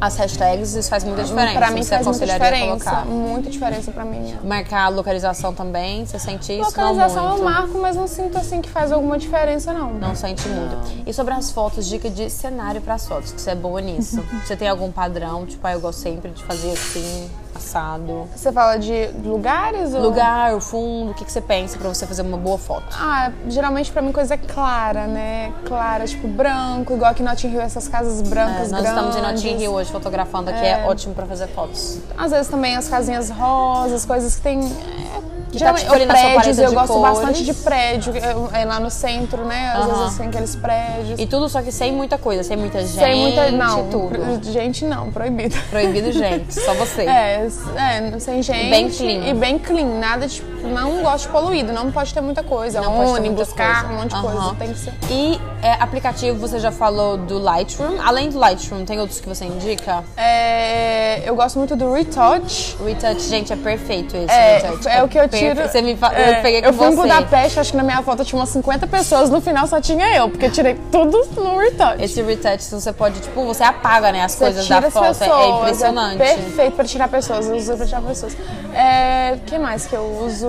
as 0.00 0.16
hashtags, 0.16 0.74
isso 0.74 0.88
faz 0.88 1.04
muita 1.04 1.22
diferença. 1.22 1.58
pra 1.58 1.70
mim 1.70 1.84
faz 1.84 2.06
muita 2.06 2.26
diferença. 2.26 2.66
colocar. 2.66 3.04
Muita 3.06 3.50
diferença 3.50 3.92
pra 3.92 4.04
mim. 4.04 4.38
Marcar 4.42 4.84
a 4.84 4.88
localização 4.88 5.52
também, 5.52 6.06
você 6.06 6.18
sente 6.18 6.52
isso? 6.52 6.62
Localização 6.62 7.28
não 7.28 7.38
eu 7.38 7.44
marco, 7.44 7.78
mas 7.78 7.96
não 7.96 8.06
sinto 8.06 8.38
assim 8.38 8.60
que 8.60 8.70
faz 8.70 8.90
alguma 8.92 9.18
diferença, 9.18 9.72
não. 9.72 9.92
Não 9.94 10.14
sente 10.14 10.48
muito. 10.48 10.76
E 11.06 11.12
sobre 11.12 11.34
as 11.34 11.50
fotos, 11.50 11.86
dica 11.86 12.08
de 12.08 12.30
cenário 12.30 12.80
para 12.80 12.94
as 12.94 13.06
fotos, 13.06 13.32
que 13.32 13.40
você 13.40 13.50
é 13.50 13.54
boa 13.54 13.80
nisso. 13.80 14.24
você 14.44 14.56
tem 14.56 14.68
algum 14.68 14.90
padrão? 14.90 15.44
Tipo, 15.44 15.66
ah, 15.66 15.72
eu 15.72 15.80
gosto 15.80 16.00
sempre 16.00 16.30
de 16.30 16.42
fazer 16.44 16.72
assim, 16.72 17.30
assado. 17.60 18.28
Você 18.34 18.50
fala 18.50 18.76
de 18.76 19.08
lugares? 19.22 19.94
Ou... 19.94 20.00
Lugar, 20.02 20.54
o 20.54 20.60
fundo, 20.60 21.12
o 21.12 21.14
que, 21.14 21.24
que 21.24 21.30
você 21.30 21.40
pensa 21.40 21.78
para 21.78 21.88
você 21.88 22.06
fazer 22.06 22.22
uma 22.22 22.36
boa 22.36 22.58
foto? 22.58 22.86
Ah, 22.98 23.30
geralmente 23.48 23.92
pra 23.92 24.02
mim 24.02 24.10
coisa 24.12 24.36
clara, 24.36 25.06
né? 25.06 25.52
Clara, 25.64 26.06
tipo 26.06 26.26
branco, 26.26 26.94
igual 26.94 27.10
aqui 27.12 27.22
em 27.22 27.26
Notting 27.26 27.52
Hill, 27.52 27.60
essas 27.60 27.86
casas 27.86 28.20
É, 28.20 28.24
brancas 28.24 28.70
nós 28.70 28.84
estamos 28.84 29.14
em 29.16 29.20
grandes. 29.20 29.44
Notting 29.44 29.62
Hill 29.62 29.72
hoje 29.72 29.92
fotografando 29.92 30.50
aqui, 30.50 30.64
é, 30.64 30.84
ótimo 30.86 31.14
para 31.14 31.26
fazer 31.26 31.46
fotos. 31.48 31.98
Às 32.16 32.32
vezes 32.32 32.48
também 32.48 32.76
as 32.76 32.88
casinhas 32.88 33.30
rosas, 33.30 34.04
coisas 34.04 34.36
que 34.36 34.42
tem. 34.42 34.60
É, 34.60 35.49
geralmente, 35.58 35.82
tipo, 35.82 35.94
ali 35.94 36.02
ou 36.02 36.08
na 36.08 36.16
sua 36.16 36.30
prédios, 36.30 36.58
eu 36.58 36.72
gosto 36.72 36.92
cores. 36.94 37.18
bastante 37.18 37.44
de 37.44 37.54
prédio, 37.54 38.12
é, 38.16 38.62
é 38.62 38.64
lá 38.64 38.80
no 38.80 38.90
centro, 38.90 39.44
né? 39.44 39.72
Às 39.74 39.84
Aham. 39.86 40.02
vezes 40.04 40.18
tem 40.18 40.28
aqueles 40.28 40.56
prédios. 40.56 41.18
E 41.20 41.26
tudo 41.26 41.48
só 41.48 41.62
que 41.62 41.72
sem 41.72 41.92
muita 41.92 42.18
coisa, 42.18 42.42
sem 42.42 42.56
muita 42.56 42.80
gente, 42.80 42.92
Sem 42.98 43.20
muita. 43.22 43.50
Não, 43.50 43.88
tudo. 43.88 44.42
gente 44.52 44.84
não, 44.84 45.10
proibido. 45.10 45.56
Proibido 45.70 46.12
gente, 46.12 46.54
só 46.54 46.74
você. 46.74 47.02
É, 47.02 47.46
é, 47.76 48.18
sem 48.18 48.42
gente. 48.42 48.70
bem 48.70 48.88
clean. 48.90 49.26
E 49.28 49.34
bem 49.34 49.58
clean. 49.58 49.98
Nada 49.98 50.26
de. 50.26 50.42
Não 50.60 51.02
gosto 51.02 51.26
de 51.26 51.32
poluído, 51.32 51.72
não 51.72 51.90
pode 51.90 52.12
ter 52.12 52.20
muita 52.20 52.42
coisa. 52.42 52.80
Não 52.80 52.98
ter 52.98 53.04
Ônibus, 53.06 53.52
carro, 53.52 53.94
um 53.94 53.98
monte 53.98 54.10
de 54.10 54.14
Aham. 54.16 54.22
coisa. 54.32 54.54
Tem 54.56 54.72
que 54.72 54.78
ser. 54.78 54.92
E 55.10 55.40
é, 55.62 55.72
aplicativo, 55.80 56.38
você 56.38 56.58
já 56.58 56.70
falou 56.70 57.16
do 57.16 57.38
Lightroom. 57.38 57.96
Além 58.04 58.28
do 58.28 58.38
Lightroom, 58.38 58.84
tem 58.84 59.00
outros 59.00 59.20
que 59.20 59.28
você 59.28 59.44
indica? 59.46 60.04
É, 60.16 61.22
eu 61.28 61.34
gosto 61.34 61.58
muito 61.58 61.74
do 61.76 61.92
Retouch. 61.92 62.76
Retouch, 62.84 63.20
gente, 63.28 63.52
é 63.52 63.56
perfeito 63.56 64.16
esse 64.16 64.30
É, 64.32 64.58
Retouch. 64.58 64.88
é 64.88 65.02
o 65.02 65.08
que 65.08 65.18
eu 65.18 65.28
Você 65.68 65.82
me 65.82 65.96
fa... 65.96 66.12
é, 66.14 66.38
Eu 66.38 66.42
peguei 66.42 66.62
com 66.62 66.68
eu 66.68 66.72
fui 66.72 66.86
em. 66.88 66.96
Budapeste, 66.96 67.60
acho 67.60 67.70
que 67.70 67.76
na 67.76 67.82
minha 67.82 68.02
foto 68.02 68.24
tinha 68.24 68.38
umas 68.38 68.48
50 68.50 68.86
pessoas, 68.86 69.30
no 69.30 69.40
final 69.40 69.66
só 69.66 69.80
tinha 69.80 70.14
eu, 70.16 70.28
porque 70.28 70.46
eu 70.46 70.50
tirei 70.52 70.74
tudo 70.90 71.26
no 71.36 71.58
retouch. 71.58 72.02
Esse 72.02 72.22
retouch, 72.22 72.62
você 72.64 72.92
pode, 72.92 73.20
tipo, 73.20 73.44
você 73.44 73.62
apaga, 73.62 74.12
né, 74.12 74.22
as 74.22 74.32
Você 74.32 74.44
coisas 74.44 74.68
da 74.68 74.82
foto. 74.82 75.06
pessoas, 75.08 75.22
é 75.30 75.48
impressionante. 75.48 76.18
perfeito 76.18 76.76
pra 76.76 76.84
tirar 76.84 77.08
pessoas, 77.08 77.48
eu 77.48 77.56
uso 77.56 77.76
pra 77.76 77.86
tirar 77.86 78.02
pessoas. 78.02 78.36
É, 78.74 79.34
o 79.36 79.38
que 79.40 79.58
mais 79.58 79.86
que 79.86 79.94
eu 79.94 80.04
uso? 80.24 80.46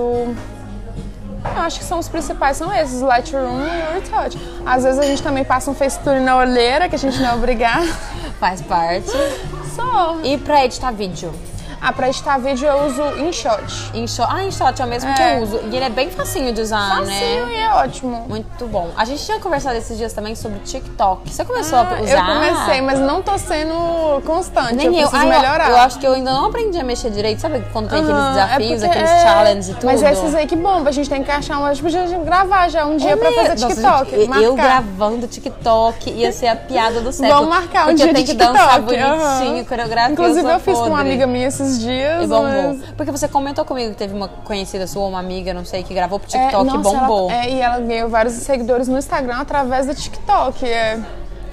Eu 1.44 1.60
acho 1.62 1.80
que 1.80 1.84
são 1.84 1.98
os 1.98 2.08
principais, 2.08 2.56
são 2.56 2.72
esses, 2.72 3.00
Lightroom 3.00 3.62
e 3.62 3.90
o 3.90 3.94
Retouch. 3.94 4.38
Às 4.64 4.84
vezes 4.84 4.98
a 5.00 5.02
gente 5.02 5.22
também 5.22 5.42
passa 5.44 5.70
um 5.70 5.74
facetune 5.74 6.20
na 6.20 6.36
olheira, 6.36 6.88
que 6.88 6.94
a 6.94 6.98
gente 6.98 7.18
não 7.20 7.30
é 7.30 7.34
obrigado. 7.34 7.86
Faz 8.38 8.60
parte. 8.62 9.10
Só. 9.74 10.18
E 10.22 10.38
pra 10.38 10.64
editar 10.64 10.92
vídeo? 10.92 11.32
Ah, 11.84 11.92
pra 11.92 12.08
editar 12.08 12.38
vídeo 12.38 12.68
eu 12.68 12.86
uso 12.86 13.02
InShot. 13.18 13.90
InShot. 13.92 14.28
Ah, 14.30 14.44
InShot 14.44 14.80
é 14.80 14.84
o 14.84 14.88
mesmo 14.88 15.12
que 15.14 15.20
É. 15.20 15.36
eu 15.38 15.42
uso. 15.42 15.60
E 15.70 15.74
ele 15.76 15.84
é 15.84 15.90
bem 15.90 16.08
facinho 16.10 16.52
de 16.52 16.60
usar, 16.60 16.98
Facinho 16.98 17.46
né? 17.46 17.52
e 17.52 17.56
é 17.56 17.70
ótimo. 17.70 18.24
Muito 18.28 18.66
bom. 18.68 18.90
A 18.96 19.04
gente 19.04 19.24
tinha 19.24 19.40
conversado 19.40 19.76
esses 19.76 19.98
dias 19.98 20.12
também 20.12 20.36
sobre 20.36 20.60
TikTok. 20.60 21.28
Você 21.28 21.44
começou 21.44 21.78
Ah, 21.80 21.96
a 21.98 22.02
usar? 22.02 22.18
Eu 22.18 22.24
comecei, 22.34 22.80
mas 22.82 23.00
não 23.00 23.20
tô 23.20 23.36
sendo 23.36 24.22
constante. 24.24 24.74
Nem 24.74 24.86
eu 24.86 24.92
eu. 24.92 25.08
preciso 25.08 25.16
Ah, 25.16 25.24
eu- 25.24 25.40
melhorar. 25.40 25.70
Eu, 25.70 25.76
acho 25.78 25.98
que 25.98 26.06
eu 26.06 26.12
ainda 26.12 26.32
não 26.32 26.46
aprendi 26.46 26.78
a 26.78 26.84
mexer 26.84 27.10
direito. 27.10 27.40
Sabe 27.40 27.64
quando 27.72 27.88
tem 27.88 27.98
aqueles 27.98 28.14
Aham, 28.16 28.30
é 28.30 28.32
desafios, 28.46 28.80
porque 28.82 28.86
aqueles 28.86 29.10
é- 29.10 29.22
challenges 29.22 29.68
e 29.68 29.74
tudo? 29.74 29.86
Mas 29.86 30.02
esses 30.02 30.34
aí 30.36 30.46
que 30.46 30.54
bomba, 30.56 30.88
a 30.88 30.92
gente 30.92 31.10
tem 31.10 31.24
que 31.24 31.30
achar 31.32 31.58
um. 31.58 31.64
A 31.66 31.74
gente 31.74 31.82
podia 31.82 32.06
gravar 32.20 32.68
já 32.68 32.84
um 32.86 32.96
dia 32.96 33.10
É 33.10 33.16
pra 33.16 33.32
fazer 33.32 33.48
mesmo. 33.48 33.60
Nossa, 33.60 33.74
TikTok. 33.74 34.10
gente, 34.20 34.42
eu 34.42 34.54
gravando 34.54 35.26
TikTok 35.26 36.10
ia 36.10 36.30
ser 36.30 36.46
a 36.46 36.54
piada 36.54 37.00
do 37.00 37.10
século. 37.12 37.40
Vamos 37.40 37.48
marcar 37.56 37.82
um 37.82 37.86
porque 37.86 37.94
dia 37.96 38.06
eu 38.06 38.14
tenho 38.14 38.26
de 38.26 38.32
que 38.32 38.38
dançar 38.38 38.74
TikTok. 38.80 38.82
bonitinho, 38.84 39.54
aham. 39.56 39.64
coreografia. 39.64 40.12
Inclusive, 40.12 40.46
eu, 40.46 40.50
eu, 40.50 40.60
fiz 40.60 40.74
com 40.78 40.84
uma 40.86 40.98
podre. 40.98 41.08
amiga 41.10 41.26
minha 41.26 41.48
esses 41.48 41.71
dias. 41.78 42.24
E 42.24 42.26
bombou. 42.26 42.42
mas- 42.44 42.82
Porque 42.96 43.10
você 43.10 43.28
comentou 43.28 43.64
comigo 43.64 43.90
que 43.90 43.96
teve 43.96 44.14
uma 44.14 44.28
conhecida 44.28 44.86
sua, 44.86 45.06
uma 45.06 45.18
amiga, 45.20 45.52
não 45.54 45.64
sei, 45.64 45.82
que 45.82 45.92
gravou 45.94 46.18
pro 46.18 46.28
É, 46.28 46.38
TikTok 46.46 46.64
e 46.64 46.66
nossa, 46.76 46.98
bombou. 46.98 47.30
ela- 47.30 47.44
é, 47.44 47.50
e 47.50 47.60
ela 47.60 47.78
ganhou 47.80 48.08
vários 48.08 48.34
seguidores 48.34 48.88
no 48.88 48.98
Instagram 48.98 49.36
através 49.40 49.86
do 49.86 49.94
TikTok. 49.94 50.64
É, 50.66 50.98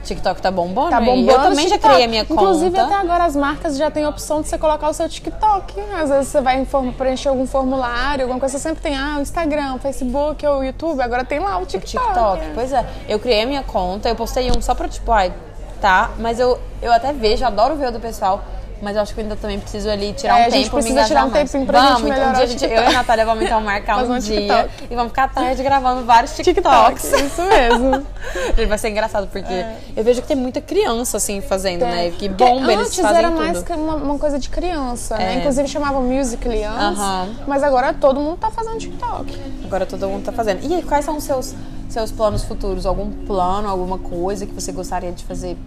TikTok 0.03 0.41
tá 0.41 0.49
bombando? 0.49 0.89
tá 0.91 1.01
e 1.01 1.05
bombando. 1.05 1.29
Eu 1.31 1.39
também 1.49 1.65
o 1.65 1.69
já 1.69 1.77
criei 1.77 2.05
a 2.05 2.07
minha 2.07 2.21
Inclusive, 2.23 2.71
conta. 2.71 2.83
até 2.85 2.95
agora 2.95 3.25
as 3.25 3.35
marcas 3.35 3.77
já 3.77 3.91
têm 3.91 4.05
a 4.05 4.09
opção 4.09 4.41
de 4.41 4.47
você 4.47 4.57
colocar 4.57 4.89
o 4.89 4.93
seu 4.93 5.07
TikTok. 5.09 5.79
Às 6.01 6.09
vezes 6.09 6.27
você 6.29 6.41
vai 6.41 6.65
preencher 6.97 7.29
algum 7.29 7.45
formulário, 7.45 8.23
alguma 8.23 8.39
coisa, 8.39 8.57
você 8.57 8.63
sempre 8.63 8.81
tem 8.81 8.95
ah, 8.97 9.17
o 9.19 9.21
Instagram, 9.21 9.75
o 9.75 9.79
Facebook 9.79 10.45
ou 10.47 10.59
o 10.59 10.63
YouTube. 10.63 11.01
Agora 11.01 11.23
tem 11.25 11.39
lá 11.39 11.57
o 11.59 11.65
TikTok. 11.65 12.07
TikTok, 12.07 12.41
pois 12.55 12.71
é. 12.73 12.85
Eu 13.07 13.19
criei 13.19 13.43
a 13.43 13.45
minha 13.45 13.61
conta, 13.61 14.07
eu 14.09 14.15
postei 14.15 14.49
um 14.49 14.61
só 14.61 14.73
pra, 14.73 14.87
tipo, 14.87 15.11
ai, 15.11 15.33
tá, 15.81 16.11
mas 16.17 16.39
eu, 16.39 16.57
eu 16.81 16.91
até 16.93 17.11
vejo, 17.13 17.45
adoro 17.45 17.75
ver 17.75 17.89
o 17.89 17.91
do 17.91 17.99
pessoal. 17.99 18.41
Mas 18.81 18.95
eu 18.95 19.01
acho 19.01 19.13
que 19.13 19.19
eu 19.19 19.23
ainda 19.23 19.35
também 19.35 19.59
preciso 19.59 19.89
ali 19.89 20.13
tirar 20.13 20.39
É, 20.39 20.43
um 20.43 20.45
a 20.45 20.49
gente 20.49 20.63
tempo 20.65 20.75
me 20.77 20.81
precisa 20.81 21.05
tirar 21.05 21.25
um 21.25 21.29
tempinho 21.31 21.65
pra 21.65 21.79
gente 21.79 21.87
vamos, 21.89 22.01
um 22.01 22.09
melhorar 22.09 22.31
dia 22.33 22.39
o 22.39 22.43
a 22.43 22.47
gente, 22.47 22.65
eu 22.65 22.71
e 22.71 22.85
a 22.85 22.91
Natália 22.91 23.25
vamos 23.25 23.43
então 23.43 23.61
marcar 23.61 24.03
um, 24.03 24.13
um 24.13 24.19
dia 24.19 24.69
e 24.89 24.95
vamos 24.95 25.09
ficar 25.11 25.27
tarde 25.29 25.61
gravando 25.63 26.05
vários 26.05 26.33
TikTok, 26.37 26.95
TikToks. 27.01 27.21
isso 27.21 27.41
mesmo. 27.43 28.05
Gente, 28.55 28.67
Vai 28.67 28.77
ser 28.77 28.89
engraçado, 28.89 29.27
porque 29.27 29.65
eu 29.95 30.03
vejo 30.03 30.21
que 30.21 30.27
tem 30.27 30.37
muita 30.37 30.61
criança 30.61 31.17
assim 31.17 31.41
fazendo, 31.41 31.81
né? 31.81 32.11
Que 32.17 32.25
É. 32.25 32.29
Porque 32.29 32.29
bomba, 32.29 32.71
eles 32.71 32.87
antes 32.87 32.99
fazem 32.99 33.17
era 33.17 33.29
tudo. 33.29 33.37
mais 33.37 33.63
uma, 33.69 33.95
uma 33.95 34.17
coisa 34.19 34.37
de 34.39 34.49
criança, 34.49 35.17
né? 35.17 35.35
É. 35.35 35.37
Inclusive 35.39 35.67
chamavam 35.67 36.01
Musical.ly 36.03 36.63
antes, 36.63 36.99
Aham. 36.99 37.29
mas 37.47 37.63
agora 37.63 37.93
todo 37.93 38.19
mundo 38.19 38.37
tá 38.37 38.49
fazendo 38.51 38.77
TikTok. 38.77 39.37
Agora 39.65 39.85
todo 39.85 40.07
mundo 40.07 40.23
tá 40.23 40.31
fazendo. 40.31 40.65
E 40.65 40.73
aí, 40.75 40.83
quais 40.83 41.05
são 41.05 41.17
os 41.17 41.23
seus, 41.23 41.53
seus 41.89 42.11
planos 42.11 42.43
futuros? 42.43 42.85
Algum 42.85 43.09
plano, 43.25 43.67
alguma 43.69 43.97
coisa 43.97 44.45
que 44.45 44.53
você 44.53 44.71
gostaria 44.71 45.11
de 45.11 45.23
fazer 45.23 45.57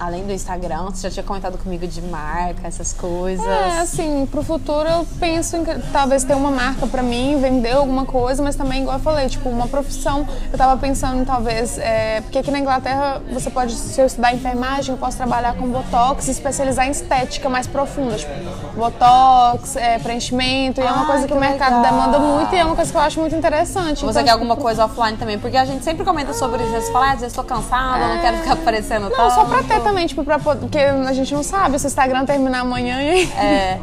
além 0.00 0.24
do 0.26 0.32
Instagram, 0.32 0.86
você 0.86 1.02
já 1.08 1.10
tinha 1.14 1.22
comentado 1.24 1.58
comigo 1.58 1.86
de 1.86 2.00
marca, 2.00 2.66
essas 2.66 2.92
coisas. 2.94 3.44
É, 3.46 3.80
assim, 3.80 4.26
pro 4.30 4.42
futuro 4.42 4.88
eu 4.88 5.06
penso 5.20 5.56
em 5.56 5.64
talvez 5.92 6.24
ter 6.24 6.34
uma 6.34 6.50
marca 6.50 6.86
pra 6.86 7.02
mim, 7.02 7.38
vender 7.40 7.72
alguma 7.72 8.06
coisa, 8.06 8.42
mas 8.42 8.56
também, 8.56 8.80
igual 8.82 8.96
eu 8.96 9.02
falei, 9.02 9.28
tipo, 9.28 9.48
uma 9.50 9.68
profissão. 9.68 10.26
Eu 10.50 10.56
tava 10.58 10.76
pensando 10.80 11.24
talvez, 11.26 11.76
é, 11.78 12.22
porque 12.22 12.38
aqui 12.38 12.50
na 12.50 12.58
Inglaterra 12.58 13.20
você 13.30 13.50
pode, 13.50 13.74
se 13.74 14.00
eu 14.00 14.06
estudar 14.06 14.32
enfermagem, 14.34 14.94
eu 14.94 14.98
posso 14.98 15.18
trabalhar 15.18 15.54
com 15.54 15.68
botox 15.68 16.28
e 16.28 16.30
especializar 16.30 16.86
em 16.88 16.90
estética 16.90 17.48
mais 17.50 17.66
profunda, 17.66 18.16
tipo, 18.16 18.32
botox, 18.74 19.76
é, 19.76 19.98
preenchimento, 19.98 20.80
e 20.80 20.84
é 20.84 20.90
uma 20.90 21.02
Ah, 21.02 21.06
coisa 21.06 21.22
que, 21.22 21.28
que 21.32 21.34
o 21.34 21.40
mercado 21.40 21.76
legal. 21.76 21.92
demanda 21.92 22.18
muito 22.18 22.54
e 22.54 22.58
é 22.58 22.64
uma 22.64 22.74
coisa 22.74 22.90
que 22.90 22.96
eu 22.96 23.00
acho 23.02 23.20
muito 23.20 23.36
interessante. 23.36 24.00
Você 24.00 24.04
Então, 24.04 24.12
quer 24.14 24.22
tipo, 24.22 24.32
alguma 24.32 24.56
coisa 24.56 24.84
offline 24.84 25.16
também? 25.16 25.38
Porque 25.38 25.56
a 25.56 25.64
gente 25.64 25.84
sempre 25.84 26.04
comenta 26.04 26.32
sobre 26.32 26.62
isso. 26.62 26.72
Você 26.86 26.92
fala, 26.92 27.06
ah, 27.08 27.12
às 27.12 27.20
vezes 27.20 27.34
tô 27.36 27.44
cansada, 27.44 28.08
não 28.14 28.20
quero 28.20 28.38
ficar 28.38 28.52
aparecendo 28.60 29.10
Não, 29.10 29.30
só 29.30 29.44
pra 29.44 29.62
ter 29.62 29.80
tipo, 30.06 30.24
pra, 30.24 30.38
porque 30.38 30.78
a 30.78 31.12
gente 31.12 31.32
não 31.34 31.42
sabe 31.42 31.78
se 31.78 31.86
o 31.86 31.88
Instagram 31.88 32.24
terminar 32.24 32.60
amanhã 32.60 33.02
e. 33.02 33.24
É. 33.32 33.80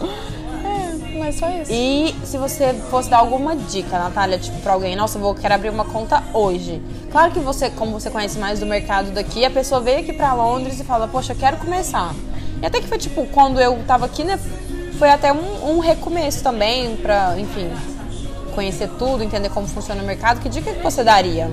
É, 0.64 1.18
mas 1.18 1.36
só 1.36 1.48
isso. 1.50 1.70
E 1.70 2.14
se 2.24 2.38
você 2.38 2.72
fosse 2.90 3.10
dar 3.10 3.18
alguma 3.18 3.54
dica, 3.54 3.98
Natália, 3.98 4.38
tipo, 4.38 4.58
pra 4.60 4.72
alguém, 4.72 4.96
nossa, 4.96 5.18
eu 5.18 5.22
vou 5.22 5.34
quero 5.34 5.52
abrir 5.52 5.68
uma 5.68 5.84
conta 5.84 6.22
hoje. 6.32 6.80
Claro 7.12 7.32
que 7.32 7.38
você, 7.38 7.68
como 7.68 7.92
você 7.92 8.08
conhece 8.10 8.38
mais 8.38 8.60
do 8.60 8.66
mercado 8.66 9.10
daqui, 9.10 9.44
a 9.44 9.50
pessoa 9.50 9.80
veio 9.80 10.00
aqui 10.00 10.12
pra 10.14 10.32
Londres 10.32 10.80
e 10.80 10.84
fala, 10.84 11.06
poxa, 11.06 11.34
eu 11.34 11.36
quero 11.36 11.58
começar. 11.58 12.14
E 12.62 12.66
até 12.66 12.80
que 12.80 12.88
foi 12.88 12.96
tipo, 12.96 13.26
quando 13.26 13.60
eu 13.60 13.78
tava 13.86 14.06
aqui, 14.06 14.24
né? 14.24 14.38
Foi 14.98 15.10
até 15.10 15.32
um, 15.32 15.76
um 15.76 15.78
recomeço 15.80 16.42
também 16.42 16.96
pra, 16.96 17.34
enfim, 17.38 17.70
conhecer 18.54 18.88
tudo, 18.98 19.22
entender 19.22 19.50
como 19.50 19.66
funciona 19.66 20.02
o 20.02 20.06
mercado. 20.06 20.40
Que 20.40 20.48
dica 20.48 20.72
que 20.72 20.82
você 20.82 21.04
daria? 21.04 21.50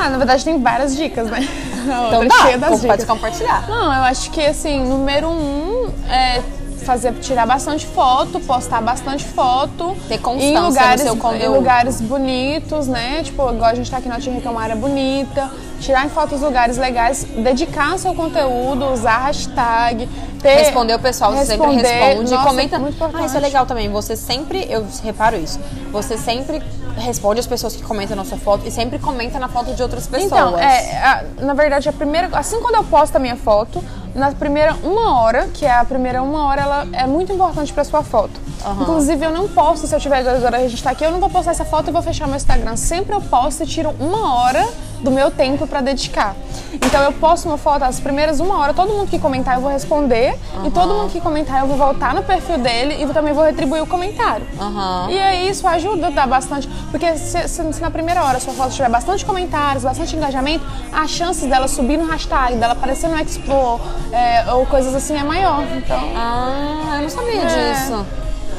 Ah, 0.00 0.08
na 0.10 0.18
verdade 0.18 0.44
tem 0.44 0.62
várias 0.62 0.96
dicas, 0.96 1.28
né? 1.30 1.40
Então 1.88 2.22
é 2.22 2.58
dá, 2.58 2.68
pode 2.68 2.80
dicas. 2.82 3.04
compartilhar. 3.04 3.66
Não, 3.66 3.84
eu 3.86 4.02
acho 4.02 4.30
que 4.30 4.44
assim, 4.44 4.84
número 4.84 5.26
um 5.30 5.90
é 6.06 6.42
fazer, 6.88 7.12
tirar 7.20 7.46
bastante 7.46 7.86
foto, 7.86 8.40
postar 8.40 8.80
bastante 8.80 9.22
foto. 9.22 9.94
Ter 10.08 10.16
constância 10.16 10.48
em 10.48 10.54
no 10.54 10.68
lugares, 10.68 11.02
seu 11.02 11.14
em 11.14 11.18
conteúdo. 11.18 11.54
lugares 11.56 12.00
bonitos, 12.00 12.86
né? 12.88 13.22
Tipo, 13.22 13.50
igual 13.52 13.70
a 13.70 13.74
gente 13.74 13.90
tá 13.90 13.98
aqui 13.98 14.08
na 14.08 14.18
que 14.18 14.46
é 14.46 14.50
uma 14.50 14.62
área 14.62 14.74
bonita. 14.74 15.50
Tirar 15.80 16.06
em 16.06 16.08
fotos 16.08 16.40
lugares 16.40 16.76
legais, 16.78 17.24
dedicar 17.24 17.94
o 17.94 17.98
seu 17.98 18.14
conteúdo, 18.14 18.86
usar 18.90 19.18
hashtag. 19.18 20.08
Ter, 20.40 20.54
Responder 20.54 20.94
o 20.94 20.98
pessoal, 20.98 21.32
você 21.32 21.44
sempre 21.44 21.72
responde. 21.72 22.30
Nossa, 22.32 22.48
comenta. 22.48 22.78
muito 22.78 22.94
Ah, 23.04 23.06
isso 23.08 23.14
é 23.14 23.18
importante. 23.18 23.42
legal 23.42 23.66
também. 23.66 23.88
Você 23.90 24.16
sempre, 24.16 24.66
eu 24.70 24.84
reparo 25.04 25.36
isso. 25.36 25.60
Você 25.92 26.16
sempre 26.16 26.62
responde 26.96 27.38
as 27.40 27.46
pessoas 27.46 27.76
que 27.76 27.82
comentam 27.82 28.16
na 28.16 28.24
sua 28.24 28.38
foto 28.38 28.66
e 28.66 28.70
sempre 28.70 28.98
comenta 28.98 29.38
na 29.38 29.48
foto 29.48 29.72
de 29.74 29.82
outras 29.82 30.06
pessoas. 30.06 30.24
Então, 30.32 30.58
é, 30.58 30.96
a- 30.98 31.24
na 31.42 31.54
verdade, 31.54 31.88
a 31.88 31.92
primeira. 31.92 32.28
Assim 32.32 32.60
quando 32.60 32.76
eu 32.76 32.84
posto 32.84 33.14
a 33.16 33.18
minha 33.18 33.36
foto, 33.36 33.82
na 34.14 34.32
primeira 34.32 34.74
uma 34.82 35.20
hora, 35.20 35.48
que 35.48 35.64
é 35.64 35.72
a 35.72 35.84
primeira 35.84 36.22
uma 36.22 36.46
hora, 36.46 36.62
ela 36.62 36.88
é 36.92 37.06
muito 37.06 37.32
importante 37.32 37.72
pra 37.72 37.84
sua 37.84 38.02
foto. 38.02 38.40
Aham. 38.64 38.82
Inclusive, 38.82 39.24
eu 39.24 39.30
não 39.30 39.48
posto, 39.48 39.86
se 39.86 39.94
eu 39.94 40.00
tiver 40.00 40.26
agora 40.28 40.58
a 40.58 40.68
gente 40.68 40.82
tá 40.82 40.90
aqui, 40.90 41.04
eu 41.04 41.10
não 41.10 41.20
vou 41.20 41.30
postar 41.30 41.52
essa 41.52 41.64
foto 41.64 41.88
e 41.88 41.92
vou 41.92 42.02
fechar 42.02 42.26
meu 42.26 42.36
Instagram. 42.36 42.76
Sempre 42.76 43.14
eu 43.14 43.20
posto 43.20 43.62
e 43.62 43.66
tiro 43.66 43.94
uma 44.00 44.34
hora 44.34 44.66
do 45.00 45.10
meu 45.10 45.30
tempo 45.30 45.66
pra 45.66 45.80
dedicar. 45.80 46.34
Então 46.72 47.02
eu 47.02 47.12
posto 47.12 47.46
uma 47.48 47.56
foto, 47.56 47.82
as 47.82 47.98
primeiras 48.00 48.40
uma 48.40 48.58
hora, 48.58 48.74
todo 48.74 48.92
mundo 48.92 49.08
que 49.08 49.18
comentar 49.18 49.54
eu 49.54 49.60
vou 49.60 49.70
responder. 49.70 50.36
E 50.64 50.70
todo 50.70 50.92
mundo 50.94 51.10
que 51.10 51.20
comentar 51.20 51.60
eu 51.60 51.66
vou 51.66 51.76
voltar 51.76 52.14
no 52.14 52.22
perfil 52.22 52.58
dele 52.58 53.02
e 53.02 53.06
também 53.12 53.32
vou 53.32 53.44
retribuir 53.44 53.82
o 53.82 53.86
comentário. 53.86 54.46
Aham. 54.60 55.06
E 55.10 55.18
aí 55.18 55.48
isso 55.48 55.66
ajuda, 55.66 56.10
dá 56.10 56.26
bastante. 56.26 56.68
Porque 56.90 57.16
se, 57.16 57.48
se- 57.48 57.72
se 57.72 57.80
na 57.80 57.90
primeira 57.90 58.22
hora 58.24 58.36
a 58.36 58.40
sua 58.40 58.52
foto 58.52 58.70
tiver 58.72 58.88
bastante 58.90 59.24
comentários, 59.24 59.82
bastante 59.84 60.14
engajamento, 60.16 60.64
as 60.92 61.10
chances 61.10 61.48
dela 61.48 61.68
subir 61.68 61.96
no 61.96 62.06
hashtag, 62.06 62.56
dela 62.56 62.72
aparecer 62.74 63.08
no 63.08 63.18
Explore 63.18 63.80
é, 64.12 64.52
ou 64.52 64.66
coisas 64.66 64.94
assim 64.94 65.16
é 65.16 65.22
maior. 65.22 65.62
Então. 65.76 66.00
Ah, 66.16 66.96
eu 66.96 67.02
não 67.02 67.08
sabia 67.10 67.42
É. 67.42 67.72
disso. 67.72 68.06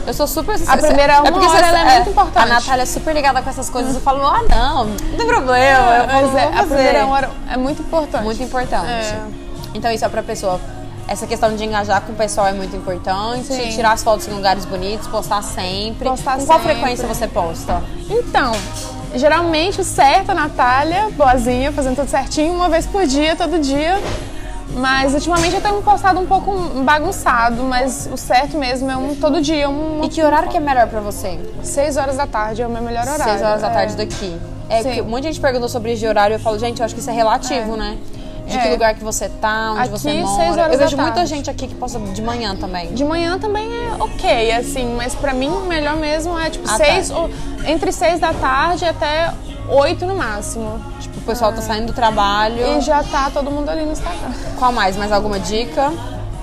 Eu 0.08 0.14
sou 0.14 0.28
super... 0.28 0.56
A 0.68 0.78
primeira 0.78 1.22
uma 1.22 1.32
porque 1.32 1.48
hora, 1.48 1.68
ela 1.68 1.80
é 1.80 1.96
muito 1.96 2.10
importante. 2.12 2.44
A 2.44 2.46
Natália 2.46 2.84
é 2.84 2.86
super 2.86 3.14
ligada 3.14 3.42
com 3.42 3.50
essas 3.50 3.70
coisas. 3.70 3.94
Eu 3.94 4.02
falo, 4.02 4.26
ah, 4.26 4.42
não, 4.50 4.86
não 4.86 5.18
tem 5.18 5.28
problema. 5.28 5.96
Eu 6.20 6.28
vou, 6.28 6.40
é, 6.40 6.44
a 6.46 6.64
primeira 6.64 7.06
hora 7.08 7.30
é 7.50 7.58
muito 7.58 7.82
importante. 7.82 8.24
Muito 8.24 8.42
importante. 8.42 8.86
É. 8.86 9.22
Então 9.74 9.92
isso 9.92 10.06
é 10.06 10.10
pra 10.10 10.24
pessoa. 10.24 10.60
Essa 11.08 11.26
questão 11.26 11.56
de 11.56 11.64
engajar 11.64 12.02
com 12.02 12.12
o 12.12 12.16
pessoal 12.16 12.48
é 12.48 12.54
muito 12.54 12.76
importante. 12.76 13.48
Sim. 13.48 13.70
Tirar 13.70 13.94
as 13.94 14.04
fotos 14.04 14.28
em 14.28 14.32
lugares 14.32 14.66
bonitos, 14.66 15.08
postar 15.08 15.42
sempre. 15.42 16.08
Postar 16.08 16.38
com 16.38 16.46
qual 16.46 16.60
sempre. 16.60 16.76
frequência 16.76 17.08
você 17.08 17.28
posta? 17.28 17.82
Então, 18.10 18.52
geralmente 19.16 19.82
o 19.82 19.84
certo, 19.84 20.30
a 20.32 20.34
Natália, 20.36 21.10
boazinha, 21.12 21.72
fazendo 21.72 21.96
tudo 21.96 22.10
certinho, 22.10 22.54
uma 22.54 22.70
vez 22.70 22.86
por 22.86 23.08
dia, 23.08 23.36
todo 23.36 23.60
dia. 23.60 24.00
Mas 24.76 25.14
ultimamente 25.14 25.56
eu 25.56 25.62
tenho 25.62 25.82
postado 25.82 26.20
um 26.20 26.26
pouco 26.26 26.52
bagunçado, 26.84 27.64
mas 27.64 28.08
o 28.12 28.18
certo 28.18 28.58
mesmo 28.58 28.90
é 28.90 28.96
um 28.96 29.16
todo 29.16 29.42
dia, 29.42 29.70
um, 29.70 30.02
E 30.04 30.10
que 30.10 30.22
horário 30.22 30.48
que 30.50 30.58
é 30.58 30.60
melhor 30.60 30.88
pra 30.88 31.00
você? 31.00 31.40
seis 31.64 31.98
horas 31.98 32.18
da 32.18 32.28
tarde 32.28 32.62
é 32.62 32.68
o 32.68 32.70
meu 32.70 32.82
melhor 32.82 33.04
horário. 33.04 33.24
Seis 33.24 33.42
horas 33.42 33.62
da 33.62 33.70
é. 33.70 33.74
tarde 33.74 33.96
daqui. 33.96 34.40
É 34.70 34.84
Sim. 34.84 34.92
que 34.92 35.02
muita 35.02 35.28
gente 35.28 35.40
perguntou 35.42 35.68
sobre 35.68 35.92
isso 35.94 36.02
de 36.02 36.08
horário. 36.08 36.36
Eu 36.36 36.40
falo, 36.40 36.60
gente, 36.60 36.80
eu 36.80 36.86
acho 36.86 36.94
que 36.94 37.02
isso 37.02 37.10
é 37.10 37.14
relativo, 37.14 37.76
né? 37.76 37.98
De 38.46 38.58
que 38.58 38.68
É. 38.68 38.72
lugar 38.72 38.94
que 38.96 39.04
você 39.04 39.28
tá, 39.30 39.72
onde 39.74 39.82
Aqui, 39.82 39.90
você 39.92 40.10
seis 40.12 40.24
mora. 40.24 40.42
horas 40.62 40.74
Eu 40.74 40.80
da 40.80 40.86
vejo 40.86 40.98
muita 40.98 41.26
gente 41.26 41.50
aqui 41.50 41.68
que 41.68 41.76
posta 41.76 42.00
de 42.00 42.22
manhã 42.22 42.56
também. 42.56 42.94
De 42.94 43.04
manhã 43.04 43.38
também 43.40 43.68
é 43.68 44.04
ok, 44.04 44.52
assim, 44.54 44.94
mas 44.96 45.14
pra 45.16 45.34
mim 45.34 45.50
o 45.50 45.62
melhor 45.68 45.96
mesmo 45.98 46.38
é 46.40 46.50
tipo 46.50 46.68
À 46.70 46.78
seis, 46.78 47.10
tarde. 47.10 47.14
ou, 47.14 47.30
entre 47.70 47.92
seis 47.92 48.20
da 48.20 48.34
tarde 48.34 48.86
até 48.86 49.32
oito 49.70 50.06
no 50.06 50.16
máximo. 50.16 50.80
O 51.30 51.32
pessoal 51.32 51.54
tá 51.54 51.62
saindo 51.62 51.86
do 51.86 51.94
trabalho. 51.94 52.66
E 52.80 52.82
já 52.82 53.04
tá 53.04 53.30
todo 53.32 53.52
mundo 53.52 53.70
ali 53.70 53.86
no 53.86 53.92
Instagram. 53.92 54.32
Qual 54.58 54.72
mais? 54.72 54.98
Mais 54.98 55.12
alguma 55.12 55.40
dica? 55.40 55.94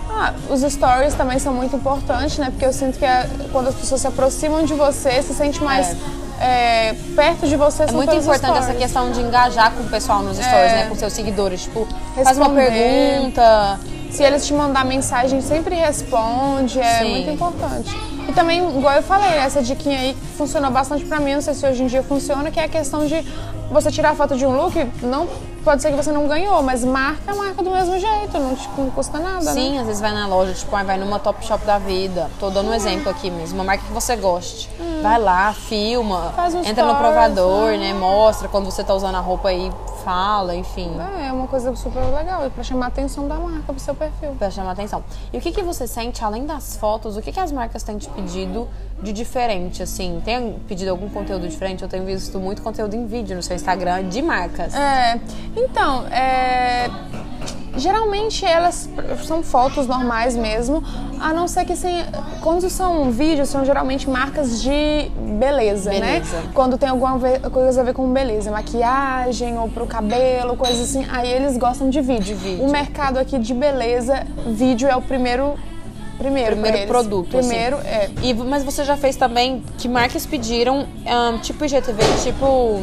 Ah, 0.08 0.32
os 0.48 0.60
stories 0.60 1.12
também 1.14 1.40
são 1.40 1.52
muito 1.52 1.74
importantes, 1.74 2.38
né? 2.38 2.50
Porque 2.50 2.64
eu 2.64 2.72
sinto 2.72 2.96
que 2.96 3.04
é- 3.04 3.28
quando 3.50 3.66
as 3.66 3.74
pessoas 3.74 4.00
se 4.00 4.06
aproximam 4.06 4.64
de 4.64 4.74
você, 4.74 5.20
se 5.22 5.34
sente 5.34 5.60
mais 5.62 5.96
é, 6.38 6.94
perto 7.16 7.48
de 7.48 7.56
você. 7.56 7.82
É 7.82 7.90
muito 7.92 8.14
importante 8.14 8.58
essa 8.58 8.74
questão 8.74 9.10
de 9.10 9.20
engajar 9.22 9.72
com 9.72 9.82
o 9.82 9.86
pessoal 9.88 10.22
nos 10.22 10.36
stories, 10.36 10.72
É. 10.72 10.74
né? 10.82 10.86
Com 10.88 10.94
seus 10.94 11.12
seguidores. 11.14 11.62
Tipo, 11.64 11.88
faz 12.14 12.36
uma 12.36 12.46
Responder. 12.46 12.70
pergunta. 12.70 13.80
Se 14.12 14.22
eles 14.22 14.46
te 14.46 14.52
mandar 14.54 14.84
mensagem, 14.84 15.40
sempre 15.40 15.74
responde, 15.74 16.78
é 16.80 16.98
Sim. 17.00 17.10
muito 17.10 17.30
importante. 17.30 17.90
E 18.28 18.32
também, 18.32 18.58
igual 18.76 18.94
eu 18.94 19.02
falei, 19.02 19.30
essa 19.38 19.62
diquinha 19.62 19.98
aí 19.98 20.16
funcionou 20.36 20.70
bastante 20.70 21.04
pra 21.04 21.20
mim, 21.20 21.34
não 21.34 21.40
sei 21.40 21.54
se 21.54 21.66
hoje 21.66 21.82
em 21.82 21.86
dia 21.86 22.02
funciona, 22.02 22.50
que 22.50 22.58
é 22.58 22.64
a 22.64 22.68
questão 22.68 23.06
de 23.06 23.24
você 23.70 23.90
tirar 23.90 24.10
a 24.10 24.14
foto 24.14 24.36
de 24.36 24.44
um 24.46 24.56
look, 24.56 24.74
não 25.02 25.28
pode 25.64 25.82
ser 25.82 25.90
que 25.90 25.96
você 25.96 26.12
não 26.12 26.28
ganhou, 26.28 26.62
mas 26.62 26.84
marca, 26.84 27.34
marca 27.34 27.60
do 27.62 27.70
mesmo 27.70 27.98
jeito, 27.98 28.38
não, 28.38 28.54
te, 28.54 28.68
não 28.78 28.88
custa 28.90 29.18
nada, 29.18 29.44
né? 29.44 29.52
Sim, 29.52 29.78
às 29.78 29.86
vezes 29.86 30.00
vai 30.00 30.12
na 30.12 30.26
loja, 30.28 30.52
tipo, 30.54 30.74
ah, 30.76 30.84
vai 30.84 30.96
numa 30.96 31.18
top 31.18 31.44
shop 31.44 31.64
da 31.64 31.76
vida. 31.78 32.30
Tô 32.38 32.50
dando 32.50 32.70
um 32.70 32.74
exemplo 32.74 33.10
aqui 33.10 33.30
mesmo, 33.30 33.58
uma 33.58 33.64
marca 33.64 33.84
que 33.84 33.92
você 33.92 34.14
goste. 34.14 34.70
Vai 35.02 35.20
lá, 35.20 35.52
filma, 35.52 36.32
entra 36.64 36.84
no 36.84 36.94
stories, 36.94 36.98
provador, 36.98 37.70
né? 37.72 37.92
né? 37.92 37.94
Mostra 37.94 38.48
quando 38.48 38.66
você 38.66 38.84
tá 38.84 38.94
usando 38.94 39.16
a 39.16 39.20
roupa 39.20 39.48
aí, 39.48 39.72
fala, 40.06 40.54
enfim. 40.54 40.88
É, 41.18 41.26
é 41.26 41.32
uma 41.32 41.48
coisa 41.48 41.74
super 41.74 42.00
legal, 42.14 42.48
pra 42.48 42.62
chamar 42.62 42.84
a 42.84 42.88
atenção 42.88 43.26
da 43.26 43.34
marca 43.34 43.72
pro 43.72 43.80
seu 43.80 43.92
perfil. 43.92 44.36
Pra 44.38 44.48
chamar 44.52 44.70
atenção. 44.70 45.02
E 45.32 45.38
o 45.38 45.40
que, 45.40 45.50
que 45.50 45.62
você 45.62 45.84
sente, 45.84 46.22
além 46.22 46.46
das 46.46 46.76
fotos, 46.76 47.16
o 47.16 47.22
que, 47.22 47.32
que 47.32 47.40
as 47.40 47.50
marcas 47.50 47.82
têm 47.82 47.98
te 47.98 48.08
pedido 48.10 48.68
de 49.02 49.12
diferente, 49.12 49.82
assim? 49.82 50.22
Tem 50.24 50.60
pedido 50.68 50.92
algum 50.92 51.08
conteúdo 51.08 51.48
diferente? 51.48 51.82
Eu 51.82 51.88
tenho 51.88 52.04
visto 52.04 52.38
muito 52.38 52.62
conteúdo 52.62 52.94
em 52.94 53.04
vídeo 53.04 53.34
no 53.34 53.42
seu 53.42 53.56
Instagram 53.56 54.08
de 54.08 54.22
marcas. 54.22 54.76
É, 54.76 55.20
então, 55.56 56.06
é, 56.06 56.88
geralmente 57.76 58.44
elas 58.44 58.88
são 59.24 59.42
fotos 59.42 59.86
normais 59.86 60.36
mesmo, 60.36 60.82
a 61.20 61.32
não 61.32 61.46
ser 61.48 61.64
que 61.64 61.72
assim, 61.72 62.04
quando 62.40 62.68
são 62.70 63.10
vídeos, 63.10 63.48
são 63.48 63.64
geralmente 63.64 64.08
marcas 64.08 64.62
de 64.62 65.10
beleza, 65.38 65.90
Beleza. 65.90 66.36
né? 66.40 66.50
Quando 66.54 66.76
tem 66.78 66.88
alguma 66.88 67.18
coisa 67.50 67.80
a 67.80 67.84
ver 67.84 67.92
com 67.94 68.10
beleza, 68.12 68.50
maquiagem 68.50 69.58
ou 69.58 69.68
pro 69.68 69.86
cabelo, 69.86 70.56
coisas 70.56 70.80
assim, 70.90 71.06
aí 71.10 71.30
eles 71.30 71.56
gostam 71.56 71.90
de 71.90 72.00
vídeo. 72.00 72.16
De 72.24 72.34
vídeo. 72.34 72.64
O 72.64 72.70
mercado 72.70 73.18
aqui 73.18 73.38
de 73.38 73.52
beleza, 73.54 74.26
vídeo 74.46 74.88
é 74.88 74.96
o 74.96 75.02
primeiro 75.02 75.54
primeiro, 76.18 76.56
Primeiro 76.56 76.86
produto, 76.88 77.36
Primeiro, 77.36 77.76
assim. 77.76 77.88
é. 77.88 78.10
E, 78.22 78.32
mas 78.32 78.64
você 78.64 78.84
já 78.84 78.96
fez 78.96 79.16
também 79.16 79.62
que 79.76 79.86
marcas 79.86 80.24
pediram, 80.24 80.86
ahn, 81.06 81.38
tipo 81.40 81.62
IGTV, 81.64 82.02
tipo 82.22 82.80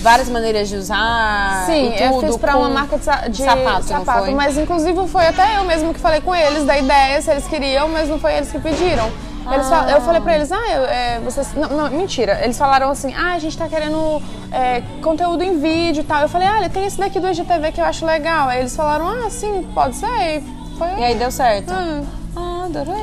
várias 0.00 0.28
maneiras 0.28 0.68
de 0.68 0.76
usar 0.76 1.64
Sim, 1.66 1.94
eu 1.96 2.12
tudo 2.12 2.26
fiz 2.26 2.36
pra 2.36 2.52
com 2.52 2.58
uma 2.60 2.68
marca 2.68 2.98
de, 3.28 3.30
de 3.30 3.42
sapato, 3.42 4.24
foi? 4.24 4.34
mas 4.34 4.56
inclusive 4.58 5.06
foi 5.08 5.26
até 5.26 5.56
eu 5.58 5.64
mesmo 5.64 5.92
que 5.94 6.00
falei 6.00 6.20
com 6.20 6.34
eles 6.34 6.64
da 6.64 6.78
ideia, 6.78 7.20
se 7.22 7.30
eles 7.30 7.46
queriam, 7.46 7.88
mas 7.88 8.08
não 8.08 8.18
foi 8.18 8.34
eles 8.34 8.50
que 8.50 8.58
pediram. 8.58 9.10
Eles 9.50 9.68
fal- 9.68 9.84
Ah. 9.86 9.90
Eu 9.92 10.00
falei 10.02 10.20
pra 10.20 10.34
eles, 10.36 10.52
ah, 10.52 10.68
eu, 10.70 10.84
é, 10.84 11.18
vocês. 11.24 11.52
Não, 11.54 11.68
não, 11.70 11.90
mentira. 11.90 12.38
Eles 12.44 12.56
falaram 12.58 12.90
assim, 12.90 13.12
ah, 13.14 13.32
a 13.32 13.38
gente 13.38 13.56
tá 13.58 13.66
querendo 13.66 14.22
é, 14.52 14.82
conteúdo 15.02 15.42
em 15.42 15.58
vídeo 15.58 16.02
e 16.02 16.04
tal. 16.04 16.20
Eu 16.22 16.28
falei, 16.28 16.46
olha, 16.48 16.68
tem 16.68 16.84
esse 16.84 16.98
daqui 16.98 17.18
do 17.18 17.26
IGTV 17.26 17.72
que 17.72 17.80
eu 17.80 17.84
acho 17.84 18.04
legal. 18.06 18.48
Aí 18.48 18.60
eles 18.60 18.76
falaram, 18.76 19.08
ah, 19.08 19.28
sim, 19.30 19.66
pode 19.74 19.96
ser. 19.96 20.06
E 20.06 20.42
foi. 20.78 20.88
E 20.98 21.04
aí 21.04 21.14
deu 21.16 21.30
certo. 21.30 21.72
Ah, 21.72 22.02
Ah, 22.36 22.64
adorei. 22.66 22.94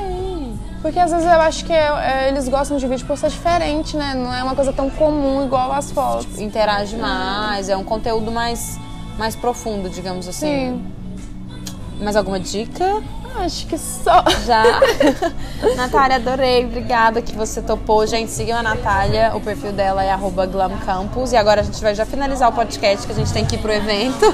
Porque 0.82 1.00
às 1.00 1.12
vezes 1.12 1.26
eu 1.26 1.42
acho 1.42 1.66
que 1.66 1.74
é, 1.74 1.88
é, 1.88 2.28
eles 2.30 2.48
gostam 2.48 2.78
de 2.78 2.88
vídeo 2.88 3.06
por 3.06 3.18
ser 3.18 3.30
diferente, 3.30 3.98
né? 3.98 4.14
Não 4.14 4.34
é 4.34 4.44
uma 4.44 4.56
coisa 4.56 4.72
tão 4.72 4.90
comum 4.90 5.46
igual 5.46 5.72
as 5.72 5.92
fotos. 5.92 6.40
Interage 6.40 6.96
mais, 6.96 7.70
é 7.70 7.76
um 7.76 7.84
conteúdo 7.84 8.32
mais, 8.32 8.80
mais 9.18 9.36
profundo, 9.36 9.90
digamos 9.90 10.28
assim. 10.28 10.48
Sim. 10.48 10.92
Mais 12.00 12.16
alguma 12.16 12.40
dica? 12.40 13.02
Acho 13.40 13.68
que 13.68 13.78
só. 13.78 14.24
Já. 14.46 14.64
Natália, 15.76 16.18
adorei. 16.18 16.66
Obrigada 16.66 17.22
que 17.22 17.36
você 17.36 17.62
topou. 17.62 18.06
Gente, 18.08 18.32
sigam 18.32 18.58
a 18.58 18.64
Natália. 18.64 19.32
O 19.36 19.42
perfil 19.42 19.72
dela 19.72 20.04
é 20.04 20.16
glamcampus. 20.52 21.32
E 21.32 21.38
agora 21.38 21.62
a 21.62 21.64
gente 21.64 21.80
vai 21.82 21.94
já 21.94 22.06
finalizar 22.06 22.50
o 22.50 22.54
podcast, 22.54 23.06
que 23.06 23.14
a 23.14 23.16
gente 23.16 23.32
tem 23.32 23.46
que 23.46 23.56
ir 23.56 23.60
pro 23.60 23.72
evento. 23.72 24.26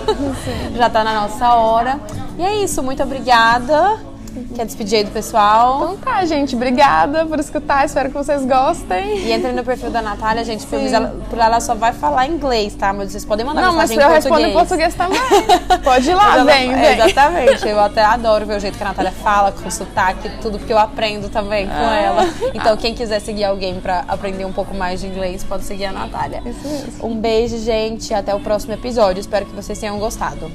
Sim. 0.44 0.76
Já 0.78 0.90
tá 0.90 1.04
na 1.04 1.22
nossa 1.22 1.54
hora. 1.56 2.00
E 2.38 2.44
é 2.44 2.64
isso. 2.64 2.82
Muito 2.82 3.04
obrigada. 3.04 4.13
Quer 4.56 4.66
despedir 4.66 4.98
aí 5.00 5.04
do 5.04 5.12
pessoal? 5.12 5.78
Então 5.84 5.98
tá, 5.98 6.26
gente. 6.26 6.56
Obrigada 6.56 7.26
por 7.26 7.40
escutar. 7.40 7.86
Espero 7.86 8.10
que 8.10 8.16
vocês 8.16 8.46
gostem. 8.46 9.20
E 9.20 9.32
entrem 9.34 9.54
no 9.54 9.64
perfil 9.64 9.90
da 9.90 10.02
Natália, 10.02 10.44
gente. 10.44 10.66
Por 10.66 10.80
ela, 10.80 11.16
por 11.30 11.40
ela 11.40 11.60
só 11.60 11.76
vai 11.76 11.94
falar 11.94 12.28
inglês, 12.28 12.74
tá? 12.76 12.92
Mas 12.94 13.12
vocês 13.12 13.26
podem 13.26 13.46
mandar 13.46 13.62
Não, 13.62 13.74
mensagem 13.74 13.96
mas 13.98 14.06
eu 14.06 14.12
respondo 14.14 14.42
em 14.48 14.54
português 14.54 14.94
também. 14.96 15.20
Pode 15.84 16.10
ir 16.10 16.16
lá, 16.16 16.44
vem, 16.44 16.74
vem. 16.74 16.94
Exatamente. 17.00 17.68
Eu 17.68 17.80
até 17.80 18.04
adoro 18.04 18.46
ver 18.46 18.58
o 18.58 18.60
jeito 18.60 18.78
que 18.78 18.84
a 18.84 18.88
Natália 18.88 19.12
fala, 19.12 19.52
com 19.52 19.70
sotaque, 19.70 20.30
tudo, 20.42 20.58
porque 20.58 20.74
eu 20.74 20.80
aprendo 20.80 21.30
também 21.30 21.68
com 21.68 21.74
Ah. 21.74 21.96
ela. 21.96 22.26
Então, 22.54 22.76
quem 22.78 22.94
quiser 22.94 23.20
seguir 23.20 23.44
alguém 23.44 23.80
pra 23.80 24.04
aprender 24.08 24.46
um 24.46 24.54
pouco 24.54 24.74
mais 24.74 25.00
de 25.02 25.08
inglês, 25.08 25.44
pode 25.44 25.64
seguir 25.64 25.86
a 25.86 25.92
Natália. 25.92 26.42
Isso 26.46 26.68
mesmo. 26.68 27.06
Um 27.08 27.16
beijo, 27.16 27.58
gente. 27.60 28.14
Até 28.14 28.34
o 28.34 28.40
próximo 28.40 28.74
episódio. 28.74 29.20
Espero 29.20 29.46
que 29.46 29.56
vocês 29.56 29.78
tenham 29.80 29.98
gostado. 30.00 30.52